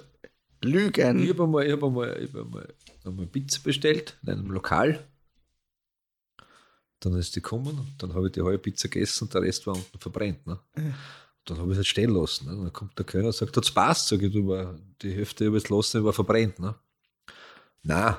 Lügen. 0.62 1.22
Ich 1.22 1.30
habe 1.30 1.44
einmal, 1.44 1.70
hab 1.70 1.82
einmal, 1.82 2.10
hab 2.10 2.40
einmal, 2.40 2.74
einmal 3.04 3.26
Pizza 3.26 3.60
bestellt 3.62 4.18
in 4.22 4.30
einem 4.30 4.50
Lokal. 4.50 5.06
Dann 7.00 7.14
ist 7.16 7.36
die 7.36 7.42
gekommen, 7.42 7.94
dann 7.98 8.14
habe 8.14 8.26
ich 8.28 8.32
die 8.32 8.40
halbe 8.40 8.58
Pizza 8.58 8.88
gegessen 8.88 9.24
und 9.24 9.34
der 9.34 9.42
Rest 9.42 9.66
war 9.66 9.74
unten 9.74 9.98
verbrennt. 9.98 10.46
Ne? 10.46 10.58
Dann 11.46 11.58
habe 11.58 11.68
ich 11.68 11.72
es 11.72 11.78
halt 11.78 11.86
stehen 11.86 12.10
lassen. 12.10 12.46
Ne? 12.46 12.56
Dann 12.56 12.72
kommt 12.72 12.98
der 12.98 13.04
Kellner 13.04 13.28
und 13.28 13.34
sagt, 13.34 13.56
das 13.56 13.70
passt, 13.70 14.08
sage 14.08 14.26
ich, 14.26 14.32
du 14.32 14.48
war, 14.48 14.78
die 15.02 15.12
Hälfte 15.12 15.46
habe 15.46 15.58
ich 15.58 15.68
lassen, 15.68 16.04
war 16.04 16.12
verbrennt. 16.12 16.58
Ne? 16.58 16.74
Nein, 17.82 18.16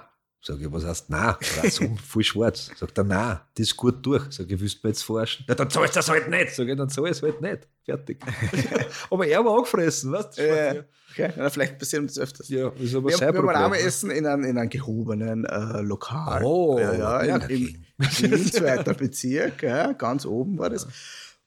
Sag 0.48 0.62
ich, 0.62 0.72
was 0.72 0.86
heißt 0.86 1.10
nein? 1.10 1.34
So 1.72 1.86
voll 2.08 2.24
schwarz. 2.24 2.70
Sagt 2.76 2.96
er, 3.00 3.04
nein, 3.04 3.40
das 3.56 3.66
ist 3.66 3.76
gut 3.76 4.06
durch. 4.06 4.26
Sag 4.30 4.46
ich, 4.52 4.60
willst 4.60 4.76
du 4.76 4.80
mir 4.84 4.92
jetzt 4.92 5.02
forschen? 5.02 5.44
Ja, 5.48 5.56
dann 5.56 5.72
zahlst 5.72 5.96
du 5.96 5.98
das 5.98 6.08
halt 6.08 6.30
nicht. 6.30 6.54
Sag 6.54 6.68
ich, 6.68 6.78
dann 6.78 6.88
zahl 6.88 7.06
ich 7.06 7.12
es 7.14 7.24
halt 7.24 7.42
nicht. 7.42 7.68
Fertig. 7.84 8.20
aber 9.10 9.26
er 9.26 9.44
war 9.44 9.58
angefressen, 9.58 10.12
weißt 10.12 10.38
du? 10.38 10.48
Ja, 10.48 10.84
okay. 11.12 11.34
ja, 11.36 11.50
vielleicht 11.50 11.80
passiert 11.80 12.08
das 12.08 12.20
öfters. 12.20 12.48
Ja, 12.50 12.68
ist 12.78 12.94
aber 12.94 13.10
wir, 13.10 13.18
sein 13.18 13.34
wir 13.34 13.44
waren 13.44 13.56
einmal 13.56 13.80
essen 13.80 14.12
in 14.12 14.28
einem, 14.28 14.44
in 14.44 14.56
einem 14.60 14.70
gehobenen 14.70 15.46
äh, 15.46 15.82
Lokal. 15.82 16.44
Oh, 16.44 16.78
ja, 16.78 16.94
ja, 16.94 17.24
ja 17.24 17.38
im, 17.38 17.84
im, 17.98 18.34
im 18.34 18.52
zweiten 18.52 18.96
Bezirk, 18.98 19.64
ja, 19.64 19.94
ganz 19.94 20.28
oben 20.28 20.60
war 20.60 20.70
das. 20.70 20.88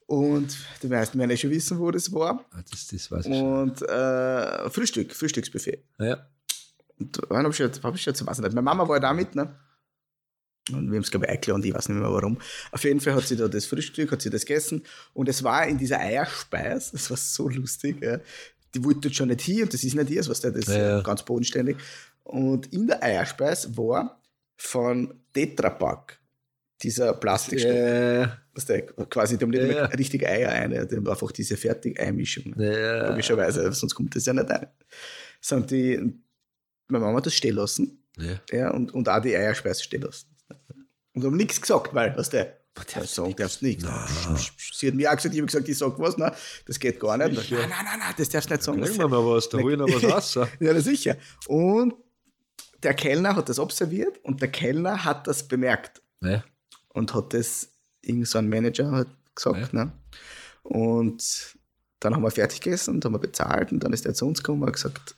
Und 0.09 0.56
die 0.82 0.86
meisten 0.86 1.18
werden 1.18 1.30
ja 1.32 1.36
schon 1.36 1.50
wissen, 1.50 1.78
wo 1.78 1.90
das 1.90 2.11
war. 2.11 2.42
Ah, 2.52 2.62
das, 2.70 2.86
das 2.86 3.11
weiß 3.11 3.26
ich 3.26 3.32
Und 3.32 3.82
äh, 3.82 4.70
Frühstück, 4.70 5.14
Frühstücksbuffet. 5.14 5.84
Ja. 5.98 6.26
Und 6.98 7.20
dann 7.28 7.44
habe 7.44 7.50
ich, 7.50 7.59
jetzt, 7.59 7.82
hab 7.82 7.94
ich 7.94 8.06
jetzt, 8.06 8.26
weiß 8.26 8.38
nicht, 8.38 8.54
meine 8.54 8.62
Mama 8.62 8.88
war 8.88 8.98
da 8.98 9.12
mit, 9.12 9.34
ne? 9.34 9.54
Und 10.70 10.90
wir 10.90 10.96
haben 10.96 11.02
es, 11.02 11.11
glaube 11.11 11.26
ich, 11.26 11.32
eingeladen, 11.32 11.62
ich 11.62 11.74
weiß 11.74 11.90
nicht 11.90 11.98
mehr 11.98 12.11
warum. 12.11 12.38
Auf 12.72 12.84
jeden 12.84 13.00
Fall 13.00 13.16
hat 13.16 13.26
sie 13.26 13.36
da 13.36 13.48
das 13.48 13.66
Frühstück, 13.66 14.11
hat 14.11 14.22
sie 14.22 14.30
das 14.30 14.46
gegessen. 14.46 14.82
Und 15.12 15.28
es 15.28 15.44
war 15.44 15.66
in 15.66 15.76
dieser 15.76 16.00
Eierspeis, 16.00 16.90
das 16.92 17.11
war 17.11 17.18
so 17.18 17.50
lustig. 17.50 18.02
Ja. 18.02 18.18
Die 18.74 18.82
wollte 18.82 19.00
dort 19.00 19.14
schon 19.14 19.28
nicht 19.28 19.42
hier 19.42 19.64
und 19.64 19.74
das 19.74 19.84
ist 19.84 19.94
nicht 19.94 20.09
ihr, 20.09 20.26
was 20.26 20.40
der, 20.40 20.52
das 20.52 20.68
ja, 20.68 20.78
ja. 20.78 21.00
ganz 21.02 21.22
bodenständig. 21.22 21.76
Und 22.24 22.72
in 22.72 22.86
der 22.86 23.02
Eierspeis 23.02 23.76
war 23.76 24.22
von 24.56 25.20
Tetrapack 25.34 26.18
dieser 26.83 27.14
Plastikstoff. 27.14 27.74
Ja. 27.74 28.39
Was 28.55 28.64
der, 28.66 28.83
quasi, 28.87 29.37
die 29.37 29.45
haben 29.45 29.51
nicht 29.51 29.70
ja. 29.70 29.87
richtig 29.87 30.26
Eier 30.26 30.51
ein, 30.51 30.70
die 30.70 30.97
haben 30.97 31.09
einfach 31.09 31.33
diese 31.33 31.57
Fertig-Eimischung. 31.57 32.55
Ja. 32.59 33.11
Logischerweise, 33.11 33.72
sonst 33.72 33.95
kommt 33.95 34.14
das 34.14 34.26
ja 34.26 34.33
nicht 34.33 34.51
ein. 34.51 34.66
Sondern 35.41 35.68
die, 35.68 35.97
meine 36.89 37.05
Mama 37.05 37.18
hat 37.18 37.26
das 37.26 37.35
stehen 37.35 37.57
lassen. 37.57 38.05
Ja. 38.18 38.41
ja 38.51 38.70
und, 38.70 38.93
und 38.95 39.09
auch 39.09 39.20
die 39.20 39.37
Eierspeise 39.37 39.83
stehen 39.83 40.03
lassen. 40.03 40.26
Und 41.14 41.24
haben 41.24 41.37
nichts 41.37 41.61
gesagt, 41.61 41.95
weil, 41.95 42.16
was 42.16 42.31
der, 42.31 42.59
der 42.95 43.05
sagen 43.05 43.35
darfst 43.37 43.62
nichts. 43.62 43.85
Sie 44.72 44.89
hat 44.89 44.95
mir 44.95 45.11
auch 45.11 45.16
gesagt, 45.16 45.35
ich 45.35 45.41
habe 45.41 45.47
gesagt, 45.47 45.68
ich 45.68 45.79
sag 45.79 45.99
was, 45.99 46.16
nein, 46.16 46.33
das 46.66 46.79
geht 46.79 47.01
gar 47.01 47.16
nicht. 47.16 47.41
Sicher. 47.41 47.57
Nein, 47.57 47.70
nein, 47.70 47.85
nein, 47.85 47.99
nein, 47.99 48.14
das 48.16 48.29
darfst 48.29 48.51
du 48.51 48.55
nicht 48.55 48.62
sagen. 48.62 48.81
Da 48.83 48.99
wir 48.99 49.09
mal 49.09 49.26
was, 49.26 49.49
da 49.49 49.59
holen 49.59 49.81
wir 49.81 49.95
was 50.03 50.37
raus. 50.37 50.49
ja, 50.61 50.81
sicher. 50.81 51.16
Und 51.49 51.95
der 52.83 52.95
Kellner 52.95 53.35
hat 53.35 53.49
das 53.49 53.59
observiert 53.59 54.18
und 54.22 54.41
der 54.41 54.49
Kellner 54.49 55.05
hat 55.05 55.26
das 55.26 55.47
bemerkt. 55.47 56.01
Ja. 56.22 56.45
Und 56.89 57.14
hat 57.14 57.34
das 57.34 57.70
irgendein 58.03 58.26
so 58.26 58.43
Manager 58.43 58.91
hat 58.93 59.09
gesagt. 59.34 59.72
Ja. 59.72 59.84
Ne? 59.84 59.93
Und 60.62 61.57
dann 62.01 62.14
haben 62.14 62.22
wir 62.22 62.30
fertig 62.30 62.61
gegessen 62.61 62.95
und 62.95 63.05
haben 63.05 63.14
wir 63.14 63.18
bezahlt 63.18 63.72
und 63.72 63.80
dann 63.80 63.93
ist 63.93 64.07
er 64.07 64.14
zu 64.14 64.26
uns 64.26 64.43
gekommen 64.43 64.62
und 64.62 64.68
hat 64.68 64.74
gesagt, 64.74 65.16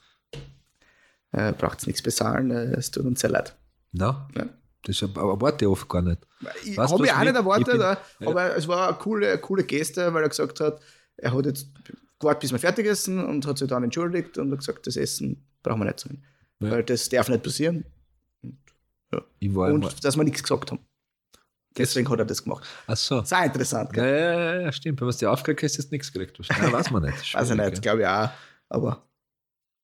äh, 1.32 1.52
braucht 1.52 1.80
es 1.80 1.86
nichts 1.86 2.02
bezahlen, 2.02 2.50
äh, 2.50 2.72
es 2.76 2.90
tut 2.90 3.04
uns 3.04 3.20
sehr 3.20 3.30
leid. 3.30 3.54
No. 3.92 4.26
Ja. 4.34 4.48
Das 4.84 5.02
erwarte 5.02 5.64
ich 5.64 5.70
oft 5.70 5.88
gar 5.88 6.02
nicht. 6.02 6.26
Ich 6.64 6.78
habe 6.78 7.04
ich 7.04 7.12
auch 7.12 7.20
nicht 7.20 7.34
erwartet, 7.34 7.66
bin, 7.66 8.26
aber 8.28 8.48
ja. 8.48 8.54
es 8.54 8.66
war 8.66 8.88
eine 8.88 8.96
coole, 8.96 9.38
coole 9.38 9.64
Geste, 9.64 10.12
weil 10.14 10.22
er 10.22 10.28
gesagt 10.30 10.58
hat, 10.60 10.80
er 11.18 11.34
hat 11.34 11.44
jetzt 11.44 11.68
gewartet, 12.18 12.40
bis 12.40 12.52
wir 12.52 12.58
fertig 12.58 12.86
essen 12.86 13.22
und 13.22 13.46
hat 13.46 13.58
sich 13.58 13.68
dann 13.68 13.84
entschuldigt 13.84 14.38
und 14.38 14.50
hat 14.50 14.60
gesagt, 14.60 14.86
das 14.86 14.96
Essen 14.96 15.46
brauchen 15.62 15.80
wir 15.80 15.86
nicht 15.86 16.00
sein. 16.00 16.24
Ja. 16.60 16.70
Weil 16.70 16.84
das 16.84 17.10
darf 17.10 17.28
nicht 17.28 17.42
passieren. 17.42 17.84
Und, 18.42 18.58
ja. 19.12 19.20
und 19.50 20.04
dass 20.04 20.16
wir 20.16 20.24
nichts 20.24 20.42
gesagt 20.42 20.70
haben. 20.70 20.80
Deswegen 21.76 22.08
hat 22.10 22.18
er 22.18 22.24
das 22.24 22.42
gemacht. 22.42 22.66
Ach 22.86 22.96
so. 22.96 23.22
Sehr 23.22 23.44
interessant. 23.44 23.96
Ja, 23.96 24.04
ja, 24.04 24.60
ja, 24.60 24.72
stimmt. 24.72 25.00
Wenn 25.00 25.06
man 25.06 25.10
es 25.10 25.18
dir 25.18 25.30
aufgekriegt 25.30 25.62
hast, 25.62 25.78
hast 25.78 25.90
du 25.90 25.94
nichts 25.94 26.12
gekriegt. 26.12 26.38
Ja, 26.48 26.72
weiß 26.72 26.90
man 26.90 27.04
nicht. 27.04 27.34
weiß 27.34 27.50
ich 27.50 27.56
nicht, 27.56 27.82
glaube 27.82 28.00
ich 28.00 28.06
auch. 28.06 28.30
Aber 28.68 29.06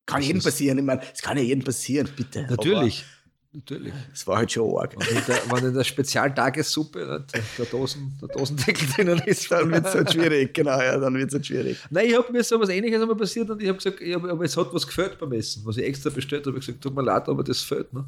kann 0.06 0.22
jedem 0.22 0.42
passieren. 0.42 0.78
Ich 0.78 0.84
meine, 0.84 1.02
es 1.12 1.22
kann 1.22 1.36
ja 1.36 1.42
jedem 1.42 1.64
passieren, 1.64 2.08
bitte. 2.16 2.46
Natürlich. 2.48 3.04
Natürlich. 3.52 3.94
Es 4.12 4.26
war 4.26 4.36
halt 4.36 4.52
schon 4.52 4.76
arg. 4.76 4.94
Und 4.94 5.08
in 5.08 5.22
der, 5.26 5.50
wenn 5.50 5.64
in 5.64 5.74
der 5.74 5.82
Spezialtagessuppe 5.82 7.24
der, 7.56 7.66
Dosen, 7.66 8.18
der 8.20 8.28
Dosendeckel 8.28 8.86
drinnen 8.94 9.18
ist, 9.24 9.50
dann 9.50 9.70
wird 9.70 9.86
es 9.86 9.94
halt 9.94 10.12
schwierig. 10.12 10.52
Genau, 10.52 10.78
ja, 10.78 10.98
dann 10.98 11.14
wird 11.14 11.28
es 11.28 11.34
halt 11.34 11.46
schwierig. 11.46 11.78
Nein, 11.88 12.06
ich 12.06 12.16
habe 12.16 12.30
mir 12.30 12.44
so 12.44 12.60
was 12.60 12.68
Ähnliches 12.68 13.00
einmal 13.00 13.16
passiert 13.16 13.48
und 13.48 13.62
ich 13.62 13.68
habe 13.68 13.78
gesagt, 13.78 14.02
ich 14.02 14.14
hab, 14.14 14.24
aber 14.24 14.44
es 14.44 14.54
hat 14.58 14.74
was 14.74 14.86
gefällt 14.86 15.18
beim 15.18 15.32
Essen, 15.32 15.62
was 15.64 15.78
ich 15.78 15.84
extra 15.84 16.10
bestellt 16.10 16.46
habe. 16.46 16.58
Ich 16.58 16.66
gesagt, 16.66 16.82
tut 16.82 16.94
mir 16.94 17.02
leid, 17.02 17.28
aber 17.30 17.42
das 17.42 17.62
fehlt. 17.62 17.90
Ne? 17.94 18.04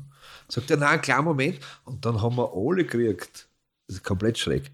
Sagt 0.49 0.71
er, 0.71 0.77
nein, 0.77 1.01
klar, 1.01 1.23
Moment. 1.23 1.59
Und 1.87 2.05
dann 2.05 2.21
haben 2.21 2.37
wir 2.37 2.53
alle 2.55 2.85
gekriegt, 2.85 3.48
das 3.89 3.97
ist 3.97 4.05
komplett 4.05 4.39
schräg, 4.39 4.71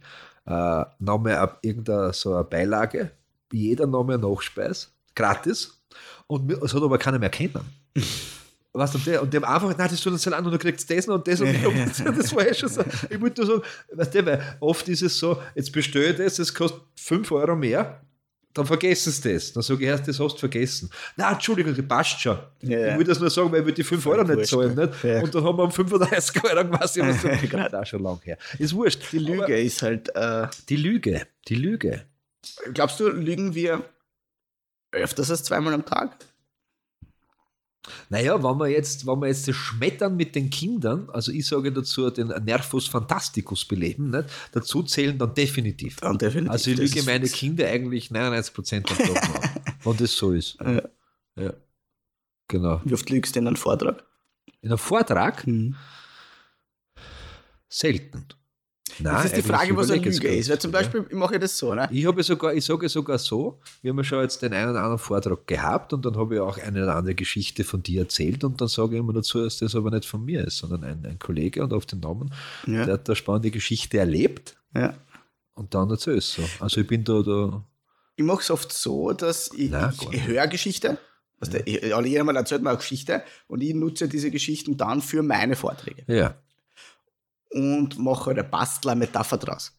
äh, 0.47 0.85
nochmal 0.99 1.57
irgendeine 1.63 2.13
so 2.13 2.35
eine 2.35 2.45
Beilage, 2.45 3.13
jeder 3.53 3.87
nochmal 3.87 4.19
Nachspeis, 4.19 4.93
gratis. 5.15 5.81
Und 6.27 6.51
es 6.51 6.75
hat 6.75 6.83
aber 6.83 6.99
keiner 6.99 7.19
mehr 7.19 7.31
kennen. 7.31 7.61
Was 8.73 8.95
und 8.95 9.07
der, 9.07 9.23
und 9.23 9.33
dem 9.33 9.45
einfach, 9.45 9.77
nein, 9.77 9.89
das 9.89 10.01
tut 10.01 10.13
uns 10.13 10.27
an 10.27 10.45
und 10.45 10.53
du 10.53 10.59
kriegst 10.59 10.91
das 10.91 11.07
noch 11.07 11.17
und 11.17 11.29
das 11.29 11.41
und 11.41 11.49
das 12.19 12.35
war 12.35 12.47
ja 12.47 12.53
schon 12.53 12.69
so. 12.69 12.83
Ich 13.09 13.21
wollte 13.21 13.43
nur 13.43 13.51
sagen, 13.51 13.63
weißt 13.93 14.15
du, 14.15 14.27
weil 14.27 14.57
oft 14.61 14.89
ist 14.89 15.03
es 15.03 15.19
so, 15.19 15.41
jetzt 15.55 15.73
bestelle 15.73 16.11
ich 16.11 16.17
das, 16.17 16.37
das 16.37 16.53
kostet 16.53 16.83
5 16.97 17.31
Euro 17.33 17.55
mehr, 17.55 18.01
dann 18.55 18.67
vergessen 18.67 19.13
sie 19.13 19.35
das. 19.35 19.53
Dann 19.53 19.63
sage 19.63 19.83
ich 19.83 19.89
erst, 19.89 20.07
das 20.07 20.21
hast 20.21 20.35
du 20.35 20.39
vergessen. 20.39 20.89
Nein, 21.17 21.35
Entschuldigung, 21.35 21.75
das 21.75 21.87
passt 21.87 22.21
schon. 22.21 22.39
Ja, 22.63 22.93
ich 22.93 22.99
will 22.99 23.05
das 23.05 23.19
nur 23.19 23.29
sagen, 23.29 23.51
weil 23.51 23.67
wir 23.67 23.75
die 23.75 23.83
5 23.83 24.07
Euro 24.07 24.23
nicht 24.23 24.49
zahlen. 24.49 24.75
Nicht? 24.77 25.03
Ja. 25.03 25.21
Und 25.21 25.35
dann 25.35 25.45
haben 25.45 25.59
wir 25.59 25.65
um 25.65 25.73
35 25.73 26.45
Euro 26.45 26.65
quasi 26.69 27.01
was 27.01 27.21
so, 27.21 27.29
das 27.57 27.75
auch 27.75 27.87
schon 27.87 28.03
lang 28.03 28.21
her. 28.23 28.39
Ist 28.59 28.75
wurscht. 28.75 29.01
Die 29.11 29.19
Lüge 29.19 29.45
Aber 29.45 29.57
ist 29.57 29.83
halt. 29.83 30.15
Äh, 30.15 30.47
die 30.69 30.77
Lüge, 30.77 31.27
die 31.49 31.57
Lüge. 31.57 32.07
Glaubst 32.73 33.01
du, 33.01 33.09
lügen 33.09 33.55
wir 33.55 33.83
öfters 34.93 35.31
als 35.31 35.43
zweimal 35.43 35.75
am 35.75 35.85
Tag? 35.85 36.17
Naja, 38.09 38.43
wenn 38.43 38.59
wir 38.59 38.69
jetzt, 38.69 39.07
wenn 39.07 39.21
wir 39.21 39.29
jetzt 39.29 39.47
das 39.47 39.57
Schmettern 39.57 40.17
mit 40.17 40.35
den 40.35 40.51
Kindern, 40.51 41.09
also 41.11 41.33
ich 41.33 41.47
sage 41.47 41.73
dazu 41.73 42.09
den 42.11 42.29
Nervus 42.45 42.87
Fantasticus 42.87 43.65
beleben, 43.65 44.11
nicht? 44.11 44.29
dazu 44.53 44.83
zählen 44.83 45.19
dann 45.19 45.35
definitiv. 45.35 45.97
Dann 45.97 46.19
definitiv. 46.19 46.51
Also 46.51 46.71
ich 46.71 46.79
lüge 46.79 47.03
meine 47.03 47.29
Kinder 47.29 47.69
eigentlich 47.69 48.11
99 48.11 48.55
Prozent 48.55 48.91
am 48.91 48.99
Tag 48.99 49.75
wenn 49.85 49.97
das 49.97 50.13
so 50.13 50.33
ist. 50.33 50.57
Ja. 50.61 50.83
ja. 51.37 51.53
Genau. 52.49 52.81
Wie 52.85 52.95
oft 52.95 53.09
lügst 53.11 53.35
du 53.35 53.41
in 53.41 53.47
einem 53.47 53.57
Vortrag? 53.57 54.05
In 54.61 54.71
einem 54.71 54.79
Vortrag? 54.79 55.47
Mhm. 55.47 55.77
Selten. 57.69 58.27
Nein, 58.99 59.15
das 59.15 59.25
ist 59.27 59.37
die 59.37 59.43
Frage, 59.43 59.77
was 59.77 59.91
eine 59.91 60.03
Lüge 60.03 60.29
ist. 60.29 60.49
Weil 60.49 60.59
zum 60.59 60.71
Beispiel, 60.71 61.01
ja. 61.01 61.07
ich 61.09 61.17
mache 61.17 61.39
das 61.39 61.57
so. 61.59 61.75
Ne? 61.75 61.89
Ich, 61.91 62.07
habe 62.07 62.23
sogar, 62.23 62.55
ich 62.55 62.65
sage 62.65 62.89
sogar 62.89 63.19
so, 63.19 63.59
wir 63.83 63.91
haben 63.91 63.99
ja 63.99 64.05
schon 64.05 64.23
jetzt 64.23 64.43
den 64.43 64.53
einen 64.53 64.71
oder 64.71 64.81
anderen 64.81 64.99
Vortrag 64.99 65.47
gehabt 65.47 65.93
und 65.93 66.05
dann 66.05 66.17
habe 66.17 66.37
ich 66.37 66.41
auch 66.41 66.59
eine 66.59 66.83
oder 66.83 66.97
andere 66.97 67.15
Geschichte 67.15 67.65
von 67.65 67.83
dir 67.83 68.03
erzählt 68.03 68.45
und 68.45 68.61
dann 68.61 68.69
sage 68.69 68.95
ich 68.95 69.01
immer 69.01 69.13
dazu, 69.13 69.43
dass 69.43 69.59
das 69.59 69.75
aber 69.75 69.91
nicht 69.91 70.07
von 70.07 70.25
mir 70.25 70.45
ist, 70.47 70.59
sondern 70.59 70.85
ein, 70.85 71.05
ein 71.05 71.19
Kollege 71.19 71.63
und 71.63 71.73
auf 71.73 71.87
den 71.87 72.01
Namen, 72.01 72.33
ja. 72.67 72.85
der 72.85 72.95
hat 72.95 73.09
eine 73.09 73.17
spannende 73.17 73.51
Geschichte 73.51 73.99
erlebt 73.99 74.57
ja. 74.75 74.95
und 75.55 75.75
dann 75.75 75.91
erzähle 75.91 76.19
es 76.19 76.33
so. 76.33 76.43
Also 76.61 76.81
ich 76.81 76.87
bin 76.87 77.05
da. 77.05 77.23
da 77.23 77.65
ich 78.17 78.25
mache 78.25 78.43
es 78.43 78.51
oft 78.51 78.73
so, 78.73 79.13
dass 79.13 79.51
ich, 79.53 79.71
Nein, 79.71 79.93
ich, 80.13 80.27
höre 80.27 80.47
Geschichte. 80.47 80.99
Ja. 81.43 81.49
Der, 81.49 82.07
jemand 82.07 82.39
erzählt 82.39 82.63
mir 82.63 82.71
eine 82.71 82.79
Geschichte 82.79 83.23
und 83.49 83.61
ich 83.61 83.75
nutze 83.75 84.09
diese 84.09 84.31
Geschichten 84.31 84.77
dann 84.77 85.03
für 85.03 85.23
meine 85.23 85.57
Vorträge. 85.57 86.05
Ja 86.07 86.37
und 87.55 87.99
mache 87.99 88.27
halt 88.27 88.39
eine 88.39 88.49
Bastler-Metapher 88.49 89.39
draus. 89.39 89.73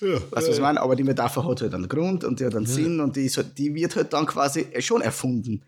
Ja, 0.00 0.14
weißt 0.14 0.46
du, 0.46 0.50
was 0.50 0.56
ich 0.56 0.60
meine? 0.60 0.80
Aber 0.80 0.96
die 0.96 1.04
Metapher 1.04 1.46
hat 1.46 1.60
halt 1.60 1.74
einen 1.74 1.88
Grund 1.88 2.24
und 2.24 2.40
die 2.40 2.46
hat 2.46 2.54
einen 2.54 2.66
ja. 2.66 2.72
Sinn 2.72 3.00
und 3.00 3.16
die, 3.16 3.28
halt, 3.28 3.58
die, 3.58 3.74
wird 3.74 3.96
halt 3.96 4.12
dann 4.12 4.26
quasi 4.26 4.68
schon 4.80 5.02
erfunden. 5.02 5.64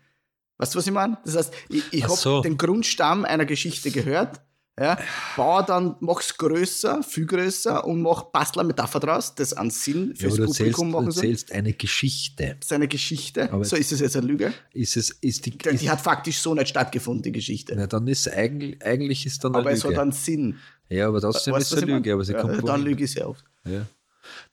Weißt 0.57 0.73
du, 0.73 0.79
was 0.79 0.87
ich 0.87 0.93
meine? 0.93 1.17
Das 1.25 1.35
heißt, 1.35 1.53
ich, 1.69 1.83
ich 1.91 2.03
habe 2.03 2.15
so. 2.15 2.41
den 2.41 2.57
Grundstamm 2.57 3.25
einer 3.25 3.45
Geschichte 3.45 3.91
gehört 3.91 4.41
ja, 4.79 4.97
baue 5.35 5.63
dann, 5.63 5.95
mach's 5.99 6.35
größer, 6.35 7.03
viel 7.03 7.27
größer 7.27 7.85
und 7.85 8.01
mach 8.01 8.23
Bastler 8.23 8.63
Metapher 8.63 8.99
draus, 8.99 9.35
das 9.35 9.53
an 9.53 9.69
Sinn 9.69 10.15
fürs 10.15 10.37
ja, 10.37 10.45
Publikum 10.45 10.89
machen 10.89 11.11
soll. 11.11 11.21
Du 11.21 11.27
erzählst 11.27 11.51
eine 11.51 11.73
Geschichte. 11.73 12.55
Das 12.59 12.67
ist 12.67 12.73
eine 12.73 12.87
Geschichte. 12.87 13.53
Aber 13.53 13.63
so 13.65 13.75
ist 13.75 13.91
es 13.91 13.99
jetzt 13.99 14.17
eine 14.17 14.25
Lüge. 14.25 14.51
Ist 14.73 14.97
es, 14.97 15.11
ist 15.11 15.45
die, 15.45 15.51
die, 15.51 15.77
die 15.77 15.89
hat 15.91 16.01
faktisch 16.01 16.39
so 16.39 16.55
nicht 16.55 16.69
stattgefunden, 16.69 17.21
die 17.21 17.31
Geschichte. 17.31 17.75
Na, 17.75 17.85
dann 17.85 18.07
ist 18.07 18.27
eigentlich, 18.27 18.83
eigentlich 18.83 19.27
ist 19.27 19.43
dann 19.43 19.53
eine 19.53 19.61
aber 19.61 19.71
Lüge. 19.73 19.83
Aber 19.83 19.91
es 19.91 19.97
hat 19.97 20.01
einen 20.01 20.11
Sinn. 20.11 20.57
Ja, 20.89 21.07
aber 21.07 21.21
trotzdem 21.21 21.53
ist 21.55 21.71
es 21.71 21.83
eine 21.83 21.93
Lüge. 21.93 22.13
Aber 22.13 22.25
sie 22.25 22.33
ja, 22.33 22.41
kommt 22.41 22.67
dann 22.67 22.81
lüge 22.81 23.03
ich 23.03 23.11
sehr 23.11 23.29
oft. 23.29 23.45
Ja. 23.65 23.85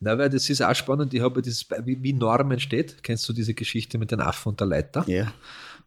Na, 0.01 0.19
weil 0.19 0.29
das 0.29 0.51
ist 0.51 0.61
auch 0.61 0.75
spannend. 0.75 1.15
Ich 1.15 1.23
habe 1.23 1.41
dieses, 1.41 1.67
wie, 1.85 2.03
wie 2.03 2.13
Norm 2.13 2.51
entsteht. 2.51 3.03
Kennst 3.03 3.27
du 3.27 3.33
diese 3.33 3.55
Geschichte 3.55 3.97
mit 3.97 4.11
den 4.11 4.21
Affen 4.21 4.51
und 4.51 4.61
der 4.61 4.67
Leiter? 4.67 5.03
Ja. 5.07 5.33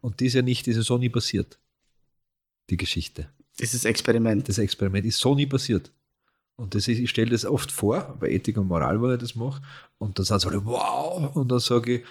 Und 0.02 0.20
die 0.20 0.26
ist 0.26 0.34
ja 0.34 0.42
nicht, 0.42 0.66
die 0.66 0.72
ist 0.72 0.78
ja 0.78 0.84
so 0.84 0.98
nie 0.98 1.10
passiert. 1.10 1.60
Die 2.72 2.78
Geschichte. 2.78 3.30
Dieses 3.60 3.86
Experiment. 3.86 4.48
Das 4.48 4.58
Experiment 4.58 5.06
ist 5.06 5.20
so 5.20 5.36
nie 5.36 5.46
passiert. 5.46 5.92
Und 6.56 6.76
das 6.76 6.88
ist, 6.88 7.00
ich 7.00 7.10
stelle 7.10 7.32
das 7.32 7.46
oft 7.46 7.72
vor, 7.72 8.16
bei 8.20 8.30
Ethik 8.30 8.58
und 8.58 8.68
Moral, 8.68 9.02
wenn 9.02 9.14
ich 9.14 9.20
das 9.20 9.36
mache. 9.36 9.62
Und 9.98 10.18
dann 10.18 10.26
sind 10.26 10.42
sie 10.42 10.48
alle, 10.48 10.64
wow! 10.66 11.36
Und 11.36 11.52
dann 11.52 11.60
sage 11.60 11.98
ich, 11.98 12.04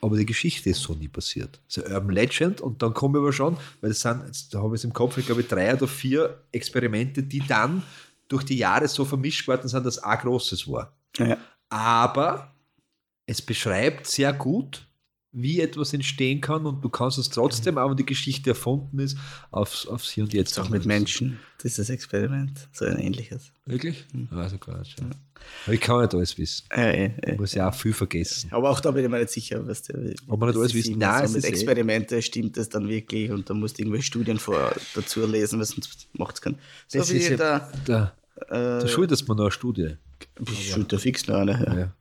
aber 0.00 0.16
die 0.16 0.26
Geschichte 0.26 0.70
ist 0.70 0.82
so 0.82 0.94
nie 0.94 1.08
passiert. 1.08 1.60
Eine 1.76 1.94
Urban 1.94 2.10
Legend 2.10 2.60
und 2.60 2.82
dann 2.82 2.92
komme 2.92 3.18
ich 3.18 3.22
aber 3.22 3.32
schon, 3.32 3.56
weil 3.80 3.90
das 3.90 4.00
sind, 4.00 4.52
da 4.52 4.58
habe 4.62 4.74
ich 4.74 4.80
es 4.80 4.84
im 4.84 4.92
Kopf, 4.92 5.16
ich 5.16 5.26
glaube, 5.26 5.44
drei 5.44 5.74
oder 5.74 5.88
vier 5.88 6.42
Experimente, 6.52 7.22
die 7.22 7.40
dann 7.40 7.82
durch 8.28 8.44
die 8.44 8.56
Jahre 8.56 8.88
so 8.88 9.04
vermischt 9.04 9.48
worden 9.48 9.68
sind, 9.68 9.86
dass 9.86 9.98
ein 9.98 10.18
großes 10.18 10.70
war. 10.70 10.92
Ja. 11.16 11.38
Aber 11.68 12.52
es 13.26 13.40
beschreibt 13.40 14.06
sehr 14.06 14.32
gut, 14.32 14.86
wie 15.34 15.60
etwas 15.60 15.92
entstehen 15.92 16.40
kann 16.40 16.64
und 16.64 16.82
du 16.82 16.88
kannst 16.88 17.18
es 17.18 17.28
trotzdem, 17.28 17.76
auch 17.76 17.90
wenn 17.90 17.96
die 17.96 18.06
Geschichte 18.06 18.50
erfunden 18.50 19.00
ist, 19.00 19.18
aufs, 19.50 19.86
aufs 19.86 20.10
Hier 20.10 20.24
und 20.24 20.32
Jetzt. 20.32 20.58
Auch 20.58 20.70
mit 20.70 20.86
Menschen, 20.86 21.40
das 21.58 21.72
ist 21.72 21.78
das 21.80 21.90
Experiment, 21.90 22.68
so 22.72 22.84
ein 22.84 22.98
ähnliches. 22.98 23.50
Wirklich? 23.66 24.06
Mhm. 24.12 24.28
Also 24.30 24.58
gar 24.58 24.78
nicht. 24.78 24.98
Ja. 25.00 25.06
Aber 25.64 25.74
ich 25.74 25.80
kann 25.80 26.00
nicht 26.00 26.14
alles 26.14 26.38
wissen. 26.38 26.64
Äh, 26.70 27.06
äh, 27.06 27.32
ich 27.32 27.38
muss 27.38 27.52
ja 27.52 27.68
auch 27.68 27.74
viel 27.74 27.92
vergessen. 27.92 28.48
Aber 28.52 28.70
auch 28.70 28.80
da 28.80 28.92
bin 28.92 29.04
ich 29.04 29.10
mir 29.10 29.18
nicht 29.18 29.30
sicher, 29.30 29.66
was 29.66 29.82
der, 29.82 30.14
Ob 30.28 30.38
man 30.38 30.48
nicht 30.48 30.58
alles 30.58 30.72
wissen 30.72 30.98
Nein, 30.98 31.26
so 31.26 31.34
mit 31.34 31.44
Experimente 31.44 32.22
stimmt 32.22 32.56
das 32.56 32.68
dann 32.68 32.88
wirklich 32.88 33.30
und 33.30 33.50
da 33.50 33.54
musst 33.54 33.76
du 33.76 33.82
irgendwelche 33.82 34.06
Studien 34.06 34.38
vor, 34.38 34.72
dazu 34.94 35.26
lesen, 35.26 35.58
was 35.58 35.70
sonst 35.70 36.08
macht 36.12 36.36
es 36.36 36.42
keinen. 36.42 36.58
So 36.86 36.98
das 36.98 37.10
ist 37.10 37.28
ja 37.28 37.36
der, 37.36 37.72
der, 37.86 38.14
äh, 38.48 38.80
da 38.80 38.88
schuldest 38.88 39.26
man 39.26 39.36
noch 39.36 39.44
eine 39.44 39.50
Studie. 39.50 39.96
Ich 40.48 40.70
schulde 40.70 40.98
fix 40.98 41.26
noch 41.26 41.36
eine. 41.36 41.52
Ja. 41.52 41.78
ja. 41.78 41.92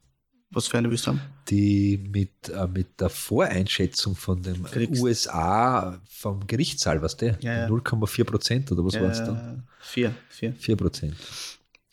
Was 0.53 0.67
für 0.67 0.77
eine 0.77 0.89
willst 0.89 1.07
du 1.07 1.11
haben? 1.11 1.21
Die 1.49 1.97
mit, 1.97 2.49
äh, 2.49 2.67
mit 2.67 2.99
der 2.99 3.09
Voreinschätzung 3.09 4.15
von 4.15 4.41
dem 4.41 4.63
Kriegs 4.63 4.99
USA 4.99 5.99
vom 6.07 6.45
Gerichtssaal, 6.45 7.01
was 7.01 7.17
der? 7.17 7.37
Ja, 7.41 7.61
ja. 7.61 7.67
0,4 7.67 8.23
Prozent 8.23 8.71
oder 8.71 8.85
was 8.85 8.93
ja, 8.93 9.01
war 9.01 9.09
es 9.11 9.17
dann? 9.17 9.63
4, 9.81 10.13
4. 10.29 10.53
4 10.53 10.75
Prozent. 10.75 11.15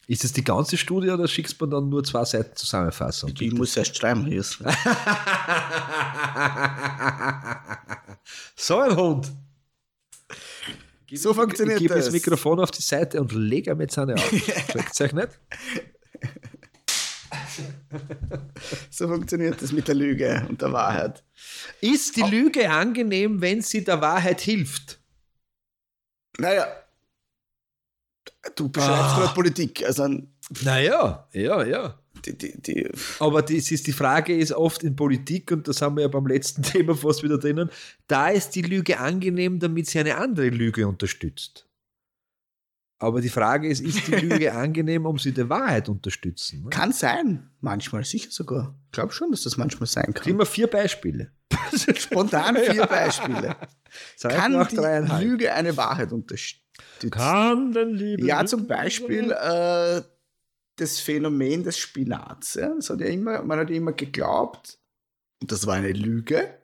Ist 0.07 0.25
das 0.25 0.33
die 0.33 0.43
ganze 0.43 0.77
Studie 0.77 1.09
oder 1.11 1.29
schickst 1.29 1.61
du 1.61 1.67
dann 1.67 1.89
nur 1.89 2.03
zwei 2.03 2.25
Seiten 2.25 2.57
Zusammenfassung? 2.57 3.31
Ich, 3.33 3.43
ich 3.43 3.53
muss 3.53 3.77
erst 3.77 3.97
schreiben, 3.97 4.27
hier. 4.27 4.43
so 8.57 8.81
ein 8.81 8.97
Hund. 8.97 9.31
so 11.13 11.33
funktioniert 11.33 11.79
ich, 11.79 11.87
ich 11.87 11.93
das. 11.93 11.99
Ich 12.09 12.13
gebe 12.13 12.13
das 12.13 12.13
Mikrofon 12.13 12.59
auf 12.59 12.73
die 12.73 12.83
Seite 12.83 13.21
und 13.21 13.31
lege 13.33 13.75
mit 13.77 13.93
seine 13.93 14.15
auf. 14.15 14.29
Schmeckt 14.73 15.01
euch 15.01 15.13
nicht? 15.13 15.29
so 18.91 19.09
funktioniert 19.09 19.61
das 19.61 19.73
mit 19.73 19.89
der 19.89 19.95
Lüge 19.95 20.47
und 20.49 20.61
der 20.61 20.73
Wahrheit. 20.73 21.23
Ist 21.81 22.17
die 22.17 22.23
Lüge 22.23 22.71
angenehm, 22.71 23.41
wenn 23.41 23.63
sie 23.63 23.85
der 23.85 24.01
Wahrheit 24.01 24.41
hilft? 24.41 25.01
Naja, 26.39 26.67
du 28.55 28.69
beschreibst 28.69 29.01
ah. 29.01 29.19
gerade 29.19 29.35
Politik. 29.35 29.85
Also, 29.85 30.09
naja, 30.63 31.29
ja, 31.33 31.65
ja. 31.65 31.99
Die, 32.25 32.37
die, 32.37 32.61
die. 32.61 32.91
Aber 33.19 33.41
das 33.43 33.71
ist, 33.71 33.87
die 33.87 33.93
Frage 33.93 34.37
ist 34.37 34.53
oft 34.53 34.83
in 34.83 34.95
Politik, 34.95 35.53
und 35.53 35.67
das 35.69 35.81
haben 35.81 35.97
wir 35.97 36.03
ja 36.03 36.09
beim 36.09 36.27
letzten 36.27 36.63
Thema 36.63 36.95
fast 36.95 37.23
wieder 37.23 37.39
drinnen, 37.39 37.71
da 38.07 38.29
ist 38.29 38.51
die 38.51 38.63
Lüge 38.63 38.99
angenehm, 38.99 39.59
damit 39.59 39.87
sie 39.87 40.01
eine 40.01 40.17
andere 40.17 40.49
Lüge 40.49 40.87
unterstützt. 40.87 41.67
Aber 43.03 43.23
die 43.23 43.31
Frage 43.31 43.67
ist, 43.67 43.81
ist 43.81 44.07
die 44.07 44.15
Lüge 44.15 44.53
angenehm, 44.55 45.07
um 45.07 45.19
sie 45.19 45.33
der 45.33 45.49
Wahrheit 45.49 45.89
unterstützen? 45.89 46.65
Ne? 46.65 46.71
Kann 46.71 46.93
sein, 46.93 47.51
manchmal, 47.61 48.05
sicher 48.05 48.31
sogar. 48.31 48.75
Ich 48.87 48.93
glaube 48.93 49.13
schon, 49.13 49.31
dass 49.31 49.43
das 49.43 49.57
manchmal 49.57 49.87
sein 49.87 50.13
kann. 50.13 50.23
Gib 50.23 50.37
mir 50.37 50.45
vier 50.45 50.67
Beispiele. 50.67 51.33
Spontan 51.97 52.57
vier 52.57 52.87
Beispiele. 52.87 53.57
kann 54.23 54.69
die 54.71 55.25
Lüge 55.25 55.53
eine 55.53 55.75
Wahrheit 55.79 56.13
unterstützen? 56.13 56.61
Kann 57.11 57.73
denn 57.73 57.95
Liebe? 57.95 58.27
Ja, 58.27 58.45
zum 58.45 58.67
Beispiel 58.67 59.31
äh, 59.31 60.03
das 60.77 61.01
Phänomen 61.01 61.65
des 61.65 61.79
Spinats. 61.79 62.55
Ja? 62.55 62.75
Das 62.75 62.91
hat 62.91 63.01
ja 63.01 63.07
immer, 63.07 63.43
man 63.43 63.61
hat 63.61 63.71
ja 63.71 63.77
immer 63.77 63.93
geglaubt, 63.93 64.79
das 65.41 65.67
war 65.67 65.77
eine 65.77 65.93
Lüge. 65.93 66.55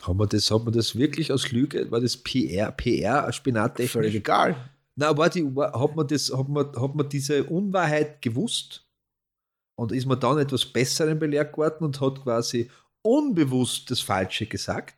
Haben 0.00 0.18
wir 0.18 0.26
das, 0.26 0.50
hat 0.50 0.64
man 0.64 0.72
das 0.72 0.96
wirklich 0.96 1.30
aus 1.30 1.52
Lüge? 1.52 1.90
War 1.90 2.00
das 2.00 2.16
PR, 2.16 2.72
PR 2.72 3.30
Spinat 3.30 3.78
Völlig 3.82 4.14
egal. 4.14 4.56
Na, 4.94 5.16
war 5.16 5.30
die, 5.30 5.44
hat, 5.56 5.96
man 5.96 6.06
das, 6.06 6.32
hat, 6.32 6.48
man, 6.48 6.66
hat 6.76 6.94
man 6.94 7.08
diese 7.08 7.44
Unwahrheit 7.44 8.20
gewusst 8.20 8.86
und 9.76 9.92
ist 9.92 10.06
man 10.06 10.20
dann 10.20 10.38
etwas 10.38 10.66
Besserem 10.66 11.18
belehrt 11.18 11.52
geworden 11.52 11.84
und 11.84 12.00
hat 12.00 12.22
quasi 12.22 12.70
unbewusst 13.02 13.90
das 13.90 14.00
Falsche 14.00 14.46
gesagt? 14.46 14.96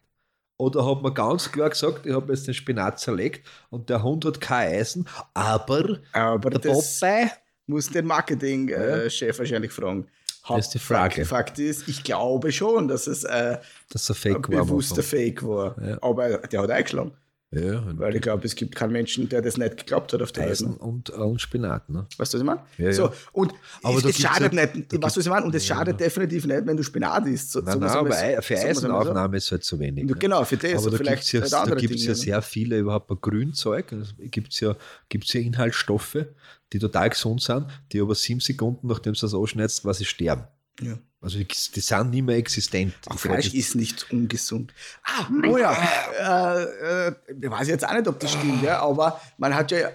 Oder 0.59 0.86
hat 0.86 1.03
man 1.03 1.14
ganz 1.14 1.51
klar 1.51 1.70
gesagt, 1.70 2.07
ich 2.07 2.12
habe 2.12 2.32
jetzt 2.32 2.47
den 2.47 2.55
Spinat 2.55 3.01
zerlegt 3.01 3.47
und 3.70 3.90
der 3.90 4.03
Hund 4.03 4.24
hat 4.24 4.40
kein 4.40 4.72
Eisen, 4.72 5.09
aber, 5.32 5.99
aber 6.12 6.51
der 6.51 6.59
Popeye 6.70 7.30
muss 7.66 7.90
den 7.90 8.07
Marketingchef 8.07 9.22
äh, 9.22 9.38
wahrscheinlich 9.38 9.72
fragen. 9.72 10.07
Das 10.47 10.66
ist 10.66 10.74
die 10.74 10.78
Frage. 10.78 11.24
Fakt, 11.24 11.59
ist, 11.59 11.88
ich 11.88 12.05
glaube 12.05 12.53
schon, 12.53 12.86
dass 12.86 13.07
es 13.07 13.24
äh, 13.24 13.59
dass 13.88 14.09
er 14.11 14.14
Fake 14.14 14.49
ein 14.51 14.59
bewusster 14.59 14.99
war. 14.99 15.03
Fake 15.03 15.42
war. 15.42 15.82
Ja. 15.82 15.99
Aber 16.03 16.38
der 16.38 16.62
hat 16.62 16.70
eingeschlagen. 16.70 17.12
Ja, 17.55 17.82
Weil 17.98 18.16
ich 18.16 18.22
glaube, 18.22 18.44
es 18.44 18.55
gibt 18.55 18.74
keinen 18.74 18.92
Menschen, 18.92 19.28
der 19.28 19.42
das 19.42 19.57
nicht 19.57 19.76
geglaubt 19.76 20.12
hat 20.12 20.20
auf 20.22 20.32
der 20.32 20.48
Eisen 20.48 20.76
und, 20.76 21.11
und 21.11 21.40
Spinat. 21.40 21.88
Ne? 21.88 22.07
Weißt 22.16 22.34
du, 22.34 22.38
was 22.38 22.42
ich 22.42 22.46
meine? 22.46 22.61
Ja, 22.78 22.92
so, 22.92 23.12
und 23.32 23.55
Aber 23.82 23.98
es, 23.98 24.05
es 24.05 24.18
schadet 24.18 24.52
ja, 24.52 24.66
nicht, 24.66 24.74
weißt 24.74 24.92
du, 24.92 25.00
was 25.02 25.16
ich 25.18 25.28
meine? 25.28 25.46
Und 25.46 25.55
es 25.55 25.66
schadet 25.66 26.00
definitiv 26.00 26.46
nicht, 26.46 26.66
wenn 26.66 26.76
du 26.76 26.82
Spinat 26.82 27.26
isst. 27.26 27.52
So, 27.52 27.61
nein, 27.61 27.78
nein, 27.78 27.90
aber 27.90 28.11
es, 28.11 28.44
für 28.44 28.59
Eisenaufnahme 28.59 29.36
ist 29.36 29.44
es 29.44 29.52
halt 29.52 29.64
zu 29.64 29.78
wenig. 29.78 30.05
Ne? 30.05 30.14
Genau, 30.14 30.44
für 30.44 30.57
das. 30.57 30.86
Aber 30.86 30.96
da 30.96 31.14
gibt 31.14 31.22
es 31.22 31.32
ja, 31.32 31.40
da 31.40 31.74
gibt's 31.74 32.05
ja 32.05 32.14
sehr 32.14 32.42
viele 32.42 32.78
überhaupt 32.78 33.11
ein 33.11 33.18
Grünzeug. 33.20 33.92
Also 33.92 34.14
gibt 34.18 34.52
es 34.52 34.61
ja, 34.61 34.76
gibt's 35.09 35.32
ja 35.32 35.40
Inhaltsstoffe, 35.40 36.26
die 36.72 36.78
total 36.78 37.11
gesund 37.11 37.42
sind, 37.42 37.66
die 37.92 38.00
aber 38.00 38.14
sieben 38.14 38.40
Sekunden, 38.40 38.88
nachdem 38.88 39.12
du 39.12 39.26
es 39.26 39.34
ausschneidest, 39.34 39.82
quasi 39.82 40.05
sterben. 40.05 40.44
Ja. 40.81 40.99
Also 41.20 41.39
die, 41.39 41.47
die, 41.47 41.81
sind 41.81 42.11
nicht 42.11 42.22
mehr 42.22 42.37
existent. 42.37 42.95
Auch 43.09 43.18
Fleisch 43.18 43.55
ist 43.55 43.75
nicht 43.77 44.11
ungesund. 44.12 44.75
Ah, 45.05 45.27
oh 45.49 45.57
ja, 45.57 45.72
äh, 46.20 47.09
äh, 47.09 47.14
ich 47.41 47.51
weiß 47.51 47.68
jetzt 47.68 47.89
auch 47.89 47.95
nicht, 47.95 48.07
ob 48.07 48.20
das 48.20 48.33
stimmt, 48.33 48.62
ja, 48.62 48.81
aber 48.81 49.20
man 49.39 49.55
hat 49.55 49.70
ja 49.70 49.89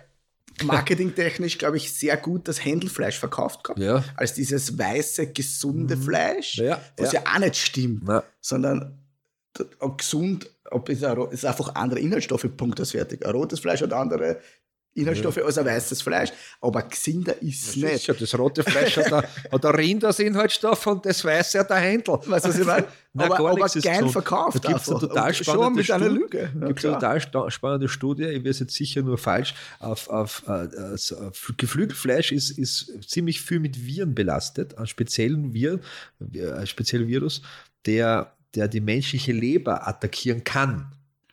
marketingtechnisch, 0.63 1.57
glaube 1.57 1.77
ich, 1.77 1.93
sehr 1.93 2.17
gut 2.17 2.47
das 2.47 2.63
Händelfleisch 2.65 3.19
verkauft 3.19 3.63
gehabt. 3.63 3.79
Ja. 3.79 4.03
Als 4.15 4.33
dieses 4.33 4.77
weiße, 4.77 5.27
gesunde 5.27 5.95
mhm. 5.95 6.01
Fleisch, 6.01 6.57
ja, 6.57 6.81
was 6.97 7.11
ja. 7.11 7.21
ja. 7.21 7.35
auch 7.35 7.39
nicht 7.39 7.57
stimmt, 7.57 8.07
ja. 8.07 8.23
sondern 8.41 8.99
gesund, 9.97 10.49
ob 10.71 10.89
es 10.89 11.01
ist 11.01 11.45
einfach 11.45 11.75
andere 11.75 11.99
Inhaltsstoffe, 11.99 12.47
Punkt, 12.55 12.79
das 12.79 12.91
fertig. 12.91 13.25
Ein 13.25 13.31
rotes 13.31 13.59
Fleisch 13.59 13.81
hat 13.81 13.93
andere 13.93 14.39
Inhaltsstoffe 14.95 15.37
ja. 15.37 15.43
als 15.43 15.57
ein 15.57 15.65
weißes 15.65 16.01
Fleisch. 16.01 16.31
Aber 16.61 16.81
gesünder 16.83 17.41
ist 17.41 17.69
es 17.69 17.75
nicht. 17.75 18.07
Ja, 18.07 18.13
das 18.13 18.37
rote 18.37 18.63
Fleisch 18.63 18.97
hat, 18.97 19.13
ein, 19.13 19.23
hat 19.51 19.65
ein 19.65 19.75
Rind 19.75 20.03
als 20.03 20.19
Inhaltsstoff 20.19 20.87
und 20.87 21.05
das 21.05 21.23
weiße 21.23 21.59
hat 21.59 21.71
ein 21.71 21.81
Händel. 21.81 22.19
Weißt 22.25 22.45
du, 22.45 22.49
was 22.49 22.59
ich 22.59 22.65
meine? 22.65 22.87
Nein, 23.13 23.31
aber, 23.31 23.49
aber 23.49 23.67
geil 23.67 23.81
gesund. 23.81 24.11
verkauft. 24.11 24.63
Da 24.63 24.69
gibt 24.69 24.81
es 24.81 24.89
eine 24.89 24.99
total 24.99 25.33
spannende 25.33 25.83
Studie. 25.83 26.03
Eine 26.03 26.09
Lüge. 26.09 26.51
Ja, 26.59 26.67
gibt 26.67 26.85
eine 26.85 27.19
total 27.21 27.51
spannende 27.51 27.89
Studie, 27.89 28.25
ich 28.25 28.45
weiß 28.45 28.59
jetzt 28.59 28.75
sicher 28.75 29.01
nur 29.01 29.17
falsch, 29.17 29.55
auf, 29.79 30.09
auf, 30.09 30.43
äh, 30.47 30.67
auf 30.93 31.53
Geflügelfleisch 31.57 32.31
ist, 32.31 32.51
ist 32.51 33.09
ziemlich 33.09 33.41
viel 33.41 33.59
mit 33.59 33.83
Viren 33.83 34.13
belastet, 34.13 34.77
einen 34.77 34.85
speziellen 34.85 35.53
Viren, 35.53 35.81
äh, 36.33 36.51
einen 36.51 36.67
speziellen 36.67 37.07
Virus, 37.07 37.41
der, 37.85 38.33
der 38.53 38.67
die 38.67 38.81
menschliche 38.81 39.31
Leber 39.31 39.87
attackieren 39.87 40.43
kann. 40.43 40.91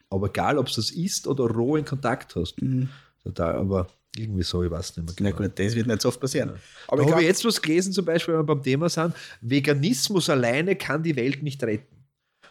Aber 0.09 0.28
egal, 0.28 0.57
ob 0.57 0.68
du 0.68 0.76
das 0.76 0.90
isst 0.90 1.26
oder 1.26 1.44
roh 1.44 1.76
in 1.76 1.84
Kontakt 1.84 2.36
hast. 2.36 2.62
Mhm 2.62 2.88
total, 3.26 3.56
aber 3.56 3.86
irgendwie 4.16 4.42
so, 4.42 4.62
ich 4.62 4.70
weiß 4.70 4.96
nicht 4.96 5.06
mehr 5.06 5.14
genau. 5.14 5.30
Na 5.30 5.46
gut, 5.48 5.58
das 5.58 5.74
wird 5.74 5.86
nicht 5.86 6.00
so 6.00 6.08
oft 6.08 6.20
passieren. 6.20 6.50
Ja. 6.50 6.54
Aber 6.88 7.02
ich 7.02 7.10
habe 7.10 7.22
jetzt 7.22 7.44
was 7.44 7.60
gelesen, 7.60 7.92
zum 7.92 8.04
Beispiel, 8.04 8.34
wenn 8.34 8.40
wir 8.40 8.54
beim 8.54 8.62
Thema 8.62 8.88
sind, 8.88 9.14
Veganismus 9.40 10.30
alleine 10.30 10.76
kann 10.76 11.02
die 11.02 11.16
Welt 11.16 11.42
nicht 11.42 11.62
retten. 11.62 11.96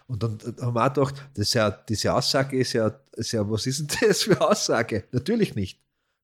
Und 0.08 0.22
dann 0.22 0.38
haben 0.62 0.76
wir 0.76 0.86
auch 0.86 0.94
gedacht, 0.94 1.16
das 1.34 1.54
ja, 1.54 1.72
diese 1.72 2.14
Aussage 2.14 2.60
ist 2.60 2.74
ja, 2.74 2.92
ist 3.14 3.32
ja, 3.32 3.50
was 3.50 3.66
ist 3.66 3.80
denn 3.80 4.08
das 4.08 4.24
für 4.24 4.40
Aussage? 4.40 5.06
Natürlich 5.12 5.56
nicht. 5.56 5.80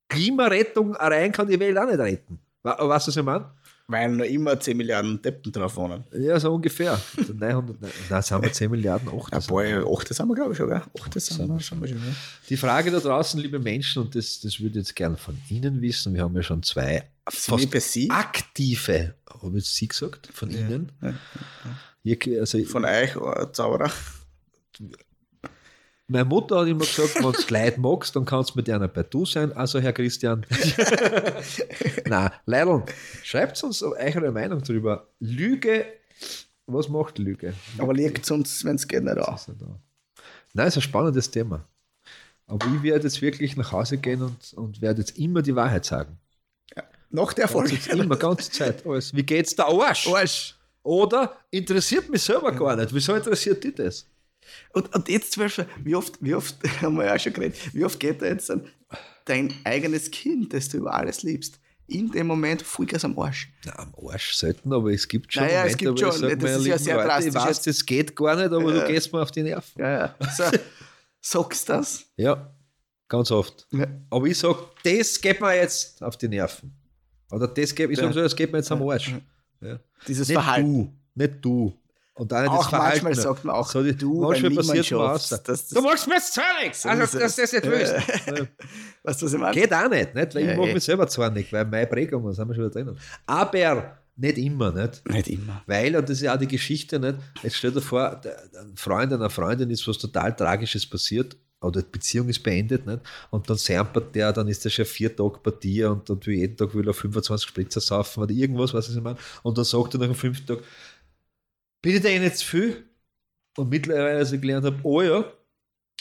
Klimarettung 0.09 0.95
allein 0.95 1.31
kann 1.31 1.47
die 1.47 1.59
Welt 1.59 1.77
auch 1.77 1.85
nicht 1.85 1.97
retten. 1.97 2.39
Weißt 2.63 2.79
du, 2.79 2.89
was 2.89 3.07
ich 3.07 3.23
meine? 3.23 3.49
Weil 3.91 4.09
noch 4.11 4.25
immer 4.25 4.59
10 4.59 4.77
Milliarden 4.77 5.21
Deppen 5.21 5.51
drauf 5.51 5.75
wohnen. 5.75 6.03
Ja, 6.13 6.39
so 6.39 6.53
ungefähr. 6.53 6.99
900, 7.17 7.81
nein, 7.81 8.21
sind 8.21 8.41
wir 8.41 8.53
10 8.53 8.71
Milliarden, 8.71 9.09
8. 9.09 9.33
Ja, 9.33 9.39
boah, 9.47 9.97
8 9.99 10.13
sind 10.13 10.27
wir, 10.27 10.35
glaube 10.35 10.51
ich, 10.53 10.57
schon, 10.57 10.69
gell? 10.69 10.81
8 10.99 11.19
sind 11.19 11.47
wir 11.49 11.59
schon. 11.59 11.85
schon 11.85 11.97
ja. 11.97 12.15
Die 12.49 12.57
Frage 12.57 12.89
da 12.91 12.99
draußen, 12.99 13.39
liebe 13.39 13.59
Menschen, 13.59 14.03
und 14.03 14.15
das, 14.15 14.39
das 14.39 14.59
würde 14.59 14.79
ich 14.79 14.85
jetzt 14.87 14.95
gerne 14.95 15.17
von 15.17 15.37
Ihnen 15.49 15.81
wissen, 15.81 16.13
wir 16.13 16.23
haben 16.23 16.35
ja 16.35 16.43
schon 16.43 16.63
zwei 16.63 17.03
fast 17.29 17.97
aktive, 18.09 19.15
habe 19.29 19.57
ich 19.57 19.65
Sie 19.65 19.87
gesagt, 19.87 20.29
von 20.33 20.49
ja. 20.49 20.59
Ihnen. 20.59 20.91
Ja. 21.01 21.13
Ja. 22.03 22.39
Also, 22.39 22.63
von 22.63 22.85
euch, 22.85 23.15
oh, 23.15 23.45
Zauberer. 23.51 23.91
Meine 26.12 26.26
Mutter 26.26 26.59
hat 26.59 26.68
immer 26.68 26.82
gesagt, 26.82 27.16
wenn 27.16 27.32
du 27.32 27.53
Leute 27.53 27.80
magst, 27.80 28.14
dann 28.18 28.26
kannst 28.26 28.49
du 28.49 28.59
mit 28.59 28.70
einer 28.70 28.89
bei 28.89 29.03
du 29.03 29.26
sein. 29.26 29.53
Also, 29.53 29.80
Herr 29.80 29.93
Christian. 29.93 30.45
Na, 32.05 32.34
Leidl, 32.45 32.84
schreibt 33.24 33.64
uns 33.64 33.82
eure 33.82 34.32
Meinung 34.32 34.62
darüber. 34.62 35.07
Lüge, 35.22 35.86
was 36.66 36.89
macht 36.89 37.18
Lüge? 37.18 37.53
Aber 37.78 37.93
liegt 37.93 38.26
es 38.26 38.32
uns, 38.32 38.66
wenn 38.66 38.76
es 38.76 38.86
geht, 38.89 39.05
nicht 39.05 39.20
auch. 39.20 39.39
Nein, 40.53 40.68
ist 40.68 40.76
ein 40.76 40.82
spannendes 40.82 41.32
Thema. 41.32 41.66
Aber 42.45 42.68
ich 42.76 42.84
werde 42.84 43.05
jetzt 43.05 43.22
wirklich 43.22 43.55
nach 43.55 43.72
Hause 43.72 43.97
gehen 43.97 44.22
und, 44.22 44.53
und 44.55 44.82
werde 44.82 44.99
jetzt 44.99 45.18
immer 45.18 45.41
die 45.41 45.55
Wahrheit 45.55 45.86
sagen. 45.86 46.18
Ja. 46.76 46.84
Nach 47.09 47.32
der 47.32 47.47
Folge. 47.47 47.78
Immer, 47.89 48.18
ganze 48.18 48.51
Zeit. 48.51 48.86
Alles. 48.86 49.16
Wie 49.16 49.24
geht's 49.24 49.55
der 49.55 49.68
Arsch? 49.68 50.09
Arsch. 50.09 50.57
Oder 50.84 51.38
interessiert 51.51 52.09
mich 52.09 52.22
selber 52.22 52.51
gar 52.51 52.76
nicht. 52.76 52.93
Wieso 52.93 53.16
interessiert 53.16 53.64
dich 53.64 53.76
das? 53.76 54.05
Und, 54.73 54.93
und 54.95 55.09
jetzt 55.09 55.33
zum 55.33 55.43
Beispiel, 55.43 55.67
wie 55.83 55.95
oft, 55.95 56.17
wie 56.21 56.33
oft, 56.33 56.57
haben 56.81 56.95
wir 56.95 57.05
ja 57.05 57.15
auch 57.15 57.19
schon 57.19 57.33
geredet, 57.33 57.57
wie 57.73 57.85
oft 57.85 57.99
geht 57.99 58.21
da 58.21 58.27
jetzt 58.27 58.51
dein 59.25 59.53
eigenes 59.63 60.11
Kind, 60.11 60.53
das 60.53 60.69
du 60.69 60.77
über 60.77 60.93
alles 60.93 61.23
liebst, 61.23 61.59
in 61.87 62.09
dem 62.11 62.27
Moment 62.27 62.61
Vollgas 62.61 63.03
am 63.03 63.17
Arsch. 63.19 63.51
Na, 63.65 63.73
am 63.79 63.93
Arsch 64.07 64.33
selten, 64.33 64.71
aber 64.71 64.91
es 64.91 65.07
gibt 65.07 65.33
schon 65.33 65.43
naja, 65.43 65.59
Momente, 65.59 65.71
es 65.71 65.77
gibt 65.77 65.99
schon. 65.99 66.11
Sag, 66.11 66.39
das 66.39 66.57
ist 66.57 66.65
ja 66.65 66.77
sehr 66.77 66.95
Leute, 66.95 67.07
drastisch. 67.07 67.27
Ich 67.27 67.35
weiß, 67.35 67.61
das 67.63 67.85
geht 67.85 68.15
gar 68.15 68.35
nicht, 68.35 68.51
aber 68.51 68.73
ja. 68.73 68.81
du 68.81 68.87
gehst 68.87 69.11
mir 69.11 69.21
auf 69.21 69.31
die 69.31 69.43
Nerven. 69.43 69.81
Ja, 69.81 69.91
ja. 69.91 70.15
So, 70.35 70.43
sagst 71.19 71.69
du 71.69 71.73
das? 71.73 72.05
Ja, 72.15 72.55
ganz 73.07 73.31
oft. 73.31 73.67
Ja. 73.71 73.87
Aber 74.09 74.25
ich 74.25 74.37
sage, 74.37 74.59
das 74.83 75.19
geht 75.19 75.41
mir 75.41 75.55
jetzt 75.55 76.01
auf 76.01 76.17
die 76.17 76.29
Nerven. 76.29 76.73
Oder 77.29 77.47
das 77.47 77.75
geht, 77.75 77.89
ich 77.89 77.97
sage 77.97 78.13
so, 78.13 78.21
das 78.21 78.35
geht 78.35 78.51
mir 78.51 78.59
jetzt 78.59 78.71
am 78.71 78.87
Arsch. 78.87 79.13
Ja. 79.61 79.79
Dieses 80.07 80.27
nicht 80.27 80.35
Verhalten. 80.35 80.73
Du, 80.73 80.93
nicht 81.15 81.33
du. 81.41 81.80
Und 82.14 82.32
dann 82.32 82.47
auch 82.49 82.57
das 82.57 82.68
Verhalten. 82.68 83.03
manchmal 83.05 83.16
sagt 83.16 83.45
man 83.45 83.55
auch, 83.55 83.70
so 83.70 83.82
die, 83.82 83.95
du, 83.95 84.22
manchmal 84.22 84.51
passiert 84.51 84.86
schaffst, 84.86 85.32
das, 85.32 85.43
das, 85.43 85.68
Du 85.70 85.82
machst 85.82 86.07
mir 86.07 86.16
jetzt 86.16 86.34
zornig, 86.34 86.86
also 86.86 87.20
dass 87.20 87.36
das 87.36 87.53
nicht 87.53 87.66
willst. 87.66 87.93
weißt 89.03 89.22
du, 89.22 89.26
was 89.26 89.34
ich 89.34 89.39
meine? 89.39 89.53
Geht 89.53 89.74
auch 89.74 89.89
nicht, 89.89 90.14
nicht? 90.14 90.36
weil 90.36 90.45
ja, 90.45 90.51
ich 90.51 90.57
mache 90.57 90.74
mich 90.74 90.84
selber 90.84 91.07
zornig, 91.07 91.51
weil 91.53 91.66
meine 91.66 91.88
Prägung, 91.88 92.26
da 92.26 92.34
sind 92.34 92.47
wir 92.49 92.55
schon 92.55 92.66
wieder 92.66 92.74
drinnen. 92.74 92.99
Aber 93.26 93.97
nicht 94.18 94.38
immer, 94.38 94.72
nicht? 94.72 95.07
Nicht 95.09 95.30
immer. 95.30 95.64
Weil, 95.66 95.95
und 95.95 96.03
das 96.03 96.18
ist 96.18 96.22
ja 96.24 96.36
auch 96.36 96.39
die 96.39 96.47
Geschichte, 96.47 96.99
nicht? 96.99 97.16
Jetzt 97.43 97.55
stell 97.55 97.72
dir 97.72 97.82
vor, 97.82 98.22
ein 98.24 98.76
Freund 98.76 99.14
einer 99.14 99.30
Freundin 99.30 99.70
ist 99.70 99.88
was 99.88 99.97
total 99.97 100.36
Tragisches 100.36 100.86
passiert 100.86 101.38
oder 101.62 101.82
die 101.82 101.89
Beziehung 101.91 102.28
ist 102.28 102.43
beendet, 102.43 102.86
nicht? 102.86 102.99
Und 103.30 103.49
dann 103.49 103.57
sampert 103.57 104.14
der, 104.14 104.34
dann 104.34 104.47
ist 104.47 104.66
der 104.66 104.70
schon 104.70 104.86
vier 104.86 105.16
Tage 105.16 105.39
bei 105.41 105.51
dir 105.51 105.91
und, 105.91 106.09
und 106.09 106.26
jeden 106.26 106.57
Tag 106.57 106.74
will 106.76 106.88
er 106.88 106.93
25 106.93 107.47
Spritzer 107.47 107.80
saufen 107.80 108.24
oder 108.24 108.32
irgendwas, 108.32 108.74
was 108.74 108.89
ich 108.89 109.01
meine. 109.01 109.18
Und 109.43 109.57
dann 109.57 109.66
sagt 109.66 109.93
er 109.93 109.99
nach 109.99 110.07
dem 110.07 110.16
fünften 110.16 110.47
Tag, 110.47 110.59
bin 111.82 111.95
ich 111.95 112.01
da 112.01 112.09
eh 112.09 112.19
nicht 112.19 112.38
zu 112.38 112.45
viel? 112.45 112.89
Und 113.57 113.69
mittlerweile, 113.69 114.17
als 114.17 114.32
ich 114.32 114.41
gelernt 114.41 114.65
habe, 114.65 114.79
oh 114.84 115.01
ja, 115.01 115.25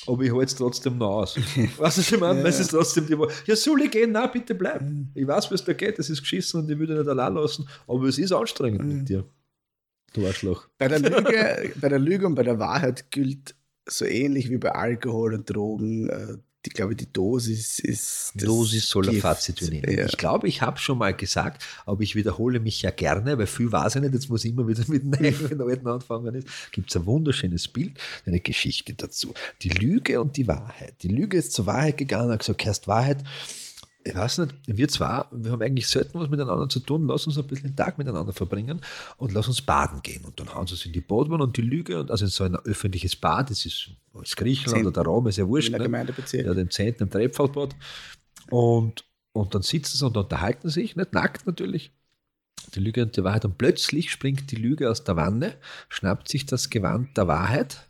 aber 0.06 0.22
ich 0.22 0.32
halte 0.32 0.46
es 0.46 0.54
trotzdem 0.54 0.98
noch 0.98 1.10
aus. 1.10 1.36
weißt 1.78 1.98
du, 1.98 2.00
ich 2.00 2.20
meine, 2.20 2.40
ja. 2.40 2.46
es 2.46 2.60
ist 2.60 2.70
trotzdem 2.70 3.06
die 3.06 3.18
Wahl. 3.18 3.28
Ja, 3.46 3.56
soll 3.56 3.82
ich 3.82 3.90
gehen? 3.90 4.12
Nein, 4.12 4.30
bitte 4.32 4.54
bleib. 4.54 4.82
Mhm. 4.82 5.10
Ich 5.14 5.26
weiß, 5.26 5.50
es 5.50 5.64
da 5.64 5.72
geht, 5.72 5.98
es 5.98 6.08
ist 6.08 6.22
geschissen 6.22 6.60
und 6.60 6.70
ich 6.70 6.78
würde 6.78 6.94
nicht 6.94 7.08
allein 7.08 7.34
lassen, 7.34 7.68
aber 7.86 8.04
es 8.04 8.18
ist 8.18 8.32
anstrengend 8.32 8.84
mhm. 8.84 8.98
mit 8.98 9.08
dir. 9.08 9.28
Du 10.12 10.26
Arschloch. 10.26 10.68
Bei 10.78 10.88
der, 10.88 10.98
Lüge, 11.00 11.72
bei 11.80 11.88
der 11.88 11.98
Lüge 11.98 12.26
und 12.26 12.34
bei 12.34 12.42
der 12.42 12.58
Wahrheit 12.58 13.10
gilt 13.10 13.54
so 13.86 14.04
ähnlich 14.04 14.50
wie 14.50 14.58
bei 14.58 14.72
Alkohol 14.72 15.34
und 15.34 15.50
Drogen 15.50 16.42
die 16.66 16.70
glaube, 16.70 16.94
die 16.94 17.10
Dosis 17.10 17.78
ist. 17.78 18.32
Dosis 18.34 18.88
soll 18.88 19.08
ein 19.08 19.16
Fazit 19.16 19.62
nehmen. 19.62 19.90
Ja. 19.90 20.04
Ich 20.04 20.18
glaube, 20.18 20.46
ich 20.46 20.60
habe 20.60 20.78
schon 20.78 20.98
mal 20.98 21.14
gesagt, 21.14 21.64
aber 21.86 22.02
ich 22.02 22.14
wiederhole 22.14 22.60
mich 22.60 22.82
ja 22.82 22.90
gerne, 22.90 23.38
weil 23.38 23.46
viel 23.46 23.72
weiß 23.72 23.96
ich 23.96 24.02
nicht, 24.02 24.12
jetzt 24.12 24.28
muss 24.28 24.44
ich 24.44 24.52
immer 24.52 24.68
wieder 24.68 24.84
mit 24.88 25.02
den 25.02 25.60
alten 25.62 25.88
anfangen. 25.88 26.44
Gibt 26.72 26.90
es 26.90 26.96
ein 26.96 27.06
wunderschönes 27.06 27.68
Bild, 27.68 27.98
eine 28.26 28.40
Geschichte 28.40 28.92
dazu. 28.92 29.32
Die 29.62 29.70
Lüge 29.70 30.20
und 30.20 30.36
die 30.36 30.48
Wahrheit. 30.48 30.94
Die 31.02 31.08
Lüge 31.08 31.38
ist 31.38 31.52
zur 31.52 31.66
Wahrheit 31.66 31.96
gegangen, 31.96 32.30
hat 32.30 32.40
gesagt, 32.40 32.66
erst 32.66 32.88
Wahrheit 32.88 33.24
ich 34.02 34.14
weiß 34.14 34.38
nicht, 34.38 34.54
wir 34.66 34.88
zwei, 34.88 35.24
wir 35.30 35.52
haben 35.52 35.62
eigentlich 35.62 35.86
selten 35.86 36.18
was 36.18 36.30
miteinander 36.30 36.68
zu 36.68 36.80
tun, 36.80 37.06
lass 37.06 37.26
uns 37.26 37.36
ein 37.36 37.46
bisschen 37.46 37.70
den 37.70 37.76
Tag 37.76 37.98
miteinander 37.98 38.32
verbringen 38.32 38.80
und 39.18 39.32
lass 39.32 39.46
uns 39.46 39.60
baden 39.60 40.00
gehen. 40.02 40.24
Und 40.24 40.40
dann 40.40 40.54
hauen 40.54 40.66
sie 40.66 40.72
uns 40.72 40.86
in 40.86 40.92
die 40.92 41.02
Badwanne 41.02 41.44
und 41.44 41.56
die 41.56 41.62
Lüge, 41.62 42.00
und 42.00 42.10
also 42.10 42.24
in 42.24 42.30
so 42.30 42.44
ein 42.44 42.56
öffentliches 42.56 43.16
Bad, 43.16 43.50
das 43.50 43.66
ist, 43.66 43.90
ist 44.22 44.36
Griechenland 44.36 44.86
oder 44.86 45.02
der 45.02 45.04
Raum, 45.04 45.26
ist 45.26 45.36
ja 45.36 45.46
wurscht. 45.46 45.68
In 45.68 45.72
der 45.72 45.80
ne? 45.80 45.86
Gemeindebezirk. 45.86 46.46
Ja, 46.46 46.54
dem 46.54 46.70
10. 46.70 46.94
im 46.98 47.10
Trepfeldbad. 47.10 47.76
Und, 48.50 49.04
und 49.32 49.54
dann 49.54 49.62
sitzen 49.62 49.98
sie 49.98 50.06
und 50.06 50.16
unterhalten 50.16 50.70
sich, 50.70 50.96
nicht 50.96 51.12
nackt 51.12 51.46
natürlich. 51.46 51.92
Die 52.74 52.80
Lüge 52.80 53.02
und 53.02 53.16
die 53.16 53.24
Wahrheit. 53.24 53.44
Und 53.44 53.58
plötzlich 53.58 54.10
springt 54.10 54.50
die 54.50 54.56
Lüge 54.56 54.90
aus 54.90 55.04
der 55.04 55.16
Wanne, 55.16 55.56
schnappt 55.88 56.28
sich 56.28 56.46
das 56.46 56.70
Gewand 56.70 57.16
der 57.16 57.28
Wahrheit. 57.28 57.86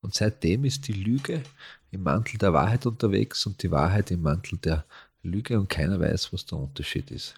Und 0.00 0.14
seitdem 0.14 0.64
ist 0.64 0.88
die 0.88 0.92
Lüge 0.92 1.42
im 1.90 2.02
Mantel 2.02 2.38
der 2.38 2.52
Wahrheit 2.52 2.86
unterwegs 2.86 3.44
und 3.46 3.62
die 3.62 3.70
Wahrheit 3.70 4.10
im 4.10 4.22
Mantel 4.22 4.58
der 4.58 4.84
Lüge 5.28 5.58
und 5.58 5.68
keiner 5.68 6.00
weiß, 6.00 6.32
was 6.32 6.46
der 6.46 6.58
Unterschied 6.58 7.10
ist. 7.10 7.34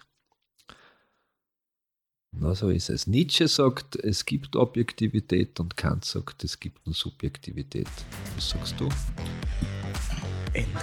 Na, 2.33 2.55
so 2.55 2.69
ist 2.69 2.89
es. 2.89 3.07
Nietzsche 3.07 3.47
sagt, 3.47 3.97
es 3.97 4.25
gibt 4.25 4.55
Objektivität 4.55 5.59
und 5.59 5.75
Kant 5.75 6.05
sagt, 6.05 6.43
es 6.45 6.59
gibt 6.59 6.85
nur 6.85 6.95
Subjektivität. 6.95 7.89
Was 8.35 8.51
sagst 8.51 8.79
du? 8.79 8.87
Ende. 10.53 10.81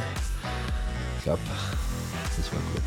Ich 1.17 1.25
glaube, 1.25 1.41
das 2.37 2.53
war 2.53 2.61
gut. 2.61 2.83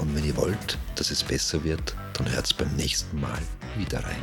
Und 0.00 0.16
wenn 0.16 0.24
ihr 0.24 0.36
wollt, 0.36 0.78
dass 0.96 1.10
es 1.10 1.22
besser 1.22 1.62
wird, 1.64 1.94
dann 2.14 2.30
hört 2.32 2.46
es 2.46 2.54
beim 2.54 2.74
nächsten 2.76 3.20
Mal 3.20 3.40
wieder 3.76 4.02
rein. 4.02 4.22